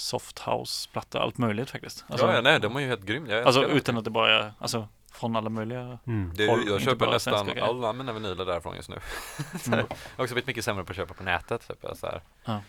soft 0.00 0.38
house-platta, 0.38 1.20
allt 1.20 1.38
möjligt 1.38 1.70
faktiskt. 1.70 2.04
ja, 2.08 2.34
ja, 2.34 2.40
nej, 2.40 2.60
de 2.60 2.76
är 2.76 2.80
ju 2.80 2.86
helt 2.86 3.04
grymma. 3.04 3.42
Alltså 3.42 3.64
utan 3.64 3.98
att 3.98 4.04
det 4.04 4.10
bara 4.10 4.32
är, 4.38 4.52
alltså 4.58 4.88
från 5.12 5.36
alla 5.36 5.50
möjliga 5.50 5.98
Mm. 6.06 6.32
Det, 6.34 6.46
håll, 6.46 6.60
jag 6.66 6.80
köper 6.80 7.06
nästan 7.06 7.50
alla 7.62 7.92
mina 7.92 8.12
vinyler 8.12 8.44
därifrån 8.44 8.76
just 8.76 8.88
nu. 8.88 8.98
Mm. 9.66 9.78
Jag 9.88 9.96
har 10.16 10.24
också 10.24 10.34
blivit 10.34 10.46
mycket 10.46 10.64
sämre 10.64 10.84
på 10.84 10.90
att 10.90 10.96
köpa 10.96 11.14
på 11.14 11.22
nätet. 11.22 11.68
Typ, 11.68 11.84
så 11.94 12.06
här. 12.06 12.22
Ja. 12.44 12.60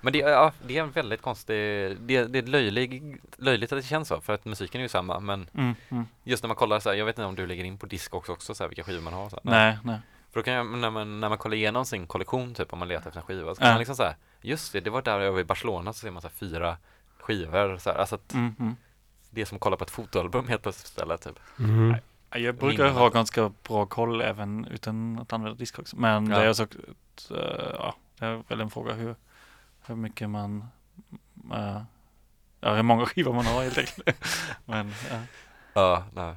Men 0.00 0.12
det, 0.12 0.18
ja, 0.18 0.52
det 0.66 0.78
är 0.78 0.82
en 0.82 0.90
väldigt 0.90 1.22
konstig, 1.22 1.56
det, 2.00 2.24
det 2.24 2.38
är 2.38 2.42
löjlig, 2.42 3.20
löjligt 3.36 3.72
att 3.72 3.78
det 3.78 3.86
känns 3.86 4.08
så, 4.08 4.20
för 4.20 4.32
att 4.32 4.44
musiken 4.44 4.80
är 4.80 4.82
ju 4.82 4.88
samma, 4.88 5.20
men 5.20 5.48
Mm, 5.54 5.74
mm. 5.88 6.06
just 6.24 6.42
när 6.42 6.48
man 6.48 6.56
kollar 6.56 6.80
så 6.80 6.88
här, 6.88 6.96
jag 6.96 7.04
vet 7.04 7.18
inte 7.18 7.26
om 7.26 7.34
du 7.34 7.46
lägger 7.46 7.64
in 7.64 7.78
på 7.78 7.86
disk 7.86 8.14
också, 8.14 8.32
också 8.32 8.54
så 8.54 8.64
här, 8.64 8.68
vilka 8.68 8.84
skivor 8.84 9.02
man 9.02 9.12
har. 9.12 9.28
Så 9.28 9.36
här. 9.36 9.50
Nej, 9.50 9.78
nej. 9.84 9.98
För 10.34 10.40
då 10.40 10.44
kan 10.44 10.54
jag, 10.54 10.66
när 10.78 10.90
man, 10.90 11.20
när 11.20 11.28
man 11.28 11.38
kollar 11.38 11.56
igenom 11.56 11.84
sin 11.86 12.06
kollektion, 12.06 12.54
typ 12.54 12.72
om 12.72 12.78
man 12.78 12.88
letar 12.88 13.08
efter 13.08 13.20
en 13.20 13.26
skiva, 13.26 13.54
så 13.54 13.58
kan 13.58 13.68
Ja. 13.68 13.72
man 13.74 13.78
liksom 13.78 13.96
säga, 13.96 14.14
just 14.40 14.72
det, 14.72 14.80
det 14.80 14.90
var 14.90 15.02
där 15.02 15.20
jag 15.20 15.32
var 15.32 15.40
i 15.40 15.44
Barcelona, 15.44 15.92
så 15.92 15.98
ser 15.98 16.10
man 16.10 16.22
så 16.22 16.28
här 16.28 16.34
fyra 16.34 16.76
skivor, 17.18 17.78
så 17.78 17.90
här, 17.90 17.98
alltså 17.98 18.14
att 18.14 18.34
Mm, 18.34 18.54
mm. 18.58 18.76
det 19.30 19.40
är 19.40 19.44
som 19.44 19.56
att 19.56 19.60
kolla 19.60 19.76
på 19.76 19.84
ett 19.84 19.90
fotoalbum 19.90 20.48
helt 20.48 20.62
plötsligt 20.62 20.86
istället, 20.86 21.22
typ. 21.22 21.38
Mm. 21.58 21.96
Ja, 22.30 22.38
Jag 22.38 22.54
brukar 22.54 22.88
ha 22.88 23.08
ganska 23.08 23.52
bra 23.68 23.86
koll 23.86 24.20
även 24.20 24.64
utan 24.64 25.18
att 25.18 25.32
använda 25.32 25.58
disk 25.58 25.78
också. 25.78 25.96
Men 25.96 26.26
Ja. 26.30 26.38
det 26.38 26.44
är 26.46 26.52
så, 26.52 26.62
uh, 26.62 26.68
ja, 27.78 27.94
det 28.18 28.26
är 28.26 28.42
väl 28.48 28.60
en 28.60 28.70
fråga 28.70 28.92
hur, 28.94 29.14
hur 29.86 29.94
mycket 29.96 30.30
man, 30.30 30.64
eh, 31.52 31.82
ja 32.60 32.74
hur 32.74 32.82
många 32.82 33.06
skivor 33.06 33.32
man 33.32 33.46
har 33.46 33.62
helt 33.62 33.78
enkelt. 33.78 34.08
Men 34.64 34.92
ja. 35.10 35.20
Ja, 35.74 36.04
nej. 36.14 36.34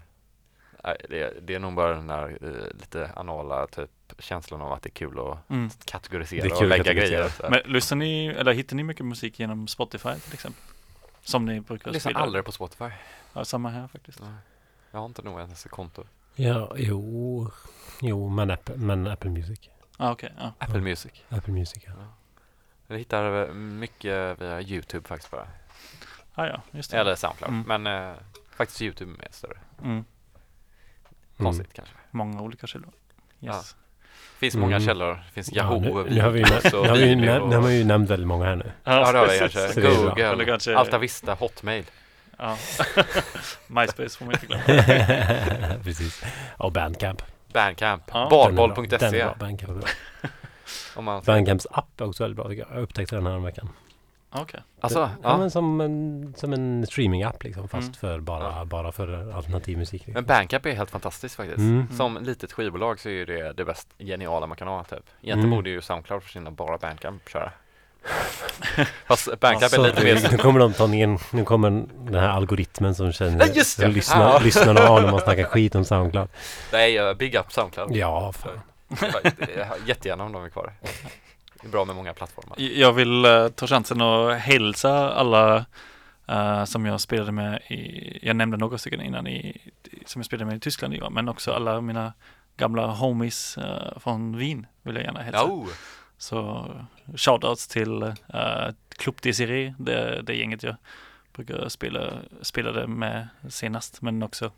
Det, 1.09 1.33
det 1.47 1.55
är 1.55 1.59
nog 1.59 1.73
bara 1.75 1.95
den 1.95 2.07
där 2.07 2.37
eh, 2.41 2.79
lite 2.79 3.11
anala 3.15 3.67
typ 3.67 3.89
känslan 4.19 4.61
av 4.61 4.71
att 4.73 4.81
det 4.83 4.89
är 4.89 4.91
kul 4.91 5.19
att 5.19 5.49
Mm. 5.49 5.69
kategorisera 5.85 6.55
och 6.55 6.63
lägga 6.67 6.83
kategorisera. 6.83 7.27
grejer. 7.49 7.49
Men 7.63 7.73
lyssnar 7.73 7.95
ni, 7.97 8.25
eller 8.27 8.53
hittar 8.53 8.75
ni 8.75 8.83
mycket 8.83 9.05
musik 9.05 9.39
genom 9.39 9.67
Spotify 9.67 10.13
till 10.23 10.33
exempel? 10.33 10.61
Som 11.21 11.45
ni 11.45 11.59
brukar 11.61 11.87
Jag 11.87 11.93
lyssnar 11.93 12.13
aldrig 12.13 12.45
på 12.45 12.51
Spotify. 12.51 12.89
Ja, 13.33 13.45
samma 13.45 13.69
här 13.69 13.87
faktiskt. 13.87 14.19
Nej. 14.21 14.29
Jag 14.91 14.99
har 14.99 15.05
inte 15.05 15.21
nog 15.21 15.39
ens 15.39 15.65
ett 15.65 15.71
konto. 15.71 16.03
Ja, 16.35 16.73
jo. 16.77 17.51
Jo, 18.01 18.29
men 18.29 18.51
Apple, 18.51 18.75
men 18.77 19.07
Apple 19.07 19.29
Music. 19.29 19.59
Ah, 19.97 20.11
okej, 20.11 20.33
ja. 20.37 20.53
Apple 20.57 20.81
Music. 20.81 21.11
Apple 21.29 21.53
Music, 21.53 21.83
ja. 21.85 21.91
Jag 22.87 22.97
hittar 22.97 23.47
eh, 23.47 23.53
mycket 23.53 24.41
via 24.41 24.61
YouTube 24.61 25.07
faktiskt 25.07 25.31
bara. 25.31 25.47
Ah, 26.33 26.45
ja, 26.45 26.61
just 26.71 26.91
det. 26.91 26.97
Eller 26.97 27.15
Soundcloud. 27.15 27.51
Mm. 27.53 27.83
Men 27.83 28.09
eh, 28.11 28.15
faktiskt 28.51 28.81
YouTube 28.81 29.11
är 29.11 29.17
mer 29.17 29.27
större. 29.31 29.57
Mm. 29.83 30.05
Konstigt 31.37 31.73
kanske. 31.73 31.93
Många 32.11 32.41
olika 32.41 32.67
källor. 32.67 32.89
Yes. 33.41 33.75
finns 34.39 34.55
många 34.55 34.75
Mm. 34.75 34.87
källor. 34.87 35.13
Det 35.27 35.31
finns 35.33 35.51
Ja, 35.51 35.63
Yahoo, 35.63 35.79
nu, 35.79 35.87
nu 35.89 35.93
har 35.93 36.03
vi, 36.31 36.39
nu 36.41 36.45
har 36.89 36.95
vi, 36.97 37.15
nu 37.15 37.29
har 37.55 37.61
vi 37.61 37.77
ju 37.77 37.83
nämnt 37.83 38.09
väldigt 38.09 38.27
många 38.27 38.45
här 38.45 38.55
nu. 38.55 38.71
Ja, 38.83 39.11
det 39.11 39.17
har 39.19 39.27
vi 39.27 39.39
kanske. 39.39 39.81
Google, 39.81 40.25
Eller 40.29 40.45
kanske- 40.45 40.77
Alta 40.77 40.97
Vista, 40.97 41.33
Hotmail. 41.33 41.85
Ja. 42.37 42.57
MySpace 43.67 44.17
får 44.17 44.25
man 44.25 44.33
inte 44.33 44.45
glömma. 44.47 44.63
Precis. 45.83 46.23
Och 46.57 46.71
Bandcamp. 46.71 47.21
Bandcamp. 47.53 48.03
Ja. 48.13 48.27
Barboll.se. 48.29 49.25
Bandcamps 51.25 51.67
app 51.71 52.01
är 52.01 52.05
också 52.07 52.23
väldigt 52.23 52.37
bra. 52.37 52.53
Jag 52.53 52.81
upptäckte 52.81 53.15
den 53.15 53.25
här 53.27 53.39
veckan. 53.39 53.69
Okej. 54.29 54.59
Alltså, 54.81 54.99
ja. 54.99 55.09
ja. 55.23 55.37
men 55.37 55.51
som 55.51 55.81
en, 55.81 56.33
som 56.37 56.53
en 56.53 56.85
streamingapp 56.87 57.43
liksom. 57.43 57.67
Fast 57.67 57.83
Mm. 57.87 57.93
för 57.93 58.19
bara, 58.19 58.65
bara 58.65 58.91
för 58.91 59.33
alternativ 59.35 59.77
musik. 59.77 59.93
Liksom. 60.07 60.13
Men 60.13 60.25
Bandcamp 60.25 60.65
är 60.65 60.71
helt 60.71 60.89
fantastiskt 60.91 61.35
faktiskt. 61.35 61.57
Mm. 61.57 61.87
Som 61.97 62.17
litet 62.23 62.53
skivbolag 62.53 62.99
så 62.99 63.09
är 63.09 63.25
det 63.25 63.53
det 63.53 63.65
bäst 63.65 63.87
geniala 63.99 64.47
man 64.47 64.57
kan 64.57 64.67
ha 64.67 64.83
typ. 64.83 64.99
Egentligen 65.21 65.39
Mm. 65.39 65.51
borde 65.57 65.69
ju 65.69 65.81
Soundcloud 65.81 66.23
försvinna 66.23 66.51
bara 66.51 66.77
Bandcamp 66.77 67.29
köra. 67.29 67.51
Fast 69.07 69.25
Bandcamp 69.25 69.63
Alltså, 69.63 69.81
är 69.81 69.85
lite 69.87 70.03
mer... 70.03 70.31
Nu 70.31 70.37
kommer 70.37 70.59
de 70.59 70.73
ta 70.73 70.87
ner, 70.87 71.35
nu 71.35 71.43
kommer 71.45 71.69
den 72.05 72.15
här 72.15 72.29
algoritmen 72.29 72.95
som 72.95 73.11
känner, 73.11 73.47
Ja, 73.47 73.53
just 73.53 73.79
det. 73.79 73.87
lyssnar, 73.87 74.21
Ja. 74.21 74.39
lyssnarna 74.43 74.79
har 74.81 75.01
när 75.01 75.11
man 75.11 75.19
snackar 75.21 75.43
skit 75.43 75.75
om 75.75 75.85
Soundcloud. 75.85 76.29
Nej, 76.73 76.99
uh, 77.09 77.13
big 77.13 77.35
up 77.35 77.51
Soundcloud. 77.53 77.95
Ja, 77.95 78.33
fan. 78.33 78.59
Jättegärna 79.85 80.23
om 80.23 80.31
de 80.31 80.43
är 80.45 80.49
kvar. 80.49 80.73
Det 81.61 81.67
är 81.67 81.71
bra 81.71 81.85
med 81.85 81.95
många 81.95 82.13
plattformar. 82.13 82.59
Jag 82.59 82.93
vill 82.93 83.25
eh, 83.25 83.47
ta 83.47 83.67
chansen 83.67 84.01
att 84.01 84.39
hälsa 84.39 85.13
alla 85.13 85.65
eh, 86.27 86.65
som 86.65 86.85
jag 86.85 87.01
spelade 87.01 87.31
med 87.31 87.61
i, 87.67 88.19
jag 88.21 88.35
nämnde 88.35 88.57
några 88.57 88.77
stycken 88.77 89.01
innan 89.01 89.27
i, 89.27 89.71
som 90.05 90.19
jag 90.19 90.25
spelade 90.25 90.45
med 90.45 90.57
i 90.57 90.59
Tyskland 90.59 90.93
i, 90.93 90.99
va, 90.99 91.09
men 91.09 91.29
också 91.29 91.51
alla 91.51 91.81
mina 91.81 92.13
gamla 92.57 92.87
homies 92.87 93.57
eh, 93.57 93.99
från 93.99 94.37
Wien 94.37 94.67
vill 94.81 94.95
jag 94.95 95.03
gärna 95.03 95.21
hälsa. 95.21 95.45
Oh. 95.45 95.67
Så 96.17 96.65
shoutouts 97.15 97.67
till 97.67 98.03
uh, 98.03 98.13
Club 98.89 99.15
Desiree, 99.21 99.75
det, 99.79 100.21
det 100.21 100.35
gänget 100.35 100.63
jag 100.63 100.75
brukar 101.33 101.69
spela, 101.69 102.13
spelade 102.41 102.87
med 102.87 103.27
senast, 103.49 104.01
men 104.01 104.23
också 104.23 104.51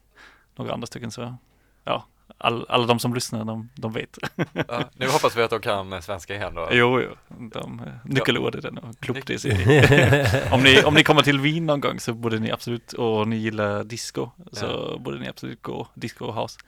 några 0.56 0.74
andra 0.74 0.88
stycken 0.88 1.12
så 1.12 1.36
ja, 1.84 2.06
all, 2.38 2.66
alla 2.70 2.86
de 2.86 3.00
som 3.00 3.14
lyssnar, 3.14 3.46
de, 3.46 3.70
de 3.76 3.94
vet. 3.94 4.18
Ja, 4.54 4.90
nu 4.94 5.08
hoppas 5.08 5.38
vi 5.38 5.44
att 5.44 5.50
de 5.50 5.60
kan 5.62 6.02
svenska 6.02 6.36
igen 6.36 6.56
då. 6.56 6.68
Jo, 6.72 7.02
jo. 7.02 7.16
De, 7.28 7.80
eh, 7.80 7.94
nyckelord 8.04 8.56
är 8.56 8.62
den 8.62 8.78
och 8.78 9.00
Club 9.00 9.26
Desiree. 9.26 10.52
om, 10.52 10.64
ni, 10.64 10.84
om 10.84 10.94
ni 10.94 11.04
kommer 11.04 11.22
till 11.22 11.40
Wien 11.40 11.66
någon 11.66 11.82
gång 11.82 12.00
så 12.00 12.14
borde 12.14 12.40
ni 12.40 12.52
absolut, 12.52 12.94
och 12.94 13.28
ni 13.28 13.36
gillar 13.36 13.84
disco, 13.84 14.30
så 14.52 14.98
borde 15.00 15.20
ni 15.20 15.28
absolut 15.28 15.62
gå, 15.62 15.88
disco 15.94 16.26
och 16.26 16.42
house, 16.42 16.60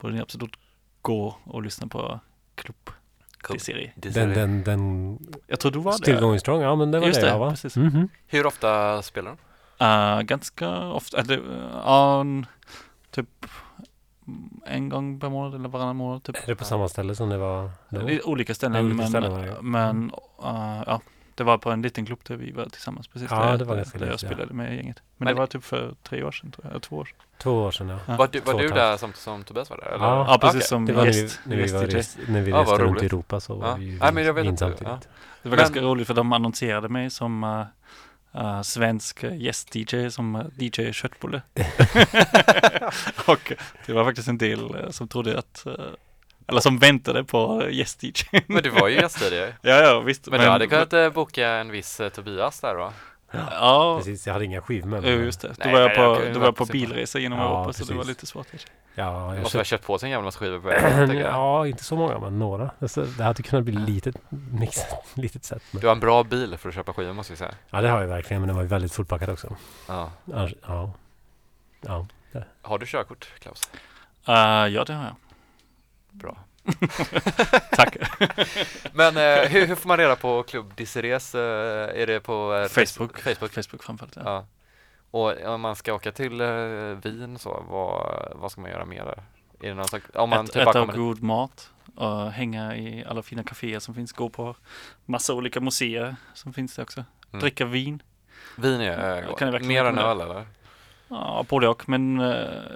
borde 0.00 0.14
ni 0.14 0.20
absolut 0.20 0.56
gå 1.02 1.36
och 1.44 1.62
lyssna 1.62 1.86
på 1.86 2.20
Desiree. 3.52 3.92
Den, 3.96 4.34
den, 4.34 4.64
den... 4.64 5.18
Jag 5.46 5.60
tror 5.60 5.72
du 5.72 5.78
var 5.78 5.92
Still 5.92 6.14
där. 6.14 6.20
going 6.20 6.40
strong, 6.40 6.62
ja 6.62 6.76
men 6.76 6.90
det 6.90 6.98
var 6.98 7.06
Just 7.06 7.20
det, 7.20 7.26
det, 7.26 7.32
ja, 7.32 7.38
va? 7.38 7.50
precis. 7.50 7.76
Mhm. 7.76 8.08
Hur 8.26 8.46
ofta 8.46 9.02
spelar 9.02 9.30
de? 9.30 9.36
Uh, 9.84 10.22
ganska 10.22 10.78
ofta, 10.78 11.20
eller 11.20 11.38
uh, 11.38 12.44
typ 13.10 13.28
mm, 13.42 13.63
en 14.66 14.88
gång 14.88 15.20
per 15.20 15.28
månad 15.28 15.54
eller 15.54 15.68
varannan 15.68 15.96
månad. 15.96 16.22
Typ. 16.22 16.36
Är 16.36 16.46
det 16.46 16.56
på 16.56 16.64
samma 16.64 16.88
ställe 16.88 17.14
som 17.14 17.28
det 17.28 17.38
var 17.38 17.70
då? 17.88 18.00
Det 18.00 18.14
är 18.14 18.28
olika 18.28 18.54
ställen, 18.54 18.84
olika 18.84 18.96
men, 18.96 19.08
ställen 19.08 19.56
men 19.60 20.04
uh, 20.44 20.82
ja, 20.86 21.00
det 21.34 21.44
var 21.44 21.58
på 21.58 21.70
en 21.70 21.82
liten 21.82 22.06
klubb 22.06 22.18
där 22.26 22.36
vi 22.36 22.52
var 22.52 22.66
tillsammans 22.66 23.08
precis. 23.08 23.30
Ja, 23.30 23.36
där, 23.46 23.58
det 23.58 23.64
var 23.64 23.74
där, 23.74 23.82
ganska 23.82 23.98
där 23.98 24.06
jag 24.06 24.12
likt, 24.12 24.22
ja. 24.22 24.28
spelade 24.28 24.54
med 24.54 24.76
gänget. 24.76 25.02
Men, 25.16 25.24
Men- 25.26 25.34
det 25.34 25.40
var 25.40 25.46
typ 25.46 25.64
för 25.64 25.94
tre 26.02 26.22
år 26.24 26.32
sedan, 26.32 26.50
tror 26.50 26.64
jag, 26.64 26.70
eller 26.70 26.80
två 26.80 26.96
år 26.96 27.04
sedan. 27.04 27.16
Två 27.38 27.52
år 27.62 27.70
sedan, 27.70 27.88
ja. 27.88 27.98
Ja. 28.06 28.16
Var 28.16 28.28
du, 28.32 28.40
var 28.40 28.52
Två 28.52 28.58
du 28.58 28.68
där 28.68 28.96
som, 28.96 29.12
som 29.12 29.44
Tobias 29.44 29.70
var 29.70 29.76
där? 29.76 29.86
Eller? 29.86 30.04
Ja, 30.06 30.26
Ja, 30.28 30.38
precis 30.40 30.56
Okej. 30.56 30.68
som 30.68 30.86
Det 30.86 30.92
var 30.92 31.06
gäst, 31.06 31.40
när 31.44 31.56
vi, 31.56 31.62
när 31.62 31.66
vi, 31.66 31.72
var 31.72 31.80
när 32.32 32.40
vi 32.42 32.52
reste 32.52 32.78
runt 32.84 33.02
i. 33.02 33.06
Europa 33.06 33.40
så 33.40 33.54
var 33.54 33.68
Ja. 33.68 33.74
vi 33.74 33.98
Ja, 34.00 34.12
men 34.12 34.24
jag 34.24 34.34
vet 34.34 34.44
in 34.44 34.50
inte. 34.50 34.58
samtidigt. 34.60 34.88
Ja. 34.88 34.98
Det 35.42 35.48
var 35.48 35.56
Men- 35.56 35.58
ganska 35.64 35.80
roligt 35.80 36.06
för 36.06 36.14
de 36.14 36.32
annonserade 36.32 36.88
mig 36.88 37.10
som 37.10 37.44
uh, 37.44 37.64
uh, 38.36 38.62
svensk 38.62 39.24
gäst-DJ, 39.24 40.08
som 40.08 40.34
uh, 40.36 40.46
DJ 40.58 40.92
Köttbulle. 40.92 41.42
och 43.26 43.52
det 43.86 43.92
var 43.92 44.04
faktiskt 44.04 44.28
en 44.28 44.38
del 44.38 44.60
uh, 44.60 44.90
som 44.90 45.08
trodde 45.08 45.38
att, 45.38 45.64
uh, 45.66 45.74
eller 46.48 46.60
som 46.60 46.78
väntade 46.78 47.24
på 47.24 47.68
gäst-DJ. 47.70 48.40
Men 48.46 48.62
du 48.62 48.70
var 48.70 48.88
ju 48.88 48.94
gästtidigare. 48.94 49.54
ja, 49.62 49.80
ja, 49.80 50.00
visst. 50.00 50.26
Men 50.26 50.40
du 50.40 50.46
hade 50.46 50.66
kunnat 50.66 50.92
eh, 50.92 51.10
boka 51.10 51.48
en 51.48 51.70
viss 51.70 52.00
eh, 52.00 52.08
Tobias 52.08 52.60
där 52.60 52.74
va? 52.74 52.92
Ja, 53.50 53.96
Precis, 53.98 54.26
jag 54.26 54.32
hade 54.32 54.44
inga 54.44 54.62
Jo, 54.68 54.86
mig. 54.86 55.10
just 55.10 55.40
det. 55.40 55.52
Då 55.64 55.70
var 55.70 55.80
jag 55.80 55.94
på, 55.94 56.02
då 56.34 56.38
var 56.38 56.46
jag 56.46 56.56
på 56.56 56.64
bilresa 56.64 57.18
genom 57.18 57.38
Ja, 57.38 57.44
Europa, 57.60 57.72
så 57.72 57.84
det 57.84 57.92
var 57.94 58.02
precis. 58.02 58.08
lite 58.08 58.26
svårt. 58.26 58.46
kanske. 58.50 58.68
Ja, 58.94 59.34
jag 59.34 59.42
måste 59.42 59.58
ha 59.58 59.64
köpt 59.64 59.86
på 59.86 59.98
sig 59.98 60.06
en 60.06 60.10
jävla 60.10 60.24
massa 60.24 60.38
skivor 60.38 60.58
på 60.60 60.66
vägen. 60.68 61.18
ja, 61.18 61.66
inte 61.66 61.84
så 61.84 61.96
många, 61.96 62.18
men 62.18 62.38
några. 62.38 62.70
Det 63.16 63.24
hade 63.24 63.42
kunnat 63.42 63.64
bli 63.64 63.74
litet, 63.74 64.16
mix, 64.52 64.78
litet 65.14 65.44
sätt. 65.44 65.62
Men. 65.70 65.80
Du 65.80 65.86
har 65.86 65.94
en 65.94 66.00
bra 66.00 66.22
bil 66.24 66.56
för 66.58 66.68
att 66.68 66.74
köpa 66.74 66.92
skivor 66.92 67.12
måste 67.12 67.32
vi 67.32 67.36
säga. 67.36 67.54
Ja, 67.70 67.80
det 67.80 67.88
har 67.88 68.00
jag 68.00 68.08
verkligen, 68.08 68.40
men 68.40 68.46
den 68.48 68.56
var 68.56 68.62
ju 68.62 68.68
väldigt 68.68 68.92
fullpackad 68.92 69.28
också. 69.30 69.56
Ja. 69.88 70.10
Annars- 70.34 70.54
Ja. 70.66 70.92
Ja. 71.80 72.06
Har 72.62 72.78
du 72.78 72.86
körkort 72.86 73.28
Klaus? 73.38 73.70
Uh, 74.28 74.34
ja, 74.74 74.84
det 74.84 74.92
har 74.94 75.04
jag. 75.04 75.14
Bra. 76.10 76.36
Tack. 77.70 77.96
Men 78.92 79.16
eh, 79.16 79.48
hur, 79.48 79.66
hur 79.66 79.74
får 79.74 79.88
man 79.88 79.98
reda 79.98 80.16
på 80.16 80.42
Club 80.42 80.74
Diseres? 80.74 81.34
Eh, 81.34 82.02
är 82.02 82.06
det 82.06 82.20
på 82.20 82.54
eh, 82.54 82.68
Facebook. 82.68 83.18
Facebook? 83.20 83.52
Facebook 83.52 83.82
framförallt. 83.82 84.16
Ja. 84.16 84.22
Ja. 84.24 84.46
Och 85.10 85.54
om 85.54 85.60
man 85.60 85.76
ska 85.76 85.94
åka 85.94 86.12
till 86.12 86.40
eh, 86.40 86.46
Wien 87.02 87.38
så, 87.38 87.64
vad, 87.68 88.28
vad 88.34 88.52
ska 88.52 88.60
man 88.60 88.70
göra 88.70 88.84
mer 88.84 89.04
där? 89.04 89.22
Är 89.60 89.68
det 89.68 89.74
någon 89.74 89.88
sak, 89.88 90.02
om 90.14 90.30
man 90.30 90.44
Ät, 90.44 90.52
typ 90.52 90.62
äta 90.62 90.72
kommer 90.72 90.86
dit- 90.86 90.96
god 90.96 91.22
mat 91.22 91.70
och 91.96 92.32
hänga 92.32 92.76
i 92.76 93.04
alla 93.08 93.22
fina 93.22 93.42
kaféer 93.42 93.78
som 93.78 93.94
finns. 93.94 94.12
Gå 94.12 94.28
på 94.28 94.56
massa 95.04 95.34
olika 95.34 95.60
museer 95.60 96.16
som 96.34 96.52
finns 96.52 96.76
det 96.76 96.82
också. 96.82 97.04
Mm. 97.30 97.40
Dricka 97.40 97.64
vin. 97.64 98.02
Vin 98.56 98.80
är 98.80 99.42
äh, 99.42 99.60
mer 99.60 99.84
än 99.84 99.98
öl 99.98 100.20
eller? 100.20 100.46
Ja, 101.08 101.44
både 101.48 101.68
och. 101.68 101.88
Men 101.88 102.20
eh, 102.20 102.26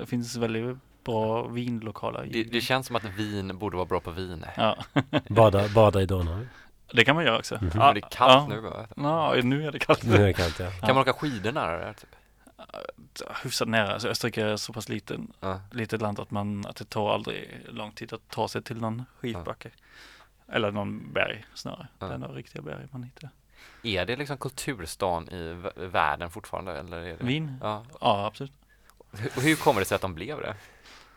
det 0.01 0.07
finns 0.07 0.36
väldigt 0.36 0.76
bra 1.13 1.43
vinlokaler. 1.49 2.29
Det, 2.33 2.43
det 2.45 2.61
känns 2.61 2.87
som 2.87 2.97
att 2.97 3.05
vin 3.05 3.59
borde 3.59 3.77
vara 3.77 3.87
bra 3.87 4.01
på 4.01 4.11
vin. 4.11 4.45
Ja. 4.57 4.77
Bada, 5.29 5.69
bada 5.69 6.03
i 6.03 6.07
Donau. 6.07 6.47
Det 6.93 7.05
kan 7.05 7.15
man 7.17 7.25
göra 7.25 7.39
också. 7.39 7.55
Mhm. 7.55 7.71
Ja, 7.75 7.85
Men 7.85 7.95
det 7.95 8.01
är 8.01 8.11
kallt 8.11 8.51
ja. 8.51 8.57
nu 8.57 8.61
va? 8.61 8.87
Ja, 8.97 9.35
nu 9.43 9.67
är 9.67 9.73
det 9.73 9.79
kallt. 9.79 10.03
Nu 10.05 10.15
är 10.15 10.27
det 10.27 10.33
kallt, 10.33 10.59
ja. 10.61 10.71
Kan 10.71 10.95
man 10.95 10.99
åka 10.99 11.13
skidor 11.13 11.53
nära 11.53 11.79
där? 11.79 11.93
Typ? 11.93 12.09
Hyfsat 13.43 13.69
nära. 13.69 13.93
Alltså 13.93 14.09
Österrike 14.09 14.43
är 14.45 14.57
så 14.57 14.73
pass 14.73 14.89
liten, 14.89 15.33
Ja. 15.41 15.61
litet 15.73 16.01
land 16.01 16.21
att, 16.21 16.31
man, 16.31 16.67
att 16.67 16.77
det 16.77 16.85
tar 16.85 17.15
aldrig 17.15 17.61
lång 17.69 17.93
tid 17.93 18.13
att 18.13 18.29
ta 18.29 18.49
sig 18.49 18.63
till 18.63 18.77
någon 18.77 19.05
skidbacke. 19.21 19.71
Eller 20.53 20.71
någon 20.73 21.13
berg 21.13 21.45
snarare. 21.55 21.89
Ja. 21.99 22.07
Det 22.07 22.15
är 22.15 22.19
några 22.19 22.35
riktiga 22.35 22.63
berg 22.63 22.87
man 22.91 23.03
hittar. 23.03 23.31
Är 23.83 24.07
det 24.07 24.17
liksom 24.17 24.37
kulturstan 24.39 25.29
i 25.29 25.71
världen 25.77 26.31
fortfarande? 26.31 26.79
Eller 26.79 26.97
är 26.97 27.17
det? 27.19 27.25
Wien? 27.25 27.59
Ja. 27.63 27.85
Ja, 28.01 28.27
absolut. 28.27 28.53
Hur, 29.13 29.43
hur 29.43 29.57
kommer 29.57 29.81
det 29.81 29.85
sig 29.85 29.95
att 29.97 30.03
de 30.03 30.15
blev 30.15 30.41
det? 30.41 30.55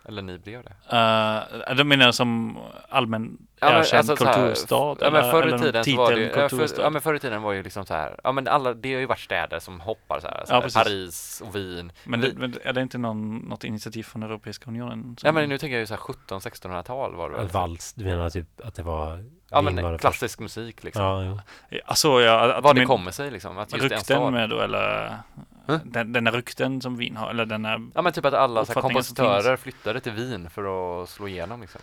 Eller 0.06 0.22
ni 0.22 0.38
blev 0.38 0.64
det? 0.64 0.70
Uh, 1.70 1.76
de 1.76 1.84
menar 1.84 2.12
som 2.12 2.58
allmän 2.90 3.38
Ja, 3.60 3.80
erkänd 3.80 4.10
alltså 4.10 4.26
kulturstad? 4.26 4.98
Ja 5.02 5.12
men 5.12 5.32
förr 5.32 5.44
eller 5.44 5.56
i 5.58 5.60
tiden 5.60 5.84
så 5.86 5.96
var 5.98 6.12
det 6.12 6.22
ja, 6.22 6.50
för, 6.50 6.82
ja 6.82 6.90
men 6.90 7.02
förr 7.02 7.14
i 7.14 7.20
tiden 7.20 7.42
var 7.42 7.52
ju 7.52 7.64
liksom 7.64 7.86
så 7.86 7.94
här 7.94 8.20
Ja 8.24 8.32
men 8.32 8.48
alla, 8.48 8.74
det 8.74 8.94
har 8.94 9.00
ju 9.00 9.06
varit 9.06 9.20
städer 9.20 9.60
som 9.60 9.80
hoppar 9.80 10.20
så 10.20 10.28
här, 10.28 10.44
så 10.46 10.54
Ja, 10.54 10.62
här. 10.62 10.84
Paris 10.84 11.42
och 11.46 11.56
Wien 11.56 11.92
Men, 12.04 12.22
det, 12.22 12.34
men 12.38 12.56
är 12.64 12.74
det 12.74 12.82
inte 12.82 12.98
någon, 12.98 13.38
något 13.38 13.64
initiativ 13.64 14.04
från 14.04 14.24
Europeiska 14.24 14.70
unionen? 14.70 15.04
som- 15.04 15.28
Ja 15.28 15.32
men 15.32 15.50
nu 15.50 15.58
tänker 15.58 15.76
jag 15.76 15.80
ju 15.80 15.88
så 15.88 15.94
här 15.94 16.02
17-1600-tal 16.02 17.16
var 17.16 17.30
det 17.30 17.38
väl? 17.38 17.48
Vals, 17.48 17.94
du 17.94 18.06
menar 18.06 18.30
typ 18.30 18.48
att 18.64 18.76
det 18.76 18.84
var... 18.84 19.24
Ja 19.50 19.62
Wien 19.62 19.76
men 19.76 19.98
klassisk 19.98 20.40
musik 20.40 20.84
liksom 20.84 21.04
Ja, 21.04 21.24
jo. 21.70 21.80
Alltså, 21.86 22.22
ja, 22.22 22.54
att 22.54 22.64
Vad 22.64 22.76
det 22.76 22.86
kommer 22.86 23.12
sig 23.12 23.32
liksom, 23.32 23.58
att 23.58 23.74
just. 23.74 23.84
Rykten 23.92 24.34
med 24.34 24.50
då 24.50 24.60
eller 24.60 25.14
den, 25.86 26.14
den 26.14 26.28
är 26.28 26.32
rykten 26.32 26.82
som 26.82 26.98
Wien 26.98 27.18
har 27.18 27.30
eller 27.30 27.46
den 27.46 27.66
är 27.66 27.90
Ja 27.96 28.02
men 28.02 28.14
typ 28.14 28.26
att 28.26 28.34
alla 28.34 28.66
så 28.66 28.72
här, 28.74 28.78
uppfattningen 28.80 29.04
som 29.04 29.16
kompositörer 29.16 29.58
flyttade 29.58 30.00
till 30.00 30.12
Wien 30.12 30.50
för 30.50 31.02
att 31.04 31.10
slå 31.10 31.28
igenom 31.28 31.62
liksom 31.62 31.82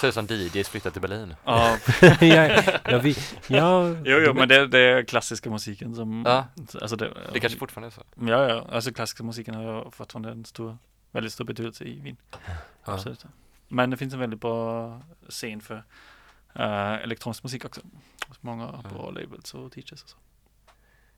Typ 0.00 0.14
som 0.14 0.26
DJs 0.26 0.68
flyttade 0.68 0.92
till 0.92 1.02
Berlin 1.02 1.34
Ja. 1.44 1.78
ja, 2.20 2.62
ja, 2.84 2.98
vi, 2.98 3.16
ja, 3.46 3.88
Jo, 3.88 4.18
jo, 4.26 4.34
men 4.34 4.48
det, 4.48 4.66
det 4.66 4.78
är 4.78 5.02
klassiska 5.04 5.50
musiken 5.50 5.94
som 5.94 6.22
Ja. 6.26 6.44
alltså 6.80 6.96
det, 6.96 7.12
Det 7.32 7.40
kanske 7.40 7.58
fortfarande 7.58 7.88
är 7.88 7.90
så. 7.90 8.02
Ja, 8.30 8.48
ja, 8.48 8.66
alltså 8.72 8.92
klassiska 8.92 9.22
musiken 9.24 9.54
har 9.54 9.90
fortfarande 9.90 10.30
en 10.30 10.44
stor, 10.44 10.78
väldigt 11.10 11.32
stor 11.32 11.44
betydelse 11.44 11.84
i 11.84 12.00
Wien. 12.00 12.16
Ja. 12.30 12.38
Absolut. 12.92 13.24
Men 13.68 13.90
det 13.90 13.96
finns 13.96 14.14
en 14.14 14.20
väldigt 14.20 14.40
bra 14.40 15.00
scen 15.28 15.60
för 15.60 15.84
eh, 16.54 16.92
elektronisk 16.92 17.42
musik 17.42 17.64
också. 17.64 17.80
Många 18.40 18.66
bra 18.66 19.10
labels 19.10 19.54
och 19.54 19.72
teachers 19.72 20.02
och 20.02 20.08
så. 20.08 20.16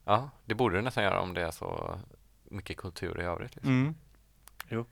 Ja, 0.04 0.30
det 0.44 0.54
borde 0.54 0.76
det 0.76 0.82
nästan 0.82 1.04
göra 1.04 1.20
om 1.20 1.34
det 1.34 1.42
är 1.42 1.50
så 1.50 1.98
mycket 2.44 2.76
kultur 2.76 3.20
i 3.20 3.24
övrigt 3.24 3.54
liksom. 3.54 3.72
Mm. 3.82 3.94
Jo. 4.68 4.86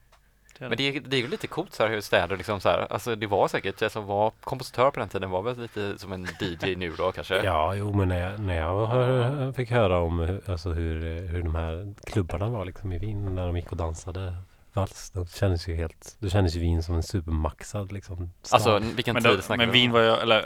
Det 0.58 0.64
är 0.64 0.68
Men 0.68 0.78
det 0.78 0.96
är, 0.96 1.00
det 1.00 1.16
är 1.16 1.20
ju 1.20 1.28
lite 1.28 1.46
coolt 1.46 1.74
så 1.74 1.82
här 1.82 1.90
hur 1.90 2.00
städer 2.00 2.36
liksom 2.36 2.60
så 2.60 2.68
här, 2.68 2.86
alltså 2.92 3.16
det 3.16 3.26
var 3.26 3.48
säkert, 3.48 3.78
det 3.78 3.90
som 3.90 4.06
var 4.06 4.32
kompositör 4.40 4.90
på 4.90 5.00
den 5.00 5.08
tiden 5.08 5.30
var 5.30 5.42
väl 5.42 5.60
lite 5.60 5.98
som 5.98 6.12
en 6.12 6.28
DJ 6.40 6.74
nu 6.76 6.90
då 6.90 7.12
kanske? 7.12 7.44
Ja, 7.44 7.74
jo, 7.74 7.92
men 7.92 8.08
när 8.08 8.20
jag, 8.30 8.40
när 8.40 8.56
jag 8.56 8.86
hör, 8.86 9.52
fick 9.52 9.70
höra 9.70 9.98
om 9.98 10.18
hur- 10.18 10.50
alltså 10.50 10.72
hur, 10.72 11.26
hur 11.28 11.42
de 11.42 11.54
här 11.54 11.94
klubbarna 12.06 12.48
var 12.48 12.64
liksom 12.64 12.92
i 12.92 12.98
Wien 12.98 13.34
när 13.34 13.46
de 13.46 13.56
gick 13.56 13.70
och 13.70 13.76
dansade 13.76 14.34
vals. 14.72 15.10
Då 15.10 15.26
kändes 15.26 15.68
ju 15.68 15.74
helt, 15.74 16.16
då 16.18 16.28
kändes 16.28 16.56
ju 16.56 16.60
Wien 16.60 16.82
som 16.82 16.94
en 16.94 17.02
supermaxad 17.02 17.92
liksom 17.92 18.30
stad. 18.42 18.56
Alltså, 18.56 18.94
vilken 18.94 19.14
men 19.14 19.22
tid 19.22 19.36
då, 19.36 19.42
snackar 19.42 19.66
Men? 19.66 19.72
Wien 19.72 19.92
var 19.92 20.00
ju, 20.00 20.06
eller 20.10 20.44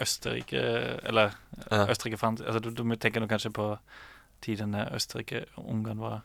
Österrike, 0.00 0.60
eller 1.04 1.32
Ja. 1.70 1.76
Österrike 1.76 2.16
fanns, 2.16 2.40
alltså 2.40 2.60
du, 2.60 2.70
du 2.70 2.96
tänker 2.96 3.20
nog 3.20 3.28
kanske 3.28 3.50
på 3.50 3.78
tiden 4.40 4.70
när 4.70 4.92
Österrike 4.94 5.44
och 5.54 5.70
Ungern 5.72 5.98
var 5.98 6.20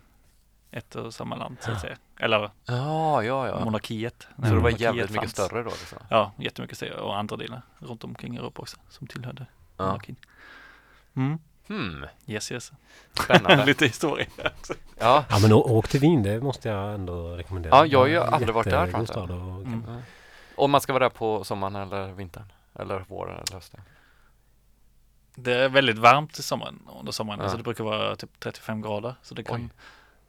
ett 0.72 0.96
och 0.96 1.14
samma 1.14 1.36
land 1.36 1.58
så 1.62 1.72
att 1.72 1.82
säga. 1.82 1.98
Eller 2.20 2.50
Ja, 2.66 3.24
ja, 3.24 3.48
ja. 3.48 3.66
monarkiet. 3.66 4.28
Så 4.36 4.42
det 4.42 4.50
var 4.50 4.56
monarkiet 4.56 4.82
jävligt 4.82 5.10
mycket 5.10 5.16
fanns. 5.22 5.32
större 5.32 5.64
då 5.64 5.70
liksom? 5.70 5.98
Ja, 6.10 6.32
jättemycket 6.38 6.78
större 6.78 6.94
och 7.02 7.18
andra 7.18 7.36
delar 7.38 7.62
runt 7.80 8.04
omkring 8.04 8.36
Europa 8.36 8.62
också 8.62 8.78
som 8.90 9.08
tillhörde 9.08 9.46
Ja. 9.78 9.86
monarkin. 9.86 10.16
Mm. 11.16 11.40
Hmm. 11.68 12.06
Yes, 12.26 12.52
yes. 12.52 12.72
Spännande. 13.14 13.66
Lite 13.66 13.86
historia 13.86 14.28
också. 14.60 14.74
Ja. 15.00 15.26
Ja, 15.30 15.40
men 15.40 15.54
åk 15.54 15.88
till 15.88 16.00
Wien, 16.00 16.24
det 16.24 16.42
måste 16.42 16.70
jag 16.70 16.94
ändå 16.94 17.36
rekommendera. 17.36 17.76
Ja, 17.76 17.86
jag 17.86 18.00
har 18.00 18.08
ju 18.08 18.18
aldrig 18.18 18.54
varit 18.56 18.70
där 18.70 18.96
och- 19.22 19.62
Mm. 19.62 19.84
Ja. 19.88 19.96
Om 20.56 20.72
man 20.72 20.82
ska 20.82 20.94
vara 20.94 21.04
där 21.04 21.10
på 21.16 21.44
sommaren 21.44 21.76
eller 21.76 22.12
vintern? 22.12 22.44
Eller 22.82 23.00
våren 23.08 23.36
eller 23.36 23.54
hösten? 23.54 23.82
Det 25.36 25.54
är 25.54 25.70
väldigt 25.70 25.98
varmt 25.98 26.40
i 26.40 26.44
sommaren, 26.44 26.80
under 27.00 27.12
sommaren. 27.12 27.40
Ja. 27.40 27.44
Alltså 27.44 27.58
det 27.58 27.64
brukar 27.64 27.84
vara 27.84 28.16
typ 28.16 28.40
35 28.40 28.82
grader. 28.82 29.16
Så 29.22 29.36
det 29.36 29.44
kan 29.44 29.56
Oj. 29.56 29.70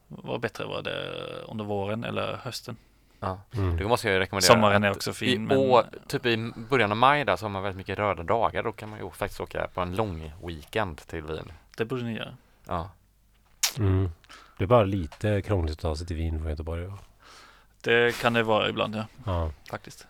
vara 0.07 0.39
bättre 0.39 0.65
vara 0.65 0.81
där 0.81 1.29
under 1.47 1.65
våren 1.65 2.03
eller 2.03 2.35
hösten. 2.43 2.77
Ja, 3.19 3.41
Mm. 3.53 3.77
då 3.77 3.87
måste 3.87 4.07
jag 4.07 4.13
ju 4.13 4.19
rekommendera 4.19 4.53
Sommaren 4.53 4.83
är 4.83 4.91
också 4.91 5.13
fin, 5.13 5.29
i 5.29 5.37
men- 5.39 5.57
år, 5.57 5.85
typ 6.07 6.25
i 6.25 6.51
början 6.69 6.91
av 6.91 6.97
maj 6.97 7.25
där 7.25 7.35
så 7.35 7.45
har 7.45 7.49
man 7.49 7.63
väldigt 7.63 7.77
mycket 7.77 7.97
röda 7.99 8.23
dagar. 8.23 8.63
Då 8.63 8.71
kan 8.71 8.89
man 8.89 8.99
ju 8.99 9.09
faktiskt 9.11 9.41
åka 9.41 9.67
på 9.73 9.81
en 9.81 9.95
lång 9.95 10.31
weekend 10.45 10.97
till 10.97 11.21
Wien. 11.23 11.51
Det 11.77 11.85
borde 11.85 12.03
ni 12.03 12.13
göra. 12.17 12.37
Ja. 12.67 12.89
Mm. 13.77 14.09
Det 14.57 14.63
är 14.63 14.67
bara 14.67 14.83
lite 14.83 15.41
krångligt 15.41 15.73
att 15.73 15.79
ta 15.81 15.95
sig 15.95 16.07
till 16.07 16.15
Wien 16.15 16.39
från 16.39 16.49
Göteborg. 16.49 16.91
Det 17.81 18.19
kan 18.21 18.33
det 18.33 18.43
vara 18.43 18.69
ibland, 18.69 18.95
ja. 18.95 19.05
Ja. 19.25 19.51
Faktiskt. 19.69 20.07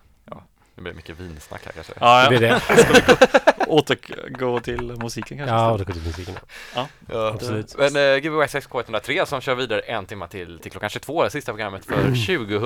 Ja, 0.76 0.78
det 0.78 0.82
blir 0.82 0.94
mycket 0.94 1.20
vinsnack 1.20 1.62
här 1.66 1.72
kanske. 1.72 1.94
Ja, 2.00 2.24
Det 2.24 2.30
blir 2.30 2.40
det. 2.50 2.60
Ska 2.60 2.94
vi 2.94 3.02
gå- 3.02 3.74
återgå 3.74 4.60
till 4.60 4.82
musiken 4.82 5.38
kanske? 5.38 5.56
Ja, 5.56 5.74
återgå 5.74 5.94
till 5.94 6.02
musiken. 6.02 6.36
Ja, 6.76 6.88
Ja, 7.12 7.28
Absolut. 7.34 7.76
Men 7.78 7.96
uh, 7.98 8.18
Gbg 8.18 8.34
6K103 8.44 9.26
som 9.26 9.42
kör 9.42 9.56
vidare 9.56 9.80
en 9.80 10.06
timme 10.06 10.28
till, 10.28 10.60
till 10.60 10.72
klockan 10.72 10.90
22, 10.90 11.24
det 11.24 11.30
sista 11.30 11.52
programmet 11.52 11.86
för 11.86 11.96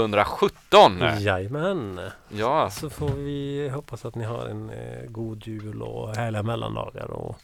2017. 0.01 1.03
Jajamän. 1.19 1.99
Ja. 2.29 2.69
Så 2.69 2.89
får 2.89 3.09
vi 3.09 3.69
hoppas 3.73 4.05
att 4.05 4.15
ni 4.15 4.23
har 4.23 4.45
en 4.45 4.69
eh, 4.69 5.09
god 5.09 5.47
jul 5.47 5.81
och 5.81 6.15
härliga 6.15 6.43
mellandagar 6.43 7.11
och 7.11 7.37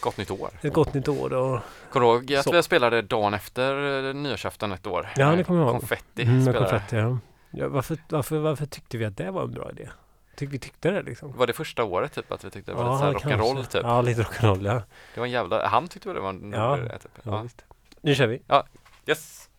Gott 0.00 0.16
nytt 0.16 0.30
år. 0.30 0.50
ett 0.62 0.72
gott 0.72 0.94
nytt 0.94 1.08
år. 1.08 1.32
Och... 1.32 1.60
Kommer 1.90 2.06
du 2.06 2.12
ihåg 2.12 2.34
att 2.34 2.44
Så. 2.44 2.52
vi 2.52 2.62
spelade 2.62 3.02
dagen 3.02 3.34
efter 3.34 4.06
eh, 4.08 4.14
nyårsafton 4.14 4.72
ett 4.72 4.86
år? 4.86 5.08
Ja, 5.16 5.30
det 5.30 5.44
kommer 5.44 5.60
jag 5.60 5.68
ihåg. 5.70 5.80
Konfetti 5.80 6.22
Mm, 6.22 6.42
spelade. 6.42 6.68
konfetti, 6.70 6.96
ja. 6.96 7.18
Ja, 7.50 7.68
varför, 7.68 7.98
varför, 8.08 8.38
varför 8.38 8.66
tyckte 8.66 8.98
vi 8.98 9.04
att 9.04 9.16
det 9.16 9.30
var 9.30 9.42
en 9.42 9.50
bra 9.50 9.70
idé? 9.70 9.88
Tyck, 10.36 10.52
vi 10.52 10.58
tyckte 10.58 10.90
det 10.90 11.02
liksom. 11.02 11.36
Var 11.36 11.46
det 11.46 11.52
första 11.52 11.84
året 11.84 12.12
typ 12.12 12.32
att 12.32 12.44
vi 12.44 12.50
tyckte 12.50 12.70
det 12.72 12.76
var 12.76 12.84
lite 12.84 12.98
så 13.22 13.30
här 13.30 13.36
rock'n'roll 13.36 13.64
typ? 13.64 13.82
Ja, 13.82 14.02
lite 14.02 14.22
rock'n'roll 14.22 14.66
ja. 14.66 14.82
Det 15.14 15.20
var 15.20 15.26
en 15.26 15.32
jävla, 15.32 15.68
han 15.68 15.88
tyckte 15.88 16.08
väl 16.08 16.14
det 16.16 16.20
var 16.22 16.30
en 16.30 16.52
Ja, 16.52 16.68
rolig 16.76 16.84
idé, 16.84 16.98
typ. 16.98 17.10
ja, 17.22 17.42
visst. 17.42 17.64
Nu 18.00 18.14
kör 18.14 18.26
vi. 18.26 18.42
Ja, 18.46 18.64
yes. 19.06 19.49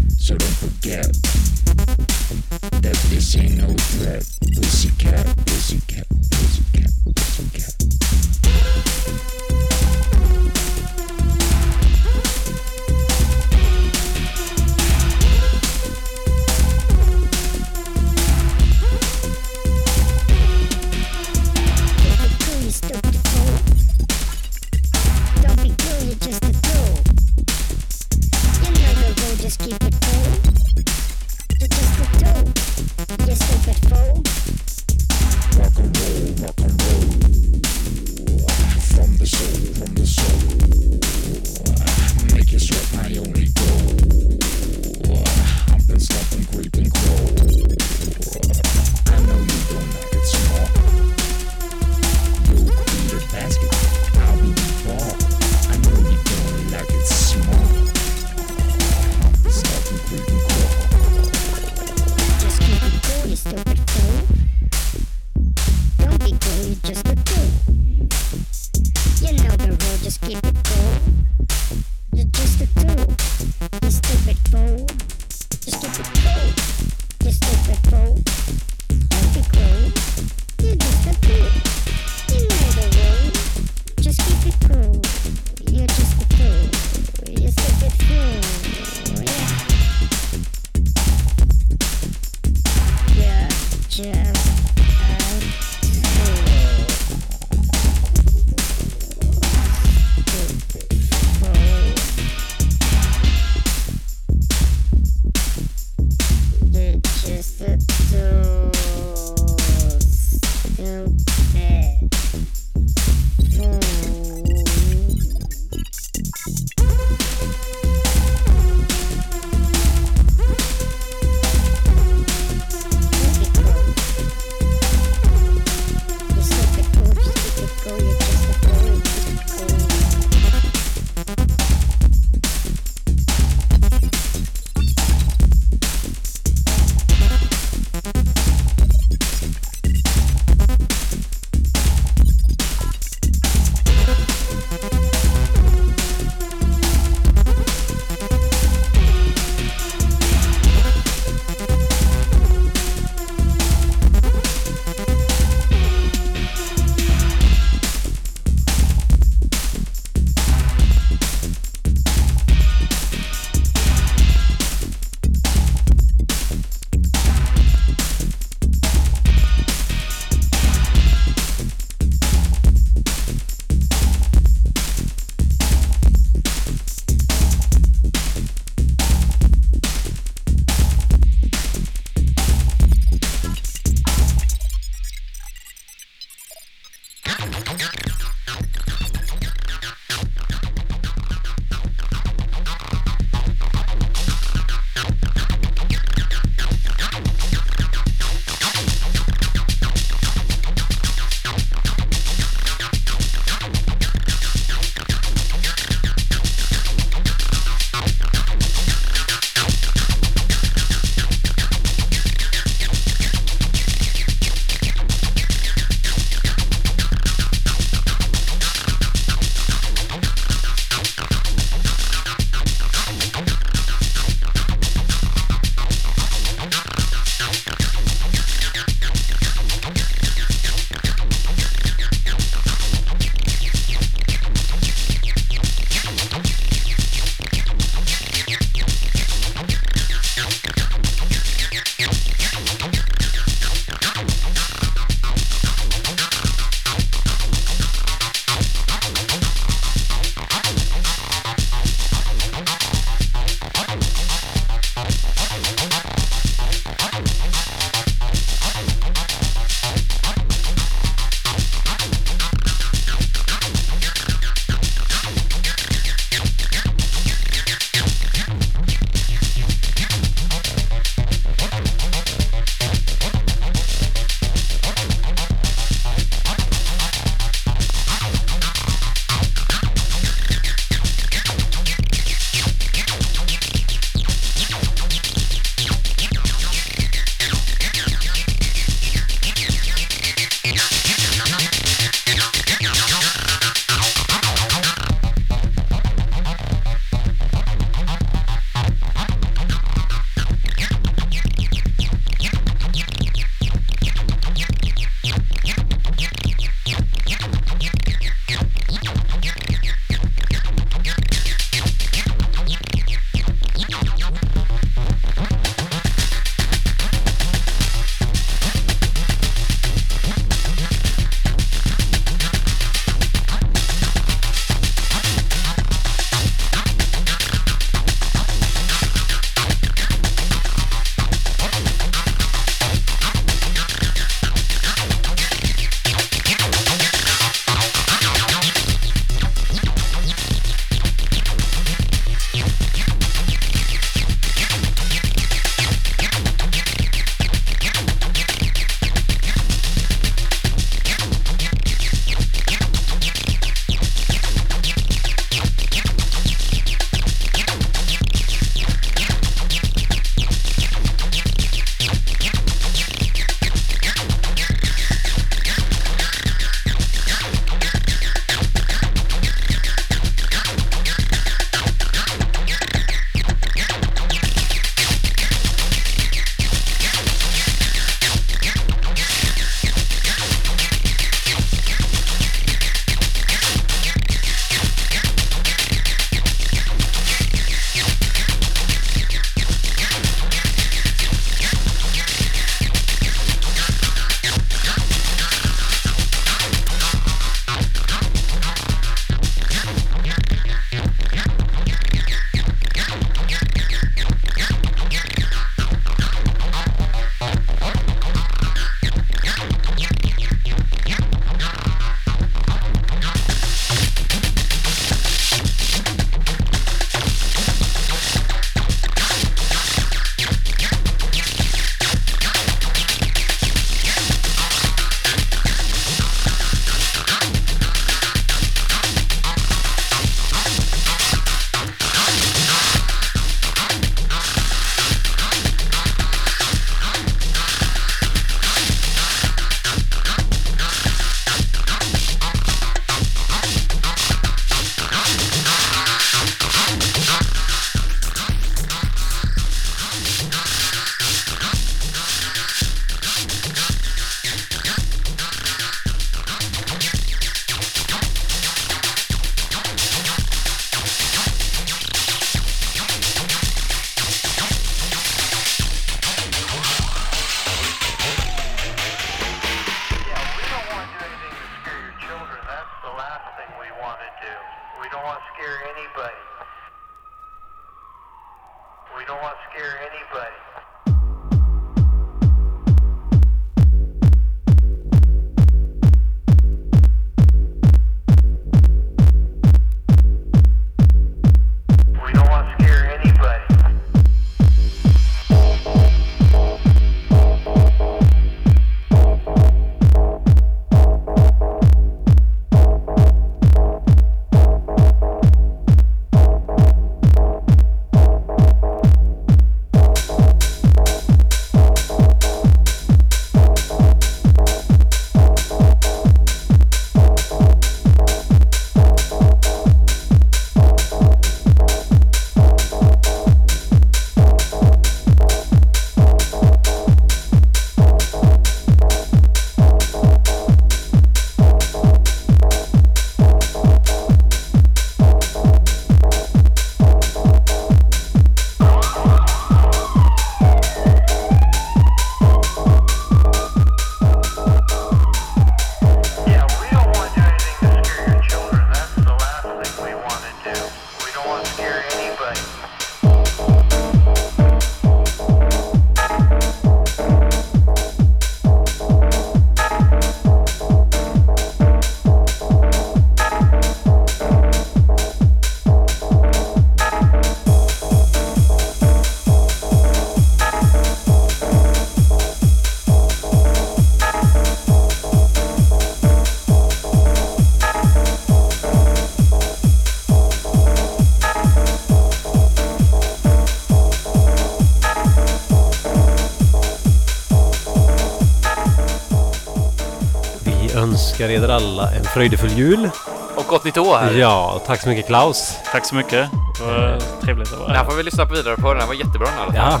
Önskar 591.50 591.68
er 591.68 591.74
alla 591.74 592.10
en 592.10 592.24
fröjdefull 592.24 592.70
jul. 592.70 593.10
Och 593.56 593.64
gott 593.66 593.84
nytt 593.84 593.98
år 593.98 594.16
här. 594.18 594.32
Ja, 594.32 594.80
tack 594.86 595.00
så 595.00 595.08
mycket 595.08 595.26
Klaus. 595.26 595.76
Tack 595.92 596.04
så 596.04 596.14
mycket. 596.14 596.48
Det 596.78 596.84
var 596.86 597.18
trevligt 597.42 597.72
att 597.72 597.78
vara 597.78 597.86
Den 597.88 597.96
här 597.96 598.04
här. 598.04 598.10
får 598.10 598.16
vi 598.16 598.22
lyssna 598.22 598.46
på 598.46 598.54
vidare 598.54 598.76
på. 598.76 598.88
Den 598.92 599.00
här 599.00 599.06
var 599.06 599.14
jättebra 599.14 599.46
den 599.66 599.74
här. 599.74 599.90
Ja. 599.90 600.00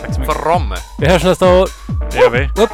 Tack 0.00 0.14
så 0.14 0.20
mycket. 0.20 0.36
From. 0.36 0.74
Vi 0.98 1.06
hörs 1.06 1.24
nästa 1.24 1.48
år. 1.60 1.68
Det 2.12 2.18
gör 2.18 2.30
vi. 2.30 2.62
Upp. 2.62 2.70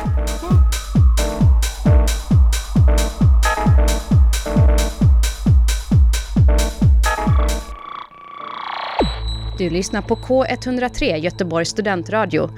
Du 9.59 9.71
lyssnar 9.71 10.03
på 10.03 10.17
K103 10.17 11.17
Göteborgs 11.17 11.69
studentradio 11.69 12.51